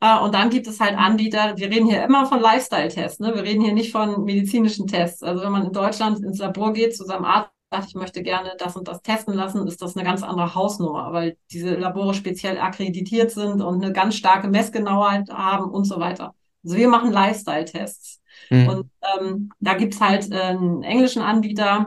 Äh, 0.00 0.18
und 0.18 0.34
dann 0.34 0.50
gibt 0.50 0.66
es 0.66 0.80
halt 0.80 0.96
Anbieter, 0.98 1.56
wir 1.56 1.70
reden 1.70 1.86
hier 1.86 2.04
immer 2.04 2.26
von 2.26 2.40
Lifestyle-Tests, 2.40 3.20
ne? 3.20 3.34
wir 3.34 3.42
reden 3.42 3.62
hier 3.62 3.72
nicht 3.72 3.92
von 3.92 4.24
medizinischen 4.24 4.86
Tests. 4.86 5.22
Also 5.22 5.42
wenn 5.42 5.52
man 5.52 5.66
in 5.66 5.72
Deutschland 5.72 6.20
ins 6.24 6.38
Labor 6.38 6.72
geht, 6.72 6.96
zu 6.96 7.04
seinem 7.04 7.24
Arzt 7.24 7.50
sagt, 7.74 7.88
ich 7.88 7.94
möchte 7.94 8.22
gerne 8.22 8.52
das 8.58 8.76
und 8.76 8.88
das 8.88 9.02
testen 9.02 9.34
lassen, 9.34 9.66
ist 9.66 9.82
das 9.82 9.96
eine 9.96 10.04
ganz 10.04 10.22
andere 10.22 10.54
Hausnummer, 10.54 11.12
weil 11.12 11.36
diese 11.50 11.74
Labore 11.74 12.14
speziell 12.14 12.58
akkreditiert 12.58 13.30
sind 13.30 13.62
und 13.62 13.82
eine 13.82 13.92
ganz 13.92 14.14
starke 14.14 14.48
Messgenauheit 14.48 15.30
haben 15.30 15.70
und 15.70 15.84
so 15.84 15.98
weiter. 15.98 16.34
Also 16.64 16.76
wir 16.76 16.88
machen 16.88 17.12
Lifestyle-Tests. 17.12 18.20
Mhm. 18.62 18.68
Und 18.68 18.90
ähm, 19.20 19.52
da 19.60 19.74
gibt's 19.74 20.00
halt 20.00 20.30
äh, 20.30 20.36
einen 20.40 20.82
englischen 20.82 21.22
Anbieter, 21.22 21.86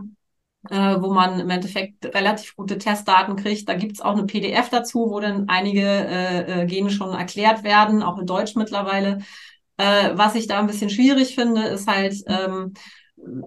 äh, 0.70 0.96
wo 1.00 1.14
man 1.14 1.40
im 1.40 1.50
Endeffekt 1.50 2.06
relativ 2.06 2.56
gute 2.56 2.78
Testdaten 2.78 3.36
kriegt. 3.36 3.70
Da 3.70 3.74
gibt's 3.76 4.02
auch 4.02 4.14
eine 4.14 4.26
PDF 4.26 4.70
dazu, 4.70 5.10
wo 5.10 5.20
dann 5.20 5.50
einige 5.50 5.82
äh, 5.82 6.64
äh, 6.64 6.66
Gene 6.66 6.90
schon 6.90 7.14
erklärt 7.14 7.64
werden, 7.64 8.04
auch 8.04 8.18
in 8.18 8.26
Deutsch 8.26 8.56
mittlerweile. 8.56 9.20
Äh, 9.78 10.12
was 10.14 10.36
ich 10.36 10.48
da 10.48 10.60
ein 10.60 10.68
bisschen 10.68 10.90
schwierig 10.90 11.36
finde, 11.36 11.64
ist 11.64 11.88
halt, 11.88 12.16
ähm, 12.28 12.74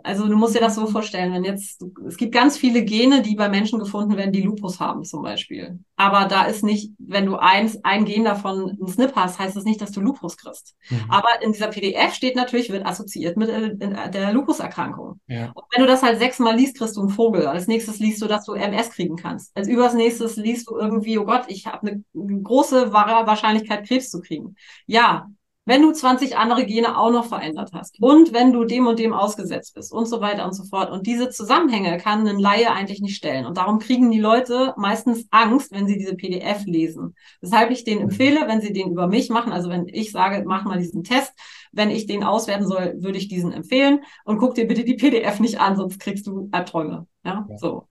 also 0.02 0.26
du 0.26 0.37
musst 0.37 0.54
dir 0.54 0.61
das 0.61 0.74
so 0.74 0.87
vorstellen, 0.87 1.33
wenn 1.33 1.44
jetzt, 1.44 1.85
es 2.06 2.16
gibt 2.16 2.33
ganz 2.33 2.56
viele 2.56 2.85
Gene, 2.85 3.22
die 3.22 3.37
bei 3.37 3.48
Menschen 3.48 3.78
gefunden 3.78 4.16
werden, 4.16 4.33
die 4.33 4.42
Lupus 4.42 4.80
haben 4.80 5.04
zum 5.04 5.22
Beispiel. 5.22 5.78
Aber 5.96 6.26
da 6.26 6.44
ist 6.44 6.64
nicht, 6.64 6.92
wenn 6.98 7.26
du 7.26 7.37
eins, 7.37 7.78
ein 7.85 8.04
Gen 8.04 8.24
davon 8.24 8.70
einen 8.70 8.88
SNP 8.88 9.14
hast, 9.14 9.38
heißt 9.38 9.56
das 9.56 9.64
nicht, 9.64 9.80
dass 9.80 9.92
du 9.92 10.00
Lupus 10.00 10.37
kriegst. 10.37 10.74
Mhm. 10.88 11.04
Aber 11.09 11.28
in 11.42 11.52
dieser 11.52 11.68
PDF 11.68 12.14
steht 12.14 12.37
natürlich, 12.37 12.70
wird 12.70 12.85
assoziiert 12.85 13.37
mit 13.37 13.48
äh, 13.48 14.11
der 14.11 14.33
Lupus-Erkrankung. 14.33 15.20
Ja. 15.28 15.52
Und 15.54 15.64
wenn 15.72 15.83
du 15.83 15.87
das 15.87 16.02
halt 16.02 16.18
sechsmal 16.18 16.56
liest, 16.56 16.76
kriegst 16.76 16.96
du 16.96 17.00
einen 17.00 17.11
Vogel. 17.11 17.46
Als 17.46 17.68
nächstes 17.68 17.98
liest 17.98 18.20
du, 18.22 18.26
dass 18.26 18.44
du 18.44 18.54
MS 18.54 18.90
kriegen 18.90 19.16
kannst. 19.16 19.56
Als 19.56 19.68
übers 19.68 19.94
nächstes 19.94 20.37
liest 20.37 20.68
du 20.68 20.76
irgendwie, 20.76 21.18
oh 21.18 21.24
Gott, 21.24 21.44
ich 21.48 21.66
habe 21.66 21.87
eine 21.87 22.42
große 22.42 22.92
Wahrscheinlichkeit, 22.92 23.87
Krebs 23.87 24.11
zu 24.11 24.20
kriegen. 24.20 24.56
Ja, 24.87 25.28
wenn 25.66 25.83
du 25.83 25.92
20 25.92 26.37
andere 26.37 26.64
Gene 26.64 26.99
auch 26.99 27.11
noch 27.11 27.27
verändert 27.27 27.70
hast 27.73 28.01
und 28.01 28.33
wenn 28.33 28.53
du 28.53 28.64
dem 28.64 28.87
und 28.87 28.99
dem 28.99 29.12
ausgesetzt 29.12 29.75
bist 29.75 29.92
und 29.92 30.07
so 30.07 30.20
weiter 30.20 30.44
und 30.46 30.53
so 30.53 30.64
fort. 30.64 30.90
Und 30.90 31.07
diese 31.07 31.29
Zusammenhänge 31.29 31.99
kann 31.99 32.27
ein 32.27 32.38
Laie 32.38 32.73
eigentlich 32.73 33.01
nicht 33.01 33.16
stellen. 33.16 33.46
Und 33.46 33.57
darum 33.57 33.79
kriegen 33.79 34.11
die 34.11 34.18
Leute 34.18 34.75
meistens 34.77 35.27
Angst, 35.31 35.70
wenn 35.70 35.87
sie 35.87 35.99
diese 35.99 36.16
PDF 36.16 36.64
lesen. 36.64 37.14
Weshalb 37.40 37.70
ich 37.70 37.85
denen 37.85 38.01
empfehle, 38.01 38.49
wenn 38.49 38.61
sie 38.61 38.73
den 38.73 38.90
über 38.90 39.07
mich 39.07 39.29
machen, 39.29 39.53
also 39.53 39.68
wenn 39.68 39.87
ich 39.87 40.12
sage, 40.12 40.44
mach 40.46 40.64
mal 40.64 40.79
diesen 40.79 41.05
Test, 41.05 41.33
wenn 41.73 41.90
ich 41.90 42.07
den 42.07 42.25
auswerten 42.25 42.66
soll, 42.66 42.94
würde 42.99 43.18
ich 43.18 43.29
diesen 43.29 43.53
empfehlen 43.53 44.01
und 44.25 44.38
guck 44.38 44.55
dir 44.55 44.66
bitte 44.66 44.85
die 44.85 44.94
PDF 44.94 45.40
nicht 45.40 45.61
an, 45.61 45.77
sonst 45.77 46.01
kriegst 46.01 46.27
du 46.27 46.49
Albträume. 46.53 47.07
Ja, 47.25 47.46
ja. 47.49 47.59
so. 47.59 47.87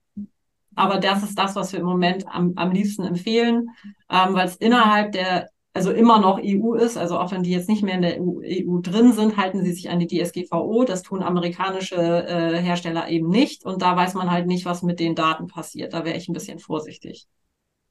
Aber 0.74 0.98
das 0.98 1.22
ist 1.22 1.38
das, 1.38 1.56
was 1.56 1.72
wir 1.72 1.80
im 1.80 1.86
Moment 1.86 2.26
am, 2.28 2.52
am 2.56 2.72
liebsten 2.72 3.04
empfehlen, 3.04 3.70
ähm, 4.10 4.34
weil 4.34 4.46
es 4.46 4.56
innerhalb 4.56 5.12
der 5.12 5.48
also 5.72 5.92
immer 5.92 6.20
noch 6.20 6.38
EU 6.38 6.74
ist, 6.74 6.96
also 6.96 7.18
auch 7.18 7.30
wenn 7.30 7.42
die 7.42 7.50
jetzt 7.50 7.68
nicht 7.68 7.82
mehr 7.82 7.94
in 7.94 8.02
der 8.02 8.20
EU, 8.20 8.40
EU 8.42 8.80
drin 8.80 9.12
sind, 9.12 9.36
halten 9.36 9.62
sie 9.62 9.72
sich 9.72 9.90
an 9.90 10.00
die 10.00 10.06
DSGVO. 10.06 10.84
Das 10.84 11.02
tun 11.02 11.22
amerikanische 11.22 11.96
äh, 11.96 12.60
Hersteller 12.60 13.08
eben 13.08 13.28
nicht. 13.28 13.64
Und 13.64 13.80
da 13.82 13.96
weiß 13.96 14.14
man 14.14 14.30
halt 14.30 14.46
nicht, 14.46 14.64
was 14.64 14.82
mit 14.82 14.98
den 14.98 15.14
Daten 15.14 15.46
passiert. 15.46 15.94
Da 15.94 16.04
wäre 16.04 16.16
ich 16.16 16.28
ein 16.28 16.32
bisschen 16.32 16.58
vorsichtig. 16.58 17.26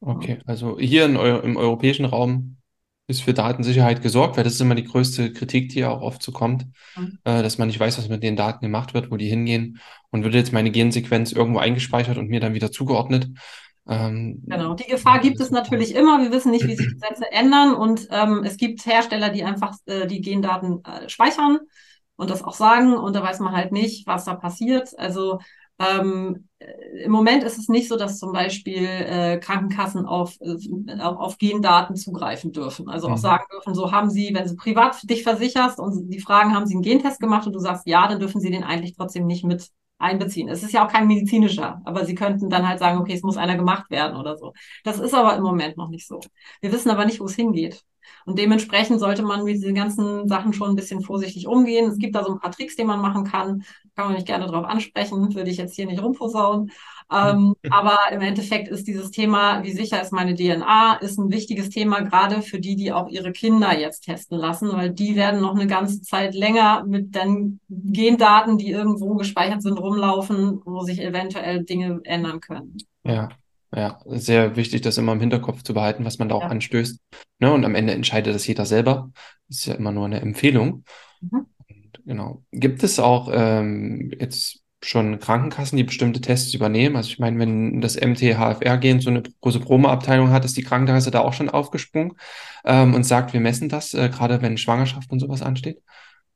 Okay, 0.02 0.40
also 0.46 0.78
hier 0.80 1.06
in 1.06 1.18
Eu 1.18 1.40
im 1.40 1.58
europäischen 1.58 2.06
Raum 2.06 2.58
ist 3.08 3.22
für 3.24 3.34
Datensicherheit 3.34 4.02
gesorgt, 4.02 4.38
weil 4.38 4.44
das 4.44 4.54
ist 4.54 4.62
immer 4.62 4.76
die 4.76 4.84
größte 4.84 5.34
Kritik, 5.34 5.70
die 5.70 5.80
ja 5.80 5.90
auch 5.90 6.02
oft 6.02 6.22
so 6.22 6.32
kommt, 6.32 6.68
Mhm. 6.96 7.18
äh, 7.24 7.42
dass 7.42 7.58
man 7.58 7.68
nicht 7.68 7.80
weiß, 7.80 7.98
was 7.98 8.08
mit 8.08 8.22
den 8.24 8.36
Daten 8.36 8.64
gemacht 8.64 8.94
wird, 8.94 9.10
wo 9.10 9.18
die 9.18 9.28
hingehen 9.28 9.80
und 10.12 10.24
wird 10.24 10.36
jetzt 10.36 10.54
meine 10.54 10.70
Gensequenz 10.70 11.32
irgendwo 11.32 11.60
eingespeichert 11.60 12.18
und 12.18 12.30
mir 12.30 12.40
dann 12.40 12.54
wieder 12.54 12.72
zugeordnet. 12.72 13.30
Ähm, 13.90 14.42
Genau, 14.46 14.74
die 14.74 14.86
Gefahr 14.86 15.20
gibt 15.20 15.40
es 15.40 15.52
natürlich 15.52 15.96
immer. 15.96 16.22
Wir 16.22 16.32
wissen 16.32 16.52
nicht, 16.52 16.68
wie 16.68 16.76
sich 16.76 16.88
die 16.88 16.94
Gesetze 16.94 17.32
ändern 17.32 17.74
und 17.74 18.08
ähm, 18.12 18.44
es 18.44 18.58
gibt 18.58 18.86
Hersteller, 18.86 19.30
die 19.30 19.44
einfach 19.44 19.76
äh, 19.86 20.08
die 20.08 20.22
Gendaten 20.22 20.84
äh, 20.86 21.10
speichern 21.10 21.60
und 22.16 22.30
das 22.30 22.44
auch 22.44 22.54
sagen 22.54 22.96
und 22.96 23.16
da 23.16 23.24
weiß 23.24 23.40
man 23.40 23.54
halt 23.54 23.72
nicht, 23.72 24.06
was 24.08 24.26
da 24.26 24.36
passiert. 24.36 24.98
Also 24.98 25.40
ähm, 25.80 26.48
äh, 26.60 27.04
im 27.04 27.12
Moment 27.12 27.44
ist 27.44 27.58
es 27.58 27.70
nicht 27.70 27.88
so, 27.88 27.96
dass 27.96 28.20
zum 28.20 28.34
Beispiel 28.34 28.84
äh, 28.86 29.40
Krankenkassen 29.40 30.06
auf, 30.06 30.36
äh, 30.42 31.00
auf, 31.00 31.38
Gendaten 31.38 31.96
zugreifen 31.96 32.52
dürfen. 32.52 32.90
Also 32.90 33.08
auch 33.08 33.16
Mhm. 33.16 33.22
sagen 33.22 33.46
dürfen, 33.52 33.74
so 33.74 33.92
haben 33.92 34.10
sie, 34.10 34.32
wenn 34.34 34.48
sie 34.48 34.56
privat 34.56 34.98
dich 35.10 35.24
versicherst 35.24 35.80
und 35.80 36.10
die 36.10 36.20
fragen, 36.20 36.54
haben 36.54 36.68
sie 36.68 36.74
einen 36.74 36.84
Gentest 36.84 37.20
gemacht 37.22 37.48
und 37.48 37.54
du 37.54 37.60
sagst 37.60 37.88
ja, 37.88 38.08
dann 38.08 38.20
dürfen 38.20 38.42
sie 38.42 38.52
den 38.52 38.64
eigentlich 38.64 38.96
trotzdem 38.96 39.26
nicht 39.26 39.46
mit 39.46 39.70
einbeziehen. 40.00 40.50
Es 40.50 40.64
ist 40.64 40.74
ja 40.74 40.86
auch 40.86 40.92
kein 40.92 41.08
medizinischer, 41.08 41.82
aber 41.86 42.06
sie 42.06 42.16
könnten 42.16 42.50
dann 42.50 42.68
halt 42.68 42.80
sagen, 42.80 43.00
okay, 43.00 43.14
es 43.14 43.22
muss 43.22 43.38
einer 43.38 43.56
gemacht 43.56 43.90
werden 43.92 44.18
oder 44.18 44.38
so. 44.38 44.54
Das 44.84 45.00
ist 45.00 45.14
aber 45.14 45.36
im 45.36 45.44
Moment 45.44 45.78
noch 45.78 45.90
nicht 45.90 46.08
so. 46.08 46.20
Wir 46.62 46.72
wissen 46.72 46.90
aber 46.90 47.06
nicht, 47.06 47.20
wo 47.20 47.26
es 47.26 47.36
hingeht. 47.36 47.84
Und 48.26 48.40
dementsprechend 48.40 49.00
sollte 49.00 49.24
man 49.24 49.44
mit 49.44 49.56
diesen 49.56 49.76
ganzen 49.76 50.28
Sachen 50.28 50.54
schon 50.54 50.70
ein 50.72 50.76
bisschen 50.76 51.02
vorsichtig 51.02 51.48
umgehen. 51.48 51.90
Es 51.90 51.98
gibt 51.98 52.16
da 52.16 52.24
so 52.24 52.34
ein 52.34 52.40
paar 52.40 52.52
Tricks, 52.52 52.76
die 52.76 52.84
man 52.84 53.02
machen 53.02 53.24
kann. 53.26 53.64
Kann 54.00 54.08
man 54.08 54.16
mich 54.16 54.26
gerne 54.26 54.46
darauf 54.46 54.64
ansprechen, 54.64 55.36
würde 55.36 55.50
ich 55.50 55.58
jetzt 55.58 55.76
hier 55.76 55.86
nicht 55.86 56.02
rumposaunen. 56.02 56.72
Ähm, 57.12 57.54
aber 57.70 57.98
im 58.14 58.22
Endeffekt 58.22 58.70
ist 58.70 58.88
dieses 58.88 59.12
Thema, 59.12 59.62
wie 59.66 59.74
sicher 59.74 60.02
ist 60.02 60.14
meine 60.14 60.36
DNA, 60.36 61.00
ist 61.02 61.20
ein 61.20 61.30
wichtiges 61.30 61.70
Thema, 61.70 62.00
gerade 62.00 62.42
für 62.42 62.62
die, 62.62 62.78
die 62.78 62.94
auch 62.94 63.10
ihre 63.10 63.34
Kinder 63.34 63.78
jetzt 63.78 64.06
testen 64.06 64.38
lassen, 64.38 64.72
weil 64.72 64.92
die 64.92 65.18
werden 65.18 65.42
noch 65.42 65.54
eine 65.54 65.68
ganze 65.68 66.02
Zeit 66.02 66.34
länger 66.34 66.86
mit 66.86 67.14
den 67.14 67.60
Gendaten, 67.68 68.58
die 68.58 68.72
irgendwo 68.72 69.16
gespeichert 69.16 69.64
sind, 69.64 69.78
rumlaufen, 69.78 70.62
wo 70.64 70.80
sich 70.84 71.02
eventuell 71.02 71.66
Dinge 71.66 72.00
ändern 72.06 72.40
können. 72.40 72.78
Ja, 73.04 73.28
ja, 73.76 74.00
sehr 74.06 74.56
wichtig, 74.56 74.80
das 74.80 74.98
immer 74.98 75.12
im 75.12 75.20
Hinterkopf 75.20 75.62
zu 75.64 75.74
behalten, 75.74 76.06
was 76.06 76.20
man 76.20 76.30
da 76.30 76.36
auch 76.36 76.44
Ja. 76.44 76.48
anstößt. 76.48 77.02
Ne? 77.40 77.52
Und 77.52 77.66
am 77.66 77.76
Ende 77.76 77.92
entscheidet 77.92 78.34
das 78.34 78.48
jeder 78.48 78.66
selber. 78.66 79.12
Das 79.50 79.58
ist 79.58 79.66
ja 79.66 79.76
immer 79.76 79.92
nur 79.92 80.06
eine 80.06 80.22
Empfehlung. 80.22 80.86
Mhm. 81.20 81.48
Genau. 82.10 82.44
Gibt 82.52 82.82
es 82.82 83.00
auch 83.00 83.30
ähm, 83.32 84.12
jetzt 84.20 84.64
schon 84.82 85.20
Krankenkassen, 85.20 85.78
die 85.78 85.84
bestimmte 85.84 86.20
Tests 86.22 86.56
übernehmen? 86.56 86.96
Also 86.96 87.10
ich 87.10 87.20
meine, 87.20 87.38
wenn 87.38 87.82
das 87.82 87.98
MT-HFR-Gen 88.02 89.00
so 89.00 89.12
eine 89.12 89.22
große 89.42 89.60
Promo-Abteilung 89.60 90.32
hat, 90.32 90.44
ist 90.44 90.58
die 90.58 90.64
Krankenkasse 90.64 91.12
da 91.12 91.20
auch 91.20 91.34
schon 91.34 91.52
aufgesprungen 91.52 92.14
ähm, 92.66 92.96
und 92.96 93.04
sagt, 93.04 93.34
wir 93.34 93.40
messen 93.42 93.70
das, 93.70 93.94
äh, 93.94 94.10
gerade 94.10 94.42
wenn 94.42 94.58
Schwangerschaft 94.58 95.12
und 95.12 95.20
sowas 95.20 95.44
ansteht? 95.44 95.84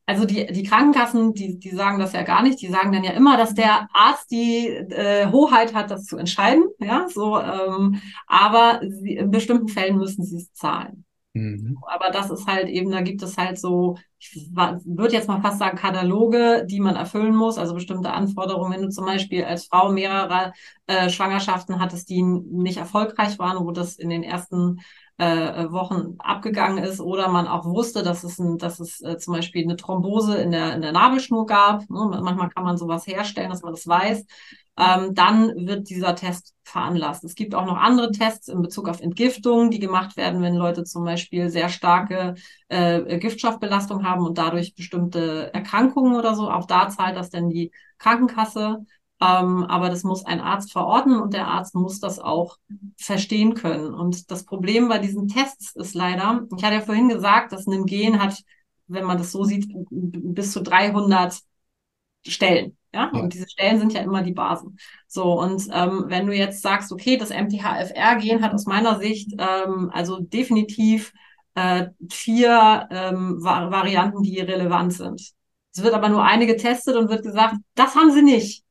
Also 0.05 0.25
die, 0.25 0.45
die 0.45 0.61
Krankenkassen, 0.61 1.33
die, 1.33 1.57
die 1.57 1.71
sagen 1.71 1.97
das 1.97 2.13
ja 2.13 2.21
gar 2.21 2.43
nicht. 2.43 2.61
Die 2.61 2.67
sagen 2.67 2.91
dann 2.91 3.03
ja 3.03 3.13
immer, 3.13 3.35
dass 3.35 3.55
der 3.55 3.87
Arzt 3.93 4.29
die 4.29 4.67
äh, 4.67 5.31
Hoheit 5.31 5.73
hat, 5.73 5.89
das 5.89 6.05
zu 6.05 6.17
entscheiden. 6.17 6.65
Ja, 6.77 7.07
so. 7.09 7.39
Ähm, 7.39 7.99
aber 8.27 8.79
sie, 8.87 9.15
in 9.15 9.31
bestimmten 9.31 9.69
Fällen 9.69 9.97
müssen 9.97 10.23
sie 10.23 10.37
es 10.37 10.53
zahlen. 10.53 11.03
Mhm. 11.33 11.79
Aber 11.91 12.11
das 12.11 12.29
ist 12.29 12.45
halt 12.45 12.69
eben, 12.69 12.91
da 12.91 13.01
gibt 13.01 13.23
es 13.23 13.37
halt 13.37 13.59
so, 13.59 13.97
ich 14.19 14.49
würde 14.55 15.13
jetzt 15.13 15.27
mal 15.27 15.41
fast 15.41 15.57
sagen, 15.57 15.77
Kataloge, 15.77 16.65
die 16.69 16.79
man 16.79 16.95
erfüllen 16.95 17.35
muss, 17.35 17.57
also 17.57 17.73
bestimmte 17.73 18.11
Anforderungen. 18.11 18.71
Wenn 18.71 18.81
du 18.83 18.89
zum 18.89 19.05
Beispiel 19.05 19.43
als 19.43 19.65
Frau 19.65 19.91
mehrere 19.91 20.53
äh, 20.85 21.09
Schwangerschaften 21.09 21.79
hattest, 21.79 22.09
die 22.09 22.21
nicht 22.21 22.77
erfolgreich 22.77 23.39
waren, 23.39 23.65
wo 23.65 23.71
das 23.71 23.95
in 23.95 24.09
den 24.09 24.21
ersten 24.21 24.79
äh, 25.17 25.71
Wochen 25.71 26.15
abgegangen 26.19 26.83
ist 26.83 26.99
oder 26.99 27.27
man 27.29 27.47
auch 27.47 27.65
wusste, 27.65 28.03
dass 28.03 28.23
es, 28.23 28.37
ein, 28.37 28.59
dass 28.59 28.79
es 28.79 29.01
äh, 29.01 29.17
zum 29.17 29.33
Beispiel 29.33 29.63
eine 29.63 29.75
Thrombose 29.75 30.37
in 30.37 30.51
der, 30.51 30.75
in 30.75 30.81
der 30.83 30.91
Nabelschnur 30.91 31.47
gab. 31.47 31.89
Ne? 31.89 32.19
Manchmal 32.21 32.49
kann 32.49 32.63
man 32.63 32.77
sowas 32.77 33.07
herstellen, 33.07 33.49
dass 33.49 33.63
man 33.63 33.73
das 33.73 33.87
weiß. 33.87 34.23
Ähm, 34.77 35.13
dann 35.13 35.67
wird 35.67 35.89
dieser 35.89 36.15
Test 36.15 36.52
veranlasst. 36.63 37.23
Es 37.23 37.35
gibt 37.35 37.55
auch 37.55 37.65
noch 37.65 37.77
andere 37.77 38.11
Tests 38.11 38.47
in 38.47 38.61
Bezug 38.61 38.87
auf 38.89 39.01
Entgiftung, 39.01 39.69
die 39.69 39.79
gemacht 39.79 40.17
werden, 40.17 40.41
wenn 40.41 40.55
Leute 40.55 40.83
zum 40.83 41.03
Beispiel 41.03 41.49
sehr 41.49 41.69
starke 41.69 42.35
äh, 42.69 43.17
Giftstoffbelastung 43.19 44.05
haben 44.05 44.25
und 44.25 44.37
dadurch 44.37 44.75
bestimmte 44.75 45.53
Erkrankungen 45.53 46.15
oder 46.15 46.35
so. 46.35 46.49
Auch 46.49 46.65
da 46.65 46.89
zahlt 46.89 47.17
das 47.17 47.29
dann 47.29 47.49
die 47.49 47.71
Krankenkasse. 47.97 48.85
Ähm, 49.21 49.63
aber 49.65 49.89
das 49.89 50.03
muss 50.03 50.25
ein 50.25 50.41
Arzt 50.41 50.71
verordnen 50.71 51.21
und 51.21 51.33
der 51.33 51.47
Arzt 51.47 51.75
muss 51.75 51.99
das 51.99 52.19
auch 52.19 52.57
verstehen 52.97 53.53
können. 53.53 53.93
Und 53.93 54.31
das 54.31 54.43
Problem 54.45 54.89
bei 54.89 54.99
diesen 54.99 55.27
Tests 55.27 55.75
ist 55.75 55.93
leider, 55.93 56.45
ich 56.57 56.63
hatte 56.63 56.75
ja 56.75 56.81
vorhin 56.81 57.09
gesagt, 57.09 57.53
dass 57.53 57.67
ein 57.67 57.85
Gen 57.85 58.21
hat, 58.21 58.41
wenn 58.87 59.05
man 59.05 59.17
das 59.17 59.31
so 59.31 59.43
sieht, 59.43 59.67
bis 59.91 60.51
zu 60.51 60.61
300 60.61 61.39
Stellen. 62.31 62.77
Ja? 62.93 63.11
Ja. 63.13 63.19
Und 63.19 63.33
diese 63.33 63.49
Stellen 63.49 63.79
sind 63.79 63.93
ja 63.93 64.01
immer 64.01 64.21
die 64.21 64.33
Basen. 64.33 64.77
So, 65.07 65.39
und 65.39 65.67
ähm, 65.71 66.05
wenn 66.07 66.27
du 66.27 66.33
jetzt 66.33 66.61
sagst, 66.61 66.91
okay, 66.91 67.17
das 67.17 67.29
MTHFR-Gen 67.29 68.41
hat 68.41 68.53
aus 68.53 68.65
meiner 68.65 68.99
Sicht 68.99 69.33
ähm, 69.37 69.89
also 69.93 70.19
definitiv 70.19 71.13
äh, 71.55 71.87
vier 72.09 72.87
ähm, 72.91 73.43
Va 73.43 73.71
Varianten, 73.71 74.23
die 74.23 74.39
relevant 74.39 74.93
sind. 74.93 75.33
Es 75.75 75.83
wird 75.83 75.93
aber 75.93 76.09
nur 76.09 76.23
eine 76.23 76.45
getestet 76.45 76.95
und 76.95 77.09
wird 77.09 77.23
gesagt, 77.23 77.55
das 77.75 77.95
haben 77.95 78.11
sie 78.11 78.21
nicht. 78.21 78.63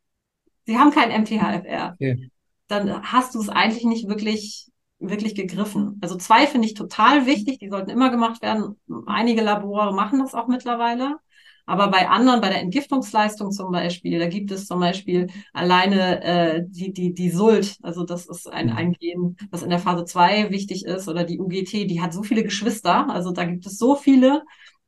Sie 0.66 0.78
haben 0.78 0.92
kein 0.92 1.10
MTHFR. 1.10 1.94
Okay. 1.94 2.30
Dann 2.68 3.02
hast 3.02 3.34
du 3.34 3.40
es 3.40 3.48
eigentlich 3.48 3.84
nicht 3.84 4.08
wirklich, 4.08 4.68
wirklich 5.00 5.34
gegriffen. 5.34 5.98
Also 6.00 6.16
zwei 6.16 6.46
finde 6.46 6.68
ich 6.68 6.74
total 6.74 7.26
wichtig, 7.26 7.58
die 7.58 7.68
sollten 7.68 7.90
immer 7.90 8.10
gemacht 8.10 8.40
werden. 8.40 8.80
Einige 9.06 9.42
Labore 9.42 9.92
machen 9.92 10.20
das 10.20 10.34
auch 10.34 10.46
mittlerweile. 10.46 11.16
Aber 11.64 11.88
bei 11.88 12.08
anderen, 12.08 12.40
bei 12.40 12.48
der 12.48 12.60
Entgiftungsleistung 12.60 13.52
zum 13.52 13.70
Beispiel, 13.70 14.18
da 14.18 14.26
gibt 14.26 14.50
es 14.50 14.66
zum 14.66 14.80
Beispiel 14.80 15.28
alleine 15.52 16.22
äh, 16.22 16.62
die, 16.66 16.92
die, 16.92 17.14
die 17.14 17.30
Sult, 17.30 17.76
also 17.82 18.04
das 18.04 18.26
ist 18.26 18.48
ein, 18.52 18.70
ein 18.70 18.92
Gen, 18.92 19.36
was 19.50 19.62
in 19.62 19.70
der 19.70 19.78
Phase 19.78 20.04
2 20.04 20.50
wichtig 20.50 20.84
ist, 20.84 21.08
oder 21.08 21.24
die 21.24 21.38
UGT, 21.38 21.86
die 21.86 22.00
hat 22.00 22.12
so 22.12 22.22
viele 22.22 22.42
Geschwister, 22.42 23.08
also 23.08 23.30
da 23.30 23.44
gibt 23.44 23.64
es 23.66 23.78
so 23.78 23.94
viele 23.94 24.42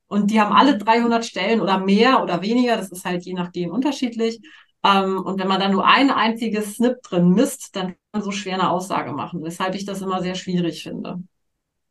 und 0.08 0.30
die 0.30 0.40
haben 0.40 0.54
alle 0.54 0.76
300 0.76 1.24
Stellen 1.24 1.60
oder 1.60 1.78
mehr 1.78 2.22
oder 2.22 2.42
weniger, 2.42 2.76
das 2.76 2.90
ist 2.90 3.04
halt 3.04 3.24
je 3.24 3.34
nach 3.34 3.52
Gen 3.52 3.70
unterschiedlich. 3.70 4.40
Ähm, 4.84 5.18
und 5.24 5.40
wenn 5.40 5.48
man 5.48 5.60
dann 5.60 5.72
nur 5.72 5.86
ein 5.86 6.10
einziges 6.10 6.74
SNP 6.74 7.00
drin 7.02 7.30
misst, 7.30 7.74
dann 7.74 7.86
kann 7.88 7.96
man 8.12 8.22
so 8.22 8.30
schwer 8.30 8.54
eine 8.54 8.70
Aussage 8.70 9.12
machen, 9.12 9.42
weshalb 9.42 9.74
ich 9.74 9.86
das 9.86 10.02
immer 10.02 10.22
sehr 10.22 10.34
schwierig 10.34 10.82
finde. 10.82 11.22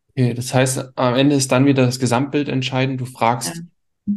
Okay, 0.09 0.35
das 0.35 0.53
heißt, 0.53 0.91
am 0.95 1.15
Ende 1.15 1.35
ist 1.35 1.51
dann 1.51 1.65
wieder 1.65 1.85
das 1.85 1.99
Gesamtbild 1.99 2.47
entscheidend. 2.47 3.01
Du 3.01 3.05
fragst 3.05 3.63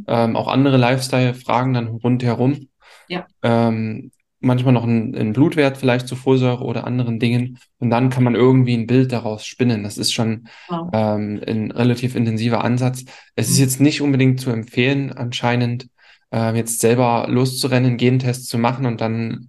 ähm, 0.07 0.37
auch 0.37 0.49
andere 0.49 0.77
Lifestyle-Fragen 0.77 1.75
dann 1.75 1.89
rundherum. 1.89 2.69
Ja. 3.09 3.27
Ähm, 3.43 4.11
manchmal 4.41 4.75
noch 4.75 4.85
ein, 4.85 5.15
ein 5.15 5.33
Blutwert 5.33 5.79
vielleicht 5.79 6.09
zu 6.09 6.17
Folsäure 6.17 6.65
oder 6.65 6.87
anderen 6.87 7.19
Dingen. 7.19 7.59
Und 7.79 7.91
dann 7.91 8.11
kann 8.11 8.25
man 8.25 8.35
irgendwie 8.35 8.75
ein 8.75 8.87
Bild 8.87 9.13
daraus 9.13 9.47
spinnen. 9.47 9.83
Das 9.83 9.99
ist 9.99 10.13
schon 10.13 10.49
Genau. 10.69 10.91
ähm, 10.93 11.41
ein 11.47 11.71
relativ 11.71 12.15
intensiver 12.15 12.63
Ansatz. 12.65 13.05
Es 13.35 13.49
ist 13.51 13.59
jetzt 13.59 13.81
nicht 13.81 14.01
unbedingt 14.01 14.41
zu 14.41 14.51
empfehlen, 14.51 15.13
anscheinend 15.13 15.89
äh, 16.33 16.55
jetzt 16.57 16.81
selber 16.81 17.27
loszurennen, 17.29 17.91
einen 17.91 17.97
Gentest 17.97 18.49
zu 18.49 18.59
machen 18.59 18.87
und 18.87 19.01
dann, 19.01 19.49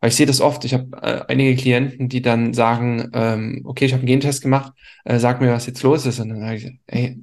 weil 0.00 0.10
ich 0.10 0.16
sehe 0.16 0.26
das 0.26 0.40
oft, 0.40 0.64
ich 0.64 0.74
habe 0.74 0.86
äh, 1.02 1.24
einige 1.28 1.56
Klienten, 1.56 2.08
die 2.08 2.22
dann 2.22 2.54
sagen, 2.54 3.10
ähm, 3.14 3.62
okay, 3.64 3.86
ich 3.86 3.92
habe 3.92 4.00
einen 4.02 4.06
Gentest 4.08 4.42
gemacht, 4.42 4.72
äh, 5.04 5.18
sag 5.18 5.40
mir, 5.40 5.52
was 5.52 5.66
jetzt 5.66 5.82
los 5.82 6.06
ist. 6.06 6.20
Und 6.20 6.28
dann 6.30 6.40
sage 6.40 6.56
ich, 6.56 6.80
ey, 6.86 7.18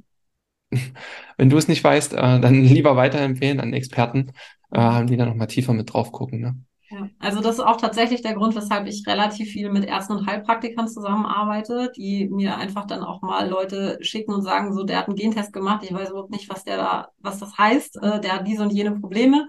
wenn 1.37 1.49
du 1.49 1.57
es 1.57 1.67
nicht 1.67 1.83
weißt, 1.83 2.13
äh, 2.13 2.39
dann 2.39 2.53
lieber 2.63 2.95
weiterempfehlen 2.95 3.59
an 3.59 3.73
Experten, 3.73 4.31
äh, 4.71 5.05
die 5.05 5.17
da 5.17 5.25
nochmal 5.25 5.47
tiefer 5.47 5.73
mit 5.73 5.93
drauf 5.93 6.11
gucken. 6.11 6.41
Ne? 6.41 6.55
Ja, 6.91 7.09
also 7.19 7.41
das 7.41 7.55
ist 7.55 7.61
auch 7.61 7.77
tatsächlich 7.77 8.21
der 8.21 8.35
Grund, 8.35 8.55
weshalb 8.55 8.85
ich 8.87 9.07
relativ 9.07 9.51
viel 9.51 9.71
mit 9.71 9.85
Ärzten 9.85 10.13
und 10.13 10.27
Heilpraktikern 10.27 10.87
zusammenarbeite, 10.87 11.91
die 11.97 12.29
mir 12.29 12.57
einfach 12.57 12.85
dann 12.85 13.03
auch 13.03 13.21
mal 13.21 13.49
Leute 13.49 13.97
schicken 14.01 14.33
und 14.33 14.43
sagen, 14.43 14.71
so, 14.71 14.83
der 14.83 14.99
hat 14.99 15.07
einen 15.07 15.15
Gentest 15.15 15.51
gemacht, 15.51 15.83
ich 15.83 15.93
weiß 15.93 16.11
überhaupt 16.11 16.29
nicht, 16.29 16.47
was 16.47 16.63
der 16.63 16.77
da, 16.77 17.09
was 17.19 17.39
das 17.39 17.57
heißt, 17.57 17.97
äh, 18.03 18.21
der 18.21 18.33
hat 18.33 18.47
diese 18.47 18.61
und 18.61 18.71
jene 18.71 18.91
Probleme. 18.91 19.47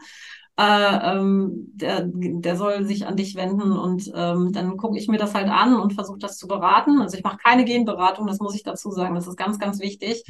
Äh, 0.58 0.62
ähm, 1.12 1.70
der, 1.74 2.04
der 2.06 2.56
soll 2.56 2.86
sich 2.86 3.06
an 3.06 3.16
dich 3.16 3.34
wenden 3.34 3.72
und 3.72 4.10
ähm, 4.14 4.52
dann 4.52 4.78
gucke 4.78 4.96
ich 4.96 5.06
mir 5.06 5.18
das 5.18 5.34
halt 5.34 5.48
an 5.48 5.78
und 5.78 5.92
versuche 5.92 6.18
das 6.18 6.38
zu 6.38 6.48
beraten. 6.48 7.02
Also 7.02 7.18
ich 7.18 7.24
mache 7.24 7.36
keine 7.36 7.66
Genberatung, 7.66 8.26
das 8.26 8.38
muss 8.38 8.54
ich 8.54 8.62
dazu 8.62 8.90
sagen, 8.90 9.14
das 9.14 9.26
ist 9.26 9.36
ganz, 9.36 9.58
ganz 9.58 9.80
wichtig. 9.80 10.24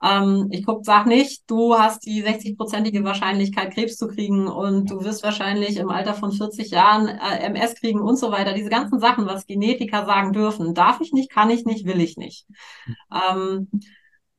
Ähm, 0.00 0.46
ich 0.52 0.64
guck, 0.64 0.84
sag 0.84 1.06
nicht, 1.06 1.42
du 1.50 1.76
hast 1.76 2.06
die 2.06 2.22
60-prozentige 2.22 3.02
Wahrscheinlichkeit, 3.02 3.74
Krebs 3.74 3.96
zu 3.96 4.06
kriegen 4.06 4.46
und 4.46 4.88
du 4.88 5.02
wirst 5.02 5.24
wahrscheinlich 5.24 5.76
im 5.78 5.90
Alter 5.90 6.14
von 6.14 6.30
40 6.30 6.70
Jahren 6.70 7.08
äh, 7.08 7.38
MS 7.46 7.74
kriegen 7.74 8.00
und 8.00 8.16
so 8.16 8.30
weiter. 8.30 8.52
Diese 8.52 8.70
ganzen 8.70 9.00
Sachen, 9.00 9.26
was 9.26 9.46
Genetiker 9.46 10.06
sagen 10.06 10.32
dürfen, 10.32 10.74
darf 10.74 11.00
ich 11.00 11.12
nicht, 11.12 11.28
kann 11.28 11.50
ich 11.50 11.64
nicht, 11.64 11.86
will 11.86 12.00
ich 12.00 12.16
nicht. 12.16 12.46
Ähm, 13.12 13.68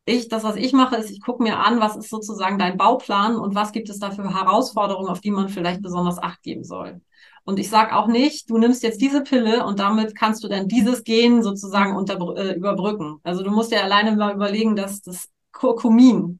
ich, 0.05 0.27
das, 0.27 0.43
was 0.43 0.55
ich 0.57 0.73
mache, 0.73 0.97
ist, 0.97 1.11
ich 1.11 1.21
gucke 1.21 1.43
mir 1.43 1.59
an, 1.59 1.79
was 1.79 1.95
ist 1.95 2.09
sozusagen 2.09 2.59
dein 2.59 2.77
Bauplan 2.77 3.37
und 3.37 3.55
was 3.55 3.71
gibt 3.71 3.89
es 3.89 3.99
da 3.99 4.11
für 4.11 4.33
Herausforderungen, 4.33 5.09
auf 5.09 5.21
die 5.21 5.31
man 5.31 5.49
vielleicht 5.49 5.81
besonders 5.81 6.19
Acht 6.19 6.41
geben 6.43 6.63
soll. 6.63 7.01
Und 7.45 7.59
ich 7.59 7.69
sage 7.69 7.95
auch 7.95 8.07
nicht, 8.07 8.49
du 8.49 8.57
nimmst 8.57 8.83
jetzt 8.83 9.01
diese 9.01 9.21
Pille 9.21 9.65
und 9.65 9.79
damit 9.79 10.15
kannst 10.15 10.43
du 10.43 10.47
dann 10.47 10.67
dieses 10.67 11.03
Gen 11.03 11.41
sozusagen 11.41 11.95
unter, 11.95 12.17
äh, 12.37 12.55
überbrücken. 12.55 13.19
Also 13.23 13.43
du 13.43 13.51
musst 13.51 13.71
dir 13.71 13.83
alleine 13.83 14.15
mal 14.15 14.33
überlegen, 14.33 14.75
dass 14.75 15.01
das 15.01 15.29
Kurkumin 15.51 16.39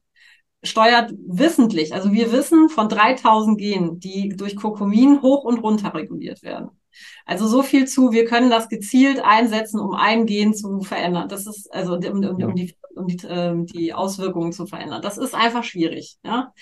steuert 0.62 1.12
wissentlich, 1.26 1.94
also 1.94 2.12
wir 2.12 2.32
wissen 2.32 2.70
von 2.70 2.88
3000 2.88 3.58
Genen, 3.58 4.00
die 4.00 4.30
durch 4.30 4.56
Kurkumin 4.56 5.20
hoch 5.20 5.44
und 5.44 5.58
runter 5.58 5.92
reguliert 5.94 6.42
werden. 6.42 6.70
Also 7.26 7.46
so 7.46 7.62
viel 7.62 7.86
zu, 7.86 8.12
wir 8.12 8.24
können 8.24 8.50
das 8.50 8.68
gezielt 8.68 9.20
einsetzen, 9.22 9.80
um 9.80 9.94
ein 9.94 10.26
Gen 10.26 10.54
zu 10.54 10.80
verändern. 10.80 11.28
Das 11.28 11.46
ist 11.46 11.72
also 11.72 11.96
um, 11.96 12.24
um, 12.24 12.42
um 12.42 12.54
die 12.54 12.74
um 12.96 13.06
die, 13.06 13.26
äh, 13.26 13.54
die 13.64 13.92
Auswirkungen 13.92 14.52
zu 14.52 14.66
verändern. 14.66 15.02
Das 15.02 15.18
ist 15.18 15.34
einfach 15.34 15.64
schwierig. 15.64 16.16
Ja, 16.24 16.52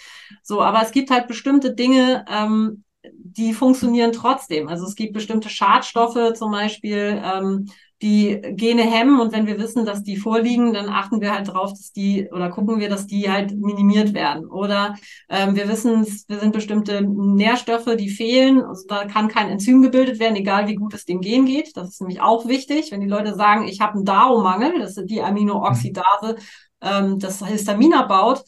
so, 0.43 0.63
aber 0.63 0.83
es 0.83 0.93
gibt 0.93 1.11
halt 1.11 1.29
bestimmte 1.29 1.75
Dinge, 1.75 2.25
ähm, 2.29 2.85
die 3.15 3.53
funktionieren 3.53 4.13
trotzdem. 4.13 4.69
Also 4.69 4.87
es 4.87 4.95
gibt 4.95 5.13
bestimmte 5.13 5.49
Schadstoffe 5.49 6.35
zum 6.35 6.53
Beispiel, 6.53 7.21
ähm, 7.25 7.67
die 8.03 8.41
Gene 8.57 8.83
hemmen 8.83 9.21
und 9.21 9.33
wenn 9.33 9.47
wir 9.47 9.59
wissen, 9.59 9.87
dass 9.87 10.03
die 10.03 10.17
vorliegen, 10.17 10.73
dann 10.73 10.89
achten 10.89 11.21
wir 11.21 11.33
halt 11.33 11.49
drauf, 11.49 11.71
dass 11.71 11.93
die 11.93 12.29
oder 12.33 12.51
gucken 12.51 12.81
wir, 12.81 12.89
dass 12.89 13.07
die 13.07 13.31
halt 13.31 13.57
minimiert 13.57 14.13
werden. 14.13 14.47
Oder 14.47 14.97
ähm, 15.29 15.55
wir 15.55 15.69
wissen, 15.69 16.05
wir 16.27 16.41
sind 16.41 16.53
bestimmte 16.53 17.03
Nährstoffe, 17.03 17.97
die 17.97 18.11
fehlen. 18.11 18.63
Also 18.63 18.85
da 18.89 19.07
kann 19.07 19.29
kein 19.29 19.49
Enzym 19.49 19.83
gebildet 19.83 20.19
werden, 20.19 20.37
egal 20.37 20.67
wie 20.67 20.75
gut 20.75 20.95
es 20.95 21.05
dem 21.05 21.21
Gen 21.21 21.47
geht. 21.47 21.77
Das 21.77 21.91
ist 21.91 22.01
nämlich 22.01 22.21
auch 22.21 22.47
wichtig. 22.49 22.91
Wenn 22.91 23.01
die 23.01 23.07
Leute 23.07 23.35
sagen, 23.35 23.69
ich 23.69 23.81
habe 23.81 23.95
einen 23.95 24.05
DAO-Mangel, 24.05 24.81
das 24.81 24.97
ist 24.97 25.07
die 25.07 25.23
Aminooxidase, 25.23 26.37
ähm, 26.81 27.21
das 27.21 27.47
Histamin 27.47 27.95
abbaut, 27.95 28.43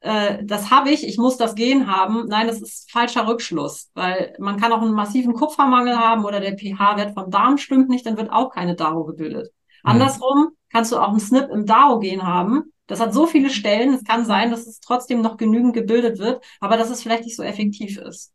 äh, 0.00 0.44
das 0.44 0.70
habe 0.70 0.90
ich, 0.90 1.06
ich 1.06 1.18
muss 1.18 1.36
das 1.36 1.54
Gen 1.54 1.86
haben. 1.86 2.26
Nein, 2.26 2.46
das 2.46 2.60
ist 2.60 2.90
falscher 2.90 3.26
Rückschluss, 3.26 3.90
weil 3.94 4.34
man 4.38 4.58
kann 4.58 4.72
auch 4.72 4.82
einen 4.82 4.92
massiven 4.92 5.34
Kupfermangel 5.34 5.98
haben 5.98 6.24
oder 6.24 6.40
der 6.40 6.56
pH-Wert 6.56 7.14
vom 7.14 7.30
Darm 7.30 7.58
stimmt 7.58 7.88
nicht, 7.88 8.06
dann 8.06 8.16
wird 8.16 8.30
auch 8.30 8.50
keine 8.50 8.74
DAO 8.74 9.04
gebildet. 9.04 9.52
Mhm. 9.84 9.90
Andersrum 9.90 10.48
kannst 10.70 10.92
du 10.92 10.98
auch 10.98 11.08
einen 11.08 11.20
SNP 11.20 11.50
im 11.50 11.66
DAO-Gen 11.66 12.26
haben. 12.26 12.72
Das 12.86 13.00
hat 13.00 13.14
so 13.14 13.26
viele 13.26 13.50
Stellen, 13.50 13.94
es 13.94 14.04
kann 14.04 14.24
sein, 14.24 14.50
dass 14.50 14.66
es 14.66 14.80
trotzdem 14.80 15.20
noch 15.20 15.36
genügend 15.36 15.74
gebildet 15.74 16.18
wird, 16.18 16.42
aber 16.58 16.76
dass 16.76 16.90
es 16.90 17.02
vielleicht 17.02 17.24
nicht 17.24 17.36
so 17.36 17.42
effektiv 17.42 17.98
ist. 17.98 18.32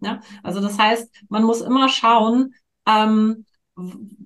Ja? 0.00 0.20
Also 0.42 0.60
das 0.60 0.78
heißt, 0.78 1.10
man 1.28 1.42
muss 1.42 1.62
immer 1.62 1.88
schauen, 1.88 2.54
ähm, 2.86 3.44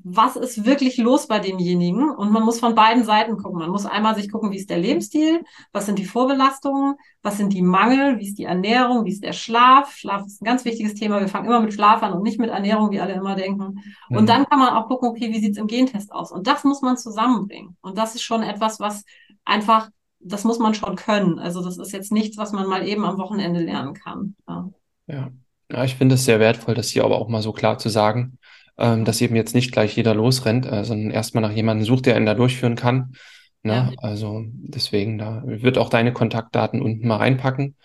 was 0.05 0.37
ist 0.37 0.65
wirklich 0.65 0.97
los 0.97 1.27
bei 1.27 1.39
demjenigen? 1.39 2.11
Und 2.11 2.33
man 2.33 2.43
muss 2.43 2.59
von 2.59 2.75
beiden 2.75 3.05
Seiten 3.05 3.37
gucken. 3.37 3.59
Man 3.59 3.71
muss 3.71 3.85
einmal 3.85 4.15
sich 4.15 4.31
gucken, 4.31 4.51
wie 4.51 4.57
ist 4.57 4.71
der 4.71 4.79
Lebensstil, 4.79 5.45
was 5.73 5.87
sind 5.87 5.99
die 5.99 6.07
Vorbelastungen, 6.07 6.95
was 7.23 7.37
sind 7.37 7.53
die 7.53 7.61
Mangel, 7.61 8.19
wie 8.19 8.27
ist 8.27 8.39
die 8.39 8.45
Ernährung, 8.45 9.05
wie 9.05 9.13
ist 9.13 9.23
der 9.23 9.35
Schlaf. 9.35 9.95
Schlaf 9.95 10.25
ist 10.25 10.41
ein 10.41 10.47
ganz 10.47 10.65
wichtiges 10.65 10.95
Thema. 10.95 11.21
Wir 11.21 11.29
fangen 11.29 11.47
immer 11.47 11.61
mit 11.61 11.75
Schlaf 11.75 12.03
an 12.03 12.15
und 12.15 12.23
nicht 12.23 12.41
mit 12.41 12.49
Ernährung, 12.49 12.91
wie 12.93 13.01
alle 13.01 13.13
immer 13.13 13.35
denken. 13.35 13.83
Mhm. 14.09 14.17
Und 14.17 14.29
dann 14.29 14.47
kann 14.47 14.59
man 14.59 14.71
auch 14.71 14.89
gucken, 14.89 15.09
okay, 15.11 15.31
wie 15.31 15.41
sieht 15.41 15.53
es 15.53 15.59
im 15.59 15.67
Gentest 15.67 16.13
aus? 16.13 16.33
Und 16.33 16.47
das 16.47 16.65
muss 16.65 16.81
man 16.81 16.97
zusammenbringen. 16.97 17.77
Und 17.83 17.99
das 17.99 18.15
ist 18.15 18.23
schon 18.23 18.43
etwas, 18.43 18.81
was 18.81 19.05
einfach, 19.45 19.91
das 20.19 20.45
muss 20.45 20.61
man 20.61 20.73
schon 20.73 20.97
können. 20.97 21.39
Also 21.39 21.63
das 21.63 21.77
ist 21.77 21.93
jetzt 21.93 22.11
nichts, 22.11 22.39
was 22.39 22.53
man 22.53 22.67
mal 22.67 22.89
eben 22.89 23.05
am 23.05 23.19
Wochenende 23.19 23.61
lernen 23.61 23.93
kann. 23.93 24.35
Ja. 24.49 24.71
ja. 25.09 25.31
ja 25.71 25.85
ich 25.85 25.97
finde 25.97 26.15
es 26.15 26.25
sehr 26.25 26.41
wertvoll, 26.41 26.75
das 26.75 26.89
hier 26.89 27.05
aber 27.05 27.19
auch 27.19 27.29
mal 27.29 27.43
so 27.43 27.53
klar 27.53 27.77
zu 27.77 27.91
sagen 27.91 28.39
ähm, 28.79 29.05
dass 29.05 29.21
eben 29.21 29.37
jetzt 29.37 29.55
nicht 29.55 29.73
gleich 29.73 29.97
jeder 29.97 30.15
losrennt, 30.15 30.67
äh, 30.67 30.85
sondern 30.85 31.11
erstmal 31.11 31.43
nach 31.43 31.53
jemandem 31.53 31.87
sucht, 31.87 32.07
der 32.07 32.17
ihn 32.17 32.27
da 32.27 32.35
durchführen 32.35 32.77
kann. 32.77 33.15
Ne? 33.63 33.73
Ja. 33.73 33.93
Also 33.99 34.45
deswegen, 34.47 35.19
da 35.19 35.43
wird 35.45 35.79
auch 35.79 35.89
deine 35.89 36.13
Kontaktdaten 36.13 36.83
unten 36.83 37.07
mal 37.07 37.17
reinpacken. 37.17 37.77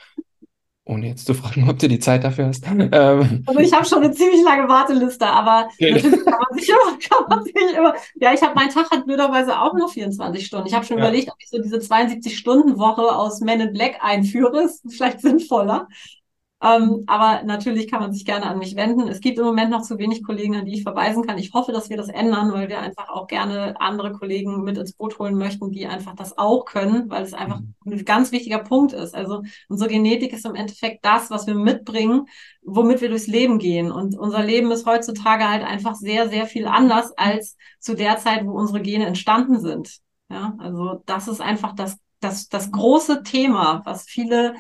Ohne 0.86 1.08
jetzt 1.08 1.26
zu 1.26 1.34
fragen, 1.34 1.70
ob 1.70 1.78
du 1.80 1.88
die 1.88 2.00
Zeit 2.00 2.24
dafür 2.24 2.48
hast. 2.48 2.66
Ähm. 2.66 3.44
Also 3.46 3.60
ich 3.60 3.74
habe 3.74 3.86
schon 3.86 4.04
eine 4.04 4.12
ziemlich 4.12 4.44
lange 4.44 4.70
Warteliste, 4.70 5.28
aber 5.28 5.68
okay. 5.80 5.92
natürlich 5.92 6.26
kann 6.26 6.40
man 6.40 6.60
sich 6.60 6.70
immer, 6.70 6.98
kann 7.10 7.26
man 7.30 7.44
sich 7.44 7.56
immer. 7.78 7.94
Ja, 8.16 8.34
ich 8.34 8.42
habe 8.42 8.56
mein 8.56 8.70
Tag 8.70 8.90
hat 8.90 9.06
blöderweise 9.06 9.60
auch 9.60 9.74
nur 9.74 9.90
24 9.90 10.46
Stunden. 10.46 10.68
Ich 10.68 10.74
habe 10.74 10.86
schon 10.86 10.98
ja. 10.98 11.04
überlegt, 11.04 11.30
ob 11.30 11.36
ich 11.40 11.50
so 11.50 11.62
diese 11.62 11.78
72-Stunden-Woche 11.78 13.02
aus 13.02 13.42
Men 13.42 13.60
in 13.60 13.74
Black 13.74 13.98
einführe. 14.00 14.64
Ist 14.64 14.84
vielleicht 14.90 15.20
sinnvoller. 15.20 15.88
Ähm, 16.60 17.04
aber 17.06 17.44
natürlich 17.44 17.88
kann 17.88 18.02
man 18.02 18.12
sich 18.12 18.26
gerne 18.26 18.48
an 18.48 18.58
mich 18.58 18.76
wenden. 18.76 19.08
Es 19.08 19.22
gibt 19.22 19.38
im 19.38 19.46
Moment 19.46 19.70
noch 19.70 19.84
zu 19.84 20.00
wenig 20.00 20.24
Kollegen, 20.24 20.56
an 20.56 20.66
die 20.66 20.74
ich 20.74 20.82
verweisen 20.82 21.24
kann. 21.24 21.38
Ich 21.38 21.54
hoffe, 21.54 21.72
dass 21.72 21.92
wir 21.92 21.98
das 21.98 22.10
ändern, 22.10 22.52
weil 22.52 22.68
wir 22.68 22.80
einfach 22.80 23.10
auch 23.10 23.28
gerne 23.28 23.80
andere 23.80 24.12
Kollegen 24.12 24.64
mit 24.64 24.76
ins 24.76 24.94
Boot 24.94 25.20
holen 25.20 25.36
möchten, 25.38 25.72
die 25.72 25.86
einfach 25.86 26.16
das 26.16 26.36
auch 26.40 26.66
können, 26.66 27.12
weil 27.12 27.22
es 27.22 27.34
einfach 27.34 27.60
mhm. 27.60 27.76
ein 27.86 28.06
ganz 28.06 28.32
wichtiger 28.32 28.58
Punkt 28.58 28.94
ist. 28.94 29.14
Also 29.14 29.44
unsere 29.70 29.88
Genetik 29.92 30.34
ist 30.34 30.48
im 30.48 30.56
Endeffekt 30.56 31.06
das, 31.06 31.30
was 31.30 31.46
wir 31.46 31.54
mitbringen, 31.54 32.26
womit 32.64 33.02
wir 33.02 33.10
durchs 33.10 33.28
Leben 33.28 33.60
gehen. 33.60 33.92
Und 33.92 34.18
unser 34.18 34.44
Leben 34.44 34.72
ist 34.72 34.88
heutzutage 34.88 35.48
halt 35.48 35.64
einfach 35.64 35.94
sehr, 35.94 36.28
sehr 36.28 36.48
viel 36.48 36.66
anders 36.66 37.16
als 37.18 37.56
zu 37.80 37.94
der 37.94 38.18
Zeit, 38.18 38.48
wo 38.48 38.54
unsere 38.54 38.82
Gene 38.82 39.06
entstanden 39.06 39.60
sind. 39.60 40.00
Ja, 40.30 40.56
also 40.58 41.04
das 41.06 41.28
ist 41.28 41.40
einfach 41.40 41.74
das, 41.76 42.00
das, 42.20 42.50
das 42.50 42.72
große 42.72 43.22
Thema, 43.22 43.84
was 43.86 44.06
viele 44.06 44.56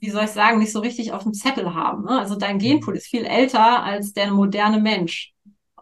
wie 0.00 0.10
soll 0.10 0.24
ich 0.24 0.30
sagen, 0.30 0.58
nicht 0.58 0.72
so 0.72 0.80
richtig 0.80 1.12
auf 1.12 1.22
dem 1.22 1.34
Zettel 1.34 1.74
haben. 1.74 2.04
Ne? 2.04 2.18
Also 2.18 2.36
dein 2.36 2.58
Genpool 2.58 2.96
ist 2.96 3.06
viel 3.06 3.24
älter 3.24 3.82
als 3.82 4.12
der 4.12 4.30
moderne 4.30 4.80
Mensch. 4.80 5.32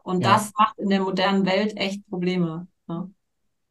Und 0.02 0.22
ja. 0.22 0.32
das 0.32 0.52
macht 0.58 0.78
in 0.78 0.88
der 0.88 1.00
modernen 1.00 1.46
Welt 1.46 1.76
echt 1.76 2.06
Probleme. 2.08 2.66
Ne? 2.88 3.10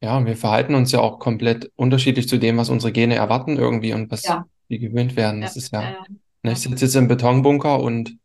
Ja, 0.02 0.16
und 0.16 0.26
wir 0.26 0.36
verhalten 0.36 0.74
uns 0.74 0.92
ja 0.92 1.00
auch 1.00 1.18
komplett 1.18 1.70
unterschiedlich 1.76 2.28
zu 2.28 2.38
dem, 2.38 2.56
was 2.56 2.70
unsere 2.70 2.92
Gene 2.92 3.16
erwarten 3.16 3.58
irgendwie 3.58 3.92
und 3.92 4.10
was 4.10 4.24
ja. 4.24 4.46
wir 4.68 4.78
gewöhnt 4.78 5.16
werden. 5.16 5.40
Das 5.40 5.54
ja, 5.56 5.58
ist 5.58 5.72
ja. 5.72 5.82
ja 5.82 5.96
ne, 6.42 6.52
ich 6.52 6.58
sitze 6.58 6.84
jetzt 6.84 6.96
im 6.96 7.08
Betonbunker 7.08 7.80
und 7.80 8.16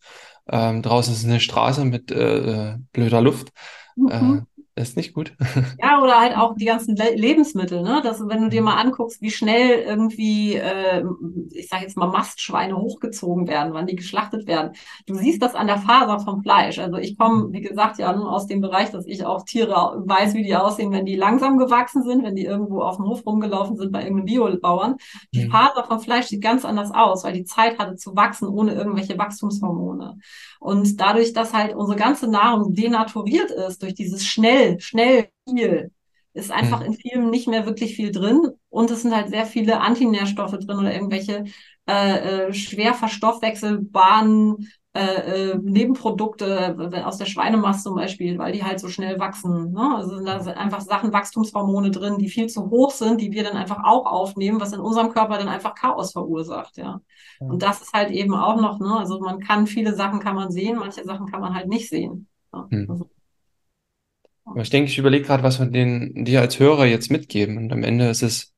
ähm, 0.47 0.81
draußen 0.81 1.13
ist 1.13 1.25
eine 1.25 1.39
Straße 1.39 1.85
mit 1.85 2.11
äh, 2.11 2.73
äh 2.73 2.77
blöder 2.93 3.21
Luft. 3.21 3.51
Mhm. 3.95 4.45
Das 4.77 4.89
ist 4.89 4.97
nicht 4.97 5.13
gut. 5.13 5.33
Ja, 5.81 6.01
oder 6.01 6.19
halt 6.19 6.35
auch 6.35 6.55
die 6.55 6.65
ganzen 6.65 6.95
Le 6.95 7.15
Lebensmittel, 7.15 7.81
ne? 7.81 8.01
Dass, 8.03 8.19
wenn 8.27 8.41
du 8.41 8.49
dir 8.49 8.61
mal 8.61 8.75
anguckst, 8.75 9.21
wie 9.21 9.31
schnell 9.31 9.79
irgendwie, 9.79 10.55
äh, 10.55 11.03
ich 11.51 11.69
sage 11.69 11.83
jetzt 11.83 11.95
mal, 11.95 12.07
Mastschweine 12.07 12.75
hochgezogen 12.75 13.47
werden, 13.47 13.73
wann 13.73 13.87
die 13.87 13.95
geschlachtet 13.95 14.47
werden. 14.47 14.73
Du 15.05 15.15
siehst 15.15 15.41
das 15.41 15.55
an 15.55 15.67
der 15.67 15.77
Faser 15.77 16.19
vom 16.19 16.41
Fleisch. 16.43 16.79
Also 16.79 16.97
ich 16.97 17.17
komme, 17.17 17.53
wie 17.53 17.61
gesagt, 17.61 17.99
ja 17.99 18.13
nur 18.13 18.31
aus 18.31 18.47
dem 18.47 18.61
Bereich, 18.61 18.91
dass 18.91 19.05
ich 19.05 19.25
auch 19.25 19.43
Tiere 19.43 20.03
weiß, 20.05 20.33
wie 20.33 20.43
die 20.43 20.55
aussehen, 20.55 20.91
wenn 20.91 21.05
die 21.05 21.15
langsam 21.15 21.57
gewachsen 21.57 22.03
sind, 22.03 22.23
wenn 22.23 22.35
die 22.35 22.45
irgendwo 22.45 22.81
auf 22.81 22.97
dem 22.97 23.05
Hof 23.05 23.25
rumgelaufen 23.25 23.77
sind 23.77 23.91
bei 23.91 24.03
irgendeinem 24.03 24.25
Biobauern. 24.25 24.95
Die 25.33 25.45
mhm. 25.45 25.51
Faser 25.51 25.85
vom 25.85 25.99
Fleisch 26.01 26.25
sieht 26.25 26.41
ganz 26.41 26.65
anders 26.65 26.91
aus, 26.91 27.23
weil 27.23 27.33
die 27.33 27.45
Zeit 27.45 27.79
hatte 27.79 27.95
zu 27.95 28.15
wachsen 28.15 28.47
ohne 28.47 28.73
irgendwelche 28.73 29.17
Wachstumshormone. 29.17 30.17
Und 30.65 30.99
dadurch, 30.99 31.31
dass 31.31 31.53
halt 31.53 31.75
unsere 31.75 31.95
ganze 31.95 32.27
Nahrung 32.27 32.73
denaturiert 32.73 33.51
ist 33.51 33.83
durch 33.83 33.93
dieses 33.93 34.25
schnell, 34.25 34.79
schnell, 34.79 35.29
viel, 35.47 35.91
ist 36.33 36.51
einfach 36.51 36.79
mhm. 36.79 36.87
in 36.87 36.93
vielen 36.93 37.29
nicht 37.29 37.47
mehr 37.47 37.67
wirklich 37.67 37.95
viel 37.95 38.11
drin. 38.11 38.47
Und 38.69 38.89
es 38.89 39.03
sind 39.03 39.15
halt 39.15 39.29
sehr 39.29 39.45
viele 39.45 39.79
Antinährstoffe 39.79 40.57
drin 40.57 40.79
oder 40.79 40.91
irgendwelche 40.91 41.43
äh, 41.87 42.47
äh, 42.47 42.53
schwer 42.55 42.95
verstoffwechselbaren 42.95 44.71
äh, 44.95 45.49
äh, 45.51 45.59
Nebenprodukte 45.61 47.03
aus 47.05 47.17
der 47.17 47.25
Schweinemast 47.25 47.83
zum 47.83 47.95
Beispiel, 47.95 48.37
weil 48.37 48.53
die 48.53 48.63
halt 48.63 48.79
so 48.79 48.87
schnell 48.87 49.19
wachsen. 49.19 49.73
Ne? 49.73 49.93
Also 49.93 50.23
da 50.23 50.39
sind 50.39 50.55
einfach 50.55 50.79
Sachen, 50.79 51.11
Wachstumshormone 51.11 51.91
drin, 51.91 52.17
die 52.17 52.29
viel 52.29 52.47
zu 52.47 52.69
hoch 52.69 52.91
sind, 52.91 53.19
die 53.19 53.33
wir 53.33 53.43
dann 53.43 53.57
einfach 53.57 53.83
auch 53.83 54.05
aufnehmen, 54.05 54.61
was 54.61 54.71
in 54.71 54.79
unserem 54.79 55.09
Körper 55.09 55.37
dann 55.37 55.49
einfach 55.49 55.75
Chaos 55.75 56.13
verursacht, 56.13 56.77
ja. 56.77 57.01
ja. 57.41 57.45
Und 57.45 57.61
das 57.61 57.81
ist 57.81 57.91
halt 57.91 58.09
eben 58.09 58.33
auch 58.33 58.61
noch, 58.61 58.79
ne? 58.79 58.97
Also 58.97 59.19
man 59.19 59.41
kann 59.41 59.67
viele 59.67 59.93
Sachen 59.93 60.21
kann 60.21 60.35
man 60.35 60.49
sehen, 60.49 60.77
manche 60.77 61.03
Sachen 61.03 61.25
kann 61.25 61.41
man 61.41 61.53
halt 61.53 61.67
nicht 61.67 61.89
sehen. 61.89 62.27
Ja? 62.53 62.65
Hm. 62.69 62.89
Also, 62.89 63.09
aber 64.45 64.61
ich 64.61 64.69
denke, 64.69 64.89
ich 64.89 64.97
überlege 64.97 65.25
gerade, 65.25 65.43
was 65.43 65.59
wir 65.59 65.65
den 65.65 66.23
dir 66.23 66.39
als 66.39 66.57
Hörer 66.57 66.85
jetzt 66.85 67.11
mitgeben. 67.11 67.57
Und 67.57 67.73
am 67.73 67.83
Ende 67.83 68.07
ist 68.07 68.23
es, 68.23 68.53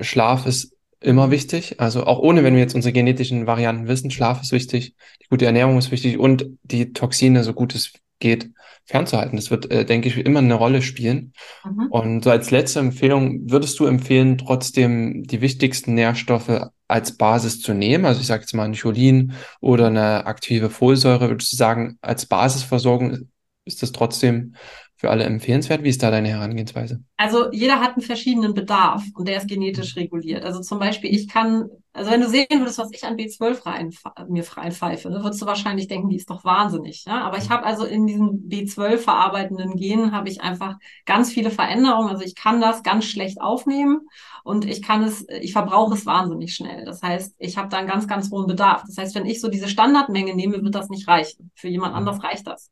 Schlaf 0.00 0.46
ist 0.46 0.74
immer 1.02 1.30
wichtig. 1.30 1.80
Also 1.80 2.04
auch 2.06 2.18
ohne, 2.18 2.44
wenn 2.44 2.54
wir 2.54 2.60
jetzt 2.60 2.74
unsere 2.74 2.92
genetischen 2.92 3.46
Varianten 3.46 3.88
wissen, 3.88 4.10
Schlaf 4.10 4.42
ist 4.42 4.52
wichtig, 4.52 4.94
die 5.22 5.28
gute 5.28 5.46
Ernährung 5.46 5.78
ist 5.78 5.90
wichtig 5.90 6.18
und 6.18 6.46
die 6.62 6.92
Toxine, 6.92 7.44
so 7.44 7.52
gut 7.52 7.74
es 7.74 7.92
geht, 8.18 8.50
fernzuhalten. 8.84 9.36
Das 9.36 9.50
wird, 9.50 9.70
äh, 9.70 9.84
denke 9.84 10.08
ich, 10.08 10.16
immer 10.16 10.38
eine 10.38 10.54
Rolle 10.54 10.82
spielen. 10.82 11.32
Mhm. 11.64 11.86
Und 11.90 12.24
so 12.24 12.30
als 12.30 12.50
letzte 12.50 12.80
Empfehlung, 12.80 13.50
würdest 13.50 13.78
du 13.78 13.86
empfehlen, 13.86 14.38
trotzdem 14.38 15.24
die 15.24 15.40
wichtigsten 15.40 15.94
Nährstoffe 15.94 16.68
als 16.88 17.16
Basis 17.16 17.60
zu 17.60 17.74
nehmen? 17.74 18.04
Also 18.04 18.20
ich 18.20 18.26
sage 18.26 18.42
jetzt 18.42 18.54
mal 18.54 18.64
ein 18.64 18.74
Cholin 18.74 19.34
oder 19.60 19.88
eine 19.88 20.26
aktive 20.26 20.70
Folsäure. 20.70 21.28
Würdest 21.28 21.52
du 21.52 21.56
sagen, 21.56 21.98
als 22.00 22.26
Basisversorgung 22.26 23.28
ist 23.64 23.82
das 23.82 23.92
trotzdem 23.92 24.54
für 25.02 25.10
alle 25.10 25.24
empfehlenswert? 25.24 25.82
Wie 25.82 25.88
ist 25.88 26.00
da 26.00 26.12
deine 26.12 26.28
Herangehensweise? 26.28 27.02
Also 27.16 27.50
jeder 27.50 27.80
hat 27.80 27.94
einen 27.94 28.02
verschiedenen 28.02 28.54
Bedarf 28.54 29.02
und 29.16 29.26
der 29.26 29.36
ist 29.36 29.48
genetisch 29.48 29.96
reguliert. 29.96 30.44
Also 30.44 30.60
zum 30.60 30.78
Beispiel, 30.78 31.12
ich 31.12 31.28
kann 31.28 31.68
Also 31.92 32.12
wenn 32.12 32.20
du 32.20 32.28
sehen 32.28 32.46
würdest, 32.50 32.78
was 32.78 32.92
ich 32.92 33.02
an 33.02 33.16
B12 33.16 33.66
rein, 33.66 33.90
mir 34.28 34.44
reinpfeife, 34.48 35.10
ne, 35.10 35.24
würdest 35.24 35.42
du 35.42 35.46
wahrscheinlich 35.46 35.88
denken, 35.88 36.08
die 36.08 36.16
ist 36.16 36.30
doch 36.30 36.44
wahnsinnig. 36.44 37.04
Ja? 37.04 37.22
Aber 37.22 37.36
ich 37.38 37.50
habe 37.50 37.64
also 37.64 37.84
in 37.84 38.06
diesen 38.06 38.48
B12 38.48 38.98
verarbeitenden 38.98 39.74
Genen 39.74 40.12
habe 40.12 40.28
ich 40.28 40.40
einfach 40.40 40.78
ganz 41.04 41.32
viele 41.32 41.50
Veränderungen. 41.50 42.08
Also 42.08 42.22
ich 42.22 42.36
kann 42.36 42.60
das 42.60 42.84
ganz 42.84 43.04
schlecht 43.04 43.40
aufnehmen 43.40 44.02
und 44.44 44.64
ich 44.64 44.82
kann 44.82 45.02
es, 45.02 45.26
ich 45.40 45.52
verbrauche 45.52 45.94
es 45.94 46.06
wahnsinnig 46.06 46.54
schnell. 46.54 46.84
Das 46.84 47.02
heißt, 47.02 47.34
ich 47.38 47.56
habe 47.56 47.68
da 47.68 47.78
einen 47.78 47.88
ganz, 47.88 48.08
ganz 48.08 48.30
hohen 48.30 48.46
Bedarf. 48.46 48.82
Das 48.86 48.98
heißt, 48.98 49.14
wenn 49.14 49.26
ich 49.26 49.40
so 49.40 49.48
diese 49.48 49.68
Standardmenge 49.68 50.34
nehme, 50.34 50.62
wird 50.62 50.74
das 50.74 50.88
nicht 50.88 51.08
reichen. 51.08 51.50
Für 51.54 51.68
jemand 51.68 51.94
anders 51.94 52.22
reicht 52.22 52.46
das. 52.46 52.70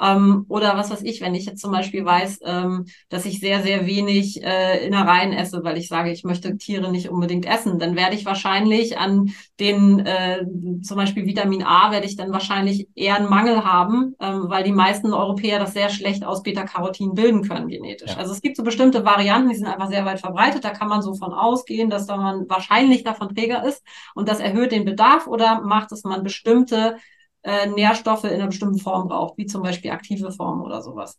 Ähm, 0.00 0.46
oder 0.48 0.76
was 0.76 0.90
weiß 0.90 1.02
ich, 1.02 1.20
wenn 1.20 1.34
ich 1.34 1.46
jetzt 1.46 1.60
zum 1.60 1.72
Beispiel 1.72 2.04
weiß, 2.04 2.40
ähm, 2.44 2.86
dass 3.08 3.26
ich 3.26 3.40
sehr, 3.40 3.62
sehr 3.62 3.86
wenig 3.86 4.42
äh, 4.42 4.86
Innereien 4.86 5.32
esse, 5.32 5.64
weil 5.64 5.76
ich 5.76 5.88
sage, 5.88 6.12
ich 6.12 6.24
möchte 6.24 6.56
Tiere 6.56 6.90
nicht 6.90 7.08
unbedingt 7.08 7.46
essen, 7.46 7.78
dann 7.78 7.96
werde 7.96 8.14
ich 8.14 8.24
wahrscheinlich 8.24 8.98
an 8.98 9.32
den, 9.58 10.00
äh, 10.00 10.44
zum 10.82 10.96
Beispiel 10.96 11.26
Vitamin 11.26 11.64
A, 11.64 11.90
werde 11.90 12.06
ich 12.06 12.16
dann 12.16 12.32
wahrscheinlich 12.32 12.88
eher 12.94 13.16
einen 13.16 13.28
Mangel 13.28 13.64
haben, 13.64 14.14
ähm, 14.20 14.44
weil 14.48 14.64
die 14.64 14.72
meisten 14.72 15.12
Europäer 15.12 15.58
das 15.58 15.72
sehr 15.72 15.90
schlecht 15.90 16.24
aus 16.24 16.42
Beta-Carotin 16.42 17.14
bilden 17.14 17.42
können 17.42 17.68
genetisch. 17.68 18.12
Ja. 18.12 18.18
Also 18.18 18.32
es 18.32 18.40
gibt 18.40 18.56
so 18.56 18.62
bestimmte 18.62 19.04
Varianten, 19.04 19.50
die 19.50 19.56
sind 19.56 19.66
einfach 19.66 19.88
sehr 19.88 20.04
weit 20.04 20.20
verbreitet. 20.20 20.64
Da 20.64 20.70
kann 20.70 20.88
man 20.88 21.02
so 21.02 21.07
von 21.14 21.32
ausgehen, 21.32 21.90
dass 21.90 22.06
da 22.06 22.16
man 22.16 22.48
wahrscheinlich 22.48 23.04
davon 23.04 23.34
Träger 23.34 23.64
ist 23.64 23.84
und 24.14 24.28
das 24.28 24.40
erhöht 24.40 24.72
den 24.72 24.84
Bedarf 24.84 25.26
oder 25.26 25.60
macht 25.60 25.92
es 25.92 26.04
man 26.04 26.22
bestimmte 26.22 26.96
äh, 27.42 27.66
Nährstoffe 27.66 28.24
in 28.24 28.34
einer 28.34 28.48
bestimmten 28.48 28.78
Form 28.78 29.08
braucht, 29.08 29.38
wie 29.38 29.46
zum 29.46 29.62
Beispiel 29.62 29.90
aktive 29.90 30.32
Formen 30.32 30.62
oder 30.62 30.82
sowas. 30.82 31.18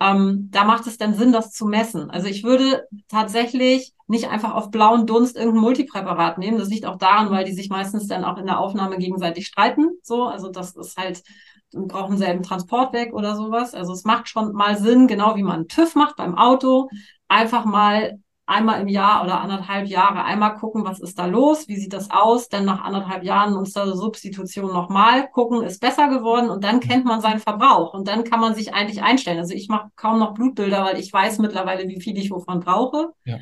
Ähm, 0.00 0.48
da 0.50 0.64
macht 0.64 0.86
es 0.86 0.96
dann 0.96 1.14
Sinn, 1.14 1.32
das 1.32 1.52
zu 1.52 1.66
messen. 1.66 2.10
Also 2.10 2.28
ich 2.28 2.44
würde 2.44 2.86
tatsächlich 3.08 3.94
nicht 4.06 4.28
einfach 4.28 4.54
auf 4.54 4.70
blauen 4.70 5.06
Dunst 5.06 5.36
irgendein 5.36 5.62
Multipräparat 5.62 6.38
nehmen. 6.38 6.58
Das 6.58 6.68
liegt 6.68 6.86
auch 6.86 6.96
daran, 6.96 7.30
weil 7.30 7.44
die 7.44 7.52
sich 7.52 7.68
meistens 7.68 8.06
dann 8.06 8.24
auch 8.24 8.38
in 8.38 8.46
der 8.46 8.60
Aufnahme 8.60 8.98
gegenseitig 8.98 9.46
streiten. 9.46 9.98
So, 10.02 10.24
also 10.24 10.50
das 10.50 10.76
ist 10.76 10.96
halt 10.96 11.22
brauchen 11.72 12.16
selben 12.16 12.42
Transportweg 12.42 13.12
oder 13.12 13.36
sowas. 13.36 13.74
Also 13.74 13.92
es 13.92 14.04
macht 14.04 14.28
schon 14.28 14.52
mal 14.52 14.78
Sinn, 14.78 15.06
genau 15.06 15.36
wie 15.36 15.42
man 15.42 15.68
TÜV 15.68 15.94
macht 15.94 16.16
beim 16.16 16.36
Auto, 16.36 16.88
einfach 17.28 17.64
mal 17.64 18.18
einmal 18.48 18.80
im 18.80 18.88
Jahr 18.88 19.22
oder 19.22 19.40
anderthalb 19.40 19.86
Jahre 19.86 20.24
einmal 20.24 20.56
gucken, 20.56 20.84
was 20.84 21.00
ist 21.00 21.18
da 21.18 21.26
los, 21.26 21.68
wie 21.68 21.76
sieht 21.76 21.92
das 21.92 22.10
aus, 22.10 22.48
dann 22.48 22.64
nach 22.64 22.82
anderthalb 22.82 23.22
Jahren 23.22 23.54
uns 23.54 23.72
da 23.72 23.86
Substitution 23.94 24.72
nochmal 24.72 25.28
gucken, 25.30 25.62
ist 25.62 25.80
besser 25.80 26.08
geworden 26.08 26.48
und 26.48 26.64
dann 26.64 26.80
kennt 26.80 27.04
man 27.04 27.20
seinen 27.20 27.40
Verbrauch 27.40 27.92
und 27.94 28.08
dann 28.08 28.24
kann 28.24 28.40
man 28.40 28.54
sich 28.54 28.72
eigentlich 28.72 29.02
einstellen. 29.02 29.38
Also 29.38 29.54
ich 29.54 29.68
mache 29.68 29.90
kaum 29.96 30.18
noch 30.18 30.34
Blutbilder, 30.34 30.84
weil 30.84 30.98
ich 30.98 31.12
weiß 31.12 31.38
mittlerweile, 31.38 31.88
wie 31.88 32.00
viel 32.00 32.16
ich 32.16 32.30
wovon 32.30 32.60
brauche. 32.60 33.12
Ja. 33.24 33.38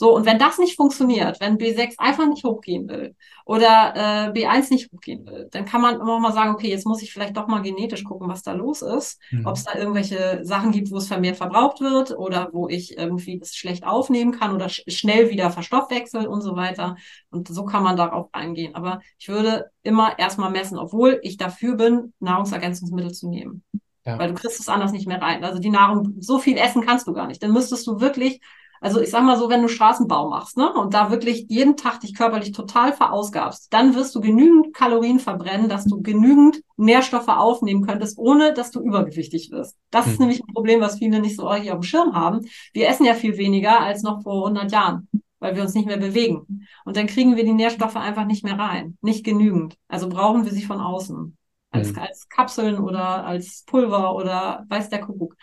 So, 0.00 0.16
und 0.16 0.24
wenn 0.24 0.38
das 0.38 0.56
nicht 0.56 0.76
funktioniert, 0.76 1.40
wenn 1.40 1.58
B6 1.58 1.96
einfach 1.98 2.26
nicht 2.26 2.42
hochgehen 2.42 2.88
will 2.88 3.14
oder 3.44 3.92
äh, 3.94 4.30
B1 4.32 4.72
nicht 4.72 4.90
hochgehen 4.90 5.26
will, 5.26 5.48
dann 5.50 5.66
kann 5.66 5.82
man 5.82 5.96
immer 5.96 6.18
mal 6.18 6.32
sagen, 6.32 6.54
okay, 6.54 6.70
jetzt 6.70 6.86
muss 6.86 7.02
ich 7.02 7.12
vielleicht 7.12 7.36
doch 7.36 7.48
mal 7.48 7.60
genetisch 7.60 8.02
gucken, 8.04 8.26
was 8.26 8.42
da 8.42 8.52
los 8.52 8.80
ist. 8.80 9.20
Mhm. 9.30 9.44
Ob 9.44 9.56
es 9.56 9.64
da 9.64 9.78
irgendwelche 9.78 10.40
Sachen 10.42 10.72
gibt, 10.72 10.90
wo 10.90 10.96
es 10.96 11.06
vermehrt 11.06 11.36
verbraucht 11.36 11.82
wird 11.82 12.12
oder 12.12 12.48
wo 12.54 12.66
ich 12.66 12.96
irgendwie 12.96 13.38
das 13.38 13.54
schlecht 13.54 13.84
aufnehmen 13.84 14.32
kann 14.32 14.54
oder 14.54 14.70
sch 14.70 14.84
schnell 14.88 15.28
wieder 15.28 15.50
verstoffwechselt 15.50 16.26
und 16.26 16.40
so 16.40 16.56
weiter. 16.56 16.96
Und 17.30 17.48
so 17.48 17.66
kann 17.66 17.82
man 17.82 17.98
darauf 17.98 18.30
eingehen. 18.32 18.74
Aber 18.74 19.02
ich 19.18 19.28
würde 19.28 19.70
immer 19.82 20.18
erstmal 20.18 20.50
messen, 20.50 20.78
obwohl 20.78 21.20
ich 21.22 21.36
dafür 21.36 21.74
bin, 21.74 22.14
Nahrungsergänzungsmittel 22.20 23.12
zu 23.12 23.28
nehmen. 23.28 23.64
Ja. 24.06 24.18
Weil 24.18 24.28
du 24.28 24.34
kriegst 24.34 24.60
es 24.60 24.68
anders 24.70 24.92
nicht 24.92 25.06
mehr 25.06 25.20
rein. 25.20 25.44
Also 25.44 25.58
die 25.58 25.68
Nahrung, 25.68 26.14
so 26.20 26.38
viel 26.38 26.56
essen 26.56 26.86
kannst 26.86 27.06
du 27.06 27.12
gar 27.12 27.26
nicht. 27.26 27.42
Dann 27.42 27.52
müsstest 27.52 27.86
du 27.86 28.00
wirklich 28.00 28.40
also 28.80 29.00
ich 29.00 29.10
sag 29.10 29.22
mal 29.24 29.36
so, 29.36 29.50
wenn 29.50 29.60
du 29.60 29.68
Straßenbau 29.68 30.30
machst, 30.30 30.56
ne, 30.56 30.72
und 30.72 30.94
da 30.94 31.10
wirklich 31.10 31.44
jeden 31.48 31.76
Tag 31.76 32.00
dich 32.00 32.14
körperlich 32.14 32.52
total 32.52 32.94
verausgabst, 32.94 33.72
dann 33.72 33.94
wirst 33.94 34.14
du 34.14 34.20
genügend 34.20 34.74
Kalorien 34.74 35.18
verbrennen, 35.18 35.68
dass 35.68 35.84
du 35.84 36.00
genügend 36.00 36.62
Nährstoffe 36.78 37.28
aufnehmen 37.28 37.86
könntest, 37.86 38.18
ohne 38.18 38.54
dass 38.54 38.70
du 38.70 38.80
übergewichtig 38.80 39.50
wirst. 39.50 39.76
Das 39.90 40.06
hm. 40.06 40.12
ist 40.12 40.20
nämlich 40.20 40.40
ein 40.40 40.54
Problem, 40.54 40.80
was 40.80 40.98
viele 40.98 41.20
nicht 41.20 41.36
so 41.36 41.52
hier 41.54 41.74
auf 41.74 41.80
dem 41.80 41.82
Schirm 41.82 42.14
haben. 42.14 42.40
Wir 42.72 42.88
essen 42.88 43.04
ja 43.04 43.12
viel 43.12 43.36
weniger 43.36 43.80
als 43.80 44.02
noch 44.02 44.22
vor 44.22 44.46
100 44.48 44.72
Jahren, 44.72 45.08
weil 45.40 45.54
wir 45.54 45.62
uns 45.62 45.74
nicht 45.74 45.86
mehr 45.86 45.98
bewegen. 45.98 46.66
Und 46.86 46.96
dann 46.96 47.06
kriegen 47.06 47.36
wir 47.36 47.44
die 47.44 47.52
Nährstoffe 47.52 47.96
einfach 47.96 48.24
nicht 48.24 48.44
mehr 48.44 48.58
rein. 48.58 48.96
Nicht 49.02 49.24
genügend. 49.24 49.76
Also 49.88 50.08
brauchen 50.08 50.46
wir 50.46 50.52
sie 50.52 50.64
von 50.64 50.80
außen. 50.80 51.36
Als, 51.70 51.90
hm. 51.90 51.98
als 51.98 52.28
Kapseln 52.30 52.78
oder 52.78 53.26
als 53.26 53.62
Pulver 53.66 54.16
oder 54.16 54.64
weiß 54.70 54.88
der 54.88 55.02
Kuckuck. 55.02 55.36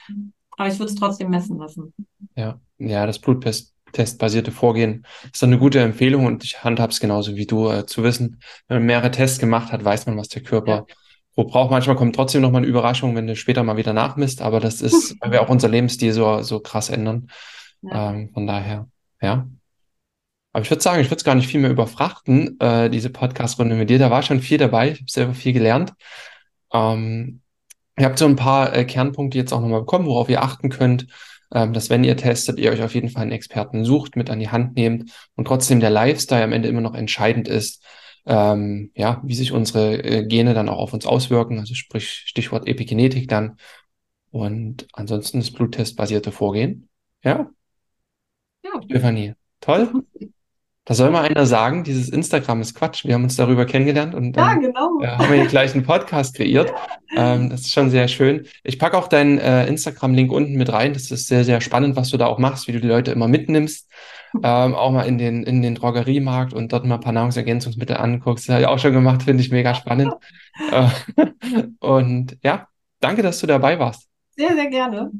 Aber 0.57 0.67
ich 0.67 0.79
würde 0.79 0.91
es 0.91 0.95
trotzdem 0.95 1.29
messen 1.29 1.59
lassen. 1.59 1.93
Ja, 2.35 2.59
ja, 2.77 3.05
das 3.05 3.19
Bluttestbasierte 3.19 4.51
Vorgehen 4.51 5.05
ist 5.31 5.43
eine 5.43 5.57
gute 5.57 5.79
Empfehlung 5.79 6.25
und 6.25 6.43
ich 6.43 6.63
handhabe 6.63 6.91
es 6.91 6.99
genauso 6.99 7.35
wie 7.35 7.45
du 7.45 7.69
äh, 7.69 7.85
zu 7.85 8.03
wissen. 8.03 8.41
Wenn 8.67 8.77
man 8.77 8.85
mehrere 8.85 9.11
Tests 9.11 9.39
gemacht 9.39 9.71
hat, 9.71 9.83
weiß 9.83 10.05
man, 10.05 10.17
was 10.17 10.29
der 10.29 10.43
Körper 10.43 10.85
ja. 10.87 10.95
wo 11.35 11.43
braucht. 11.45 11.71
Manchmal 11.71 11.95
kommt 11.95 12.15
trotzdem 12.15 12.41
noch 12.41 12.51
mal 12.51 12.59
eine 12.59 12.67
Überraschung, 12.67 13.15
wenn 13.15 13.27
du 13.27 13.35
später 13.35 13.63
mal 13.63 13.77
wieder 13.77 13.93
nachmisst, 13.93 14.41
aber 14.41 14.59
das 14.59 14.81
ist, 14.81 15.15
weil 15.21 15.31
wir 15.31 15.41
auch 15.41 15.49
unser 15.49 15.69
Lebensstil 15.69 16.13
so, 16.13 16.41
so 16.41 16.59
krass 16.59 16.89
ändern. 16.89 17.29
Ja. 17.81 18.11
Ähm, 18.11 18.29
von 18.33 18.47
daher, 18.47 18.87
ja. 19.21 19.47
Aber 20.53 20.63
ich 20.63 20.71
würde 20.71 20.81
sagen, 20.81 21.01
ich 21.01 21.07
würde 21.07 21.17
es 21.17 21.23
gar 21.23 21.35
nicht 21.35 21.47
viel 21.47 21.59
mehr 21.59 21.69
überfrachten, 21.69 22.59
äh, 22.59 22.89
diese 22.89 23.11
Podcast-Runde 23.11 23.75
mit 23.75 23.89
dir. 23.89 23.99
Da 23.99 24.09
war 24.09 24.23
schon 24.23 24.41
viel 24.41 24.57
dabei. 24.57 24.91
Ich 24.91 24.99
habe 24.99 25.11
selber 25.11 25.33
viel 25.35 25.53
gelernt. 25.53 25.93
Ähm, 26.73 27.41
Ihr 27.97 28.05
habt 28.05 28.19
so 28.19 28.25
ein 28.25 28.35
paar 28.35 28.75
äh, 28.75 28.85
Kernpunkte 28.85 29.37
jetzt 29.37 29.51
auch 29.51 29.61
nochmal 29.61 29.79
bekommen, 29.79 30.05
worauf 30.05 30.29
ihr 30.29 30.43
achten 30.43 30.69
könnt, 30.69 31.07
ähm, 31.53 31.73
dass 31.73 31.89
wenn 31.89 32.03
ihr 32.03 32.17
testet, 32.17 32.59
ihr 32.59 32.71
euch 32.71 32.81
auf 32.81 32.93
jeden 32.93 33.09
Fall 33.09 33.23
einen 33.23 33.31
Experten 33.31 33.85
sucht, 33.85 34.15
mit 34.15 34.29
an 34.29 34.39
die 34.39 34.49
Hand 34.49 34.75
nehmt 34.75 35.11
und 35.35 35.45
trotzdem 35.45 35.79
der 35.79 35.89
Lifestyle 35.89 36.43
am 36.43 36.53
Ende 36.53 36.67
immer 36.67 36.81
noch 36.81 36.95
entscheidend 36.95 37.47
ist, 37.47 37.83
ähm, 38.25 38.91
ja, 38.95 39.21
wie 39.23 39.35
sich 39.35 39.53
unsere 39.53 40.03
äh, 40.03 40.25
Gene 40.25 40.53
dann 40.53 40.69
auch 40.69 40.79
auf 40.79 40.93
uns 40.93 41.05
auswirken, 41.05 41.59
also 41.59 41.73
sprich 41.73 42.09
Stichwort 42.25 42.67
Epigenetik 42.67 43.29
dann 43.29 43.57
und 44.31 44.87
ansonsten 44.93 45.39
das 45.39 45.51
Bluttestbasierte 45.51 46.31
Vorgehen. 46.31 46.89
Ja? 47.23 47.49
Ja. 48.63 48.81
Stefanie, 48.83 49.33
toll. 49.61 50.03
Da 50.87 50.93
soll 50.93 51.11
mal 51.11 51.23
einer 51.23 51.45
sagen, 51.45 51.83
dieses 51.83 52.07
Instagram 52.07 52.61
ist 52.61 52.73
Quatsch. 52.73 53.03
Wir 53.03 53.13
haben 53.13 53.23
uns 53.23 53.35
darüber 53.35 53.65
kennengelernt 53.65 54.15
und 54.15 54.37
ja, 54.37 54.53
genau. 54.53 55.01
äh, 55.01 55.07
haben 55.07 55.29
wir 55.29 55.37
den 55.37 55.49
gleichen 55.49 55.83
Podcast 55.83 56.33
kreiert. 56.33 56.73
Ähm, 57.13 57.49
das 57.49 57.61
ist 57.61 57.73
schon 57.73 57.89
sehr 57.89 58.07
schön. 58.07 58.47
Ich 58.63 58.79
packe 58.79 58.97
auch 58.97 59.09
deinen 59.09 59.37
äh, 59.37 59.67
Instagram-Link 59.67 60.31
unten 60.31 60.53
mit 60.53 60.71
rein. 60.71 60.93
Das 60.93 61.11
ist 61.11 61.27
sehr, 61.27 61.43
sehr 61.43 61.59
spannend, 61.59 61.97
was 61.97 62.09
du 62.09 62.15
da 62.15 62.27
auch 62.27 62.37
machst, 62.37 62.69
wie 62.69 62.71
du 62.71 62.79
die 62.79 62.87
Leute 62.87 63.11
immer 63.11 63.27
mitnimmst. 63.27 63.91
Ähm, 64.41 64.75
auch 64.75 64.91
mal 64.91 65.03
in 65.03 65.17
den, 65.17 65.43
in 65.43 65.61
den 65.61 65.75
Drogeriemarkt 65.75 66.53
und 66.53 66.71
dort 66.71 66.85
mal 66.85 66.95
ein 66.95 67.01
paar 67.01 67.11
Nahrungsergänzungsmittel 67.11 67.97
anguckst. 67.97 68.47
Das 68.47 68.53
habe 68.53 68.61
ich 68.61 68.67
auch 68.67 68.79
schon 68.79 68.93
gemacht, 68.93 69.23
finde 69.23 69.43
ich 69.43 69.51
mega 69.51 69.75
spannend. 69.75 70.13
Äh, 70.71 70.87
und 71.79 72.37
ja, 72.43 72.69
danke, 73.01 73.23
dass 73.23 73.41
du 73.41 73.47
dabei 73.47 73.77
warst. 73.77 74.07
Sehr, 74.37 74.53
sehr 74.53 74.69
gerne. 74.69 75.11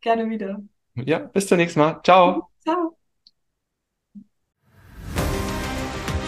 Gerne 0.00 0.30
wieder. 0.30 0.60
Ja, 0.94 1.18
bis 1.18 1.48
zum 1.48 1.56
nächsten 1.56 1.80
Mal. 1.80 2.00
Ciao. 2.04 2.50
Ciao. 2.62 2.96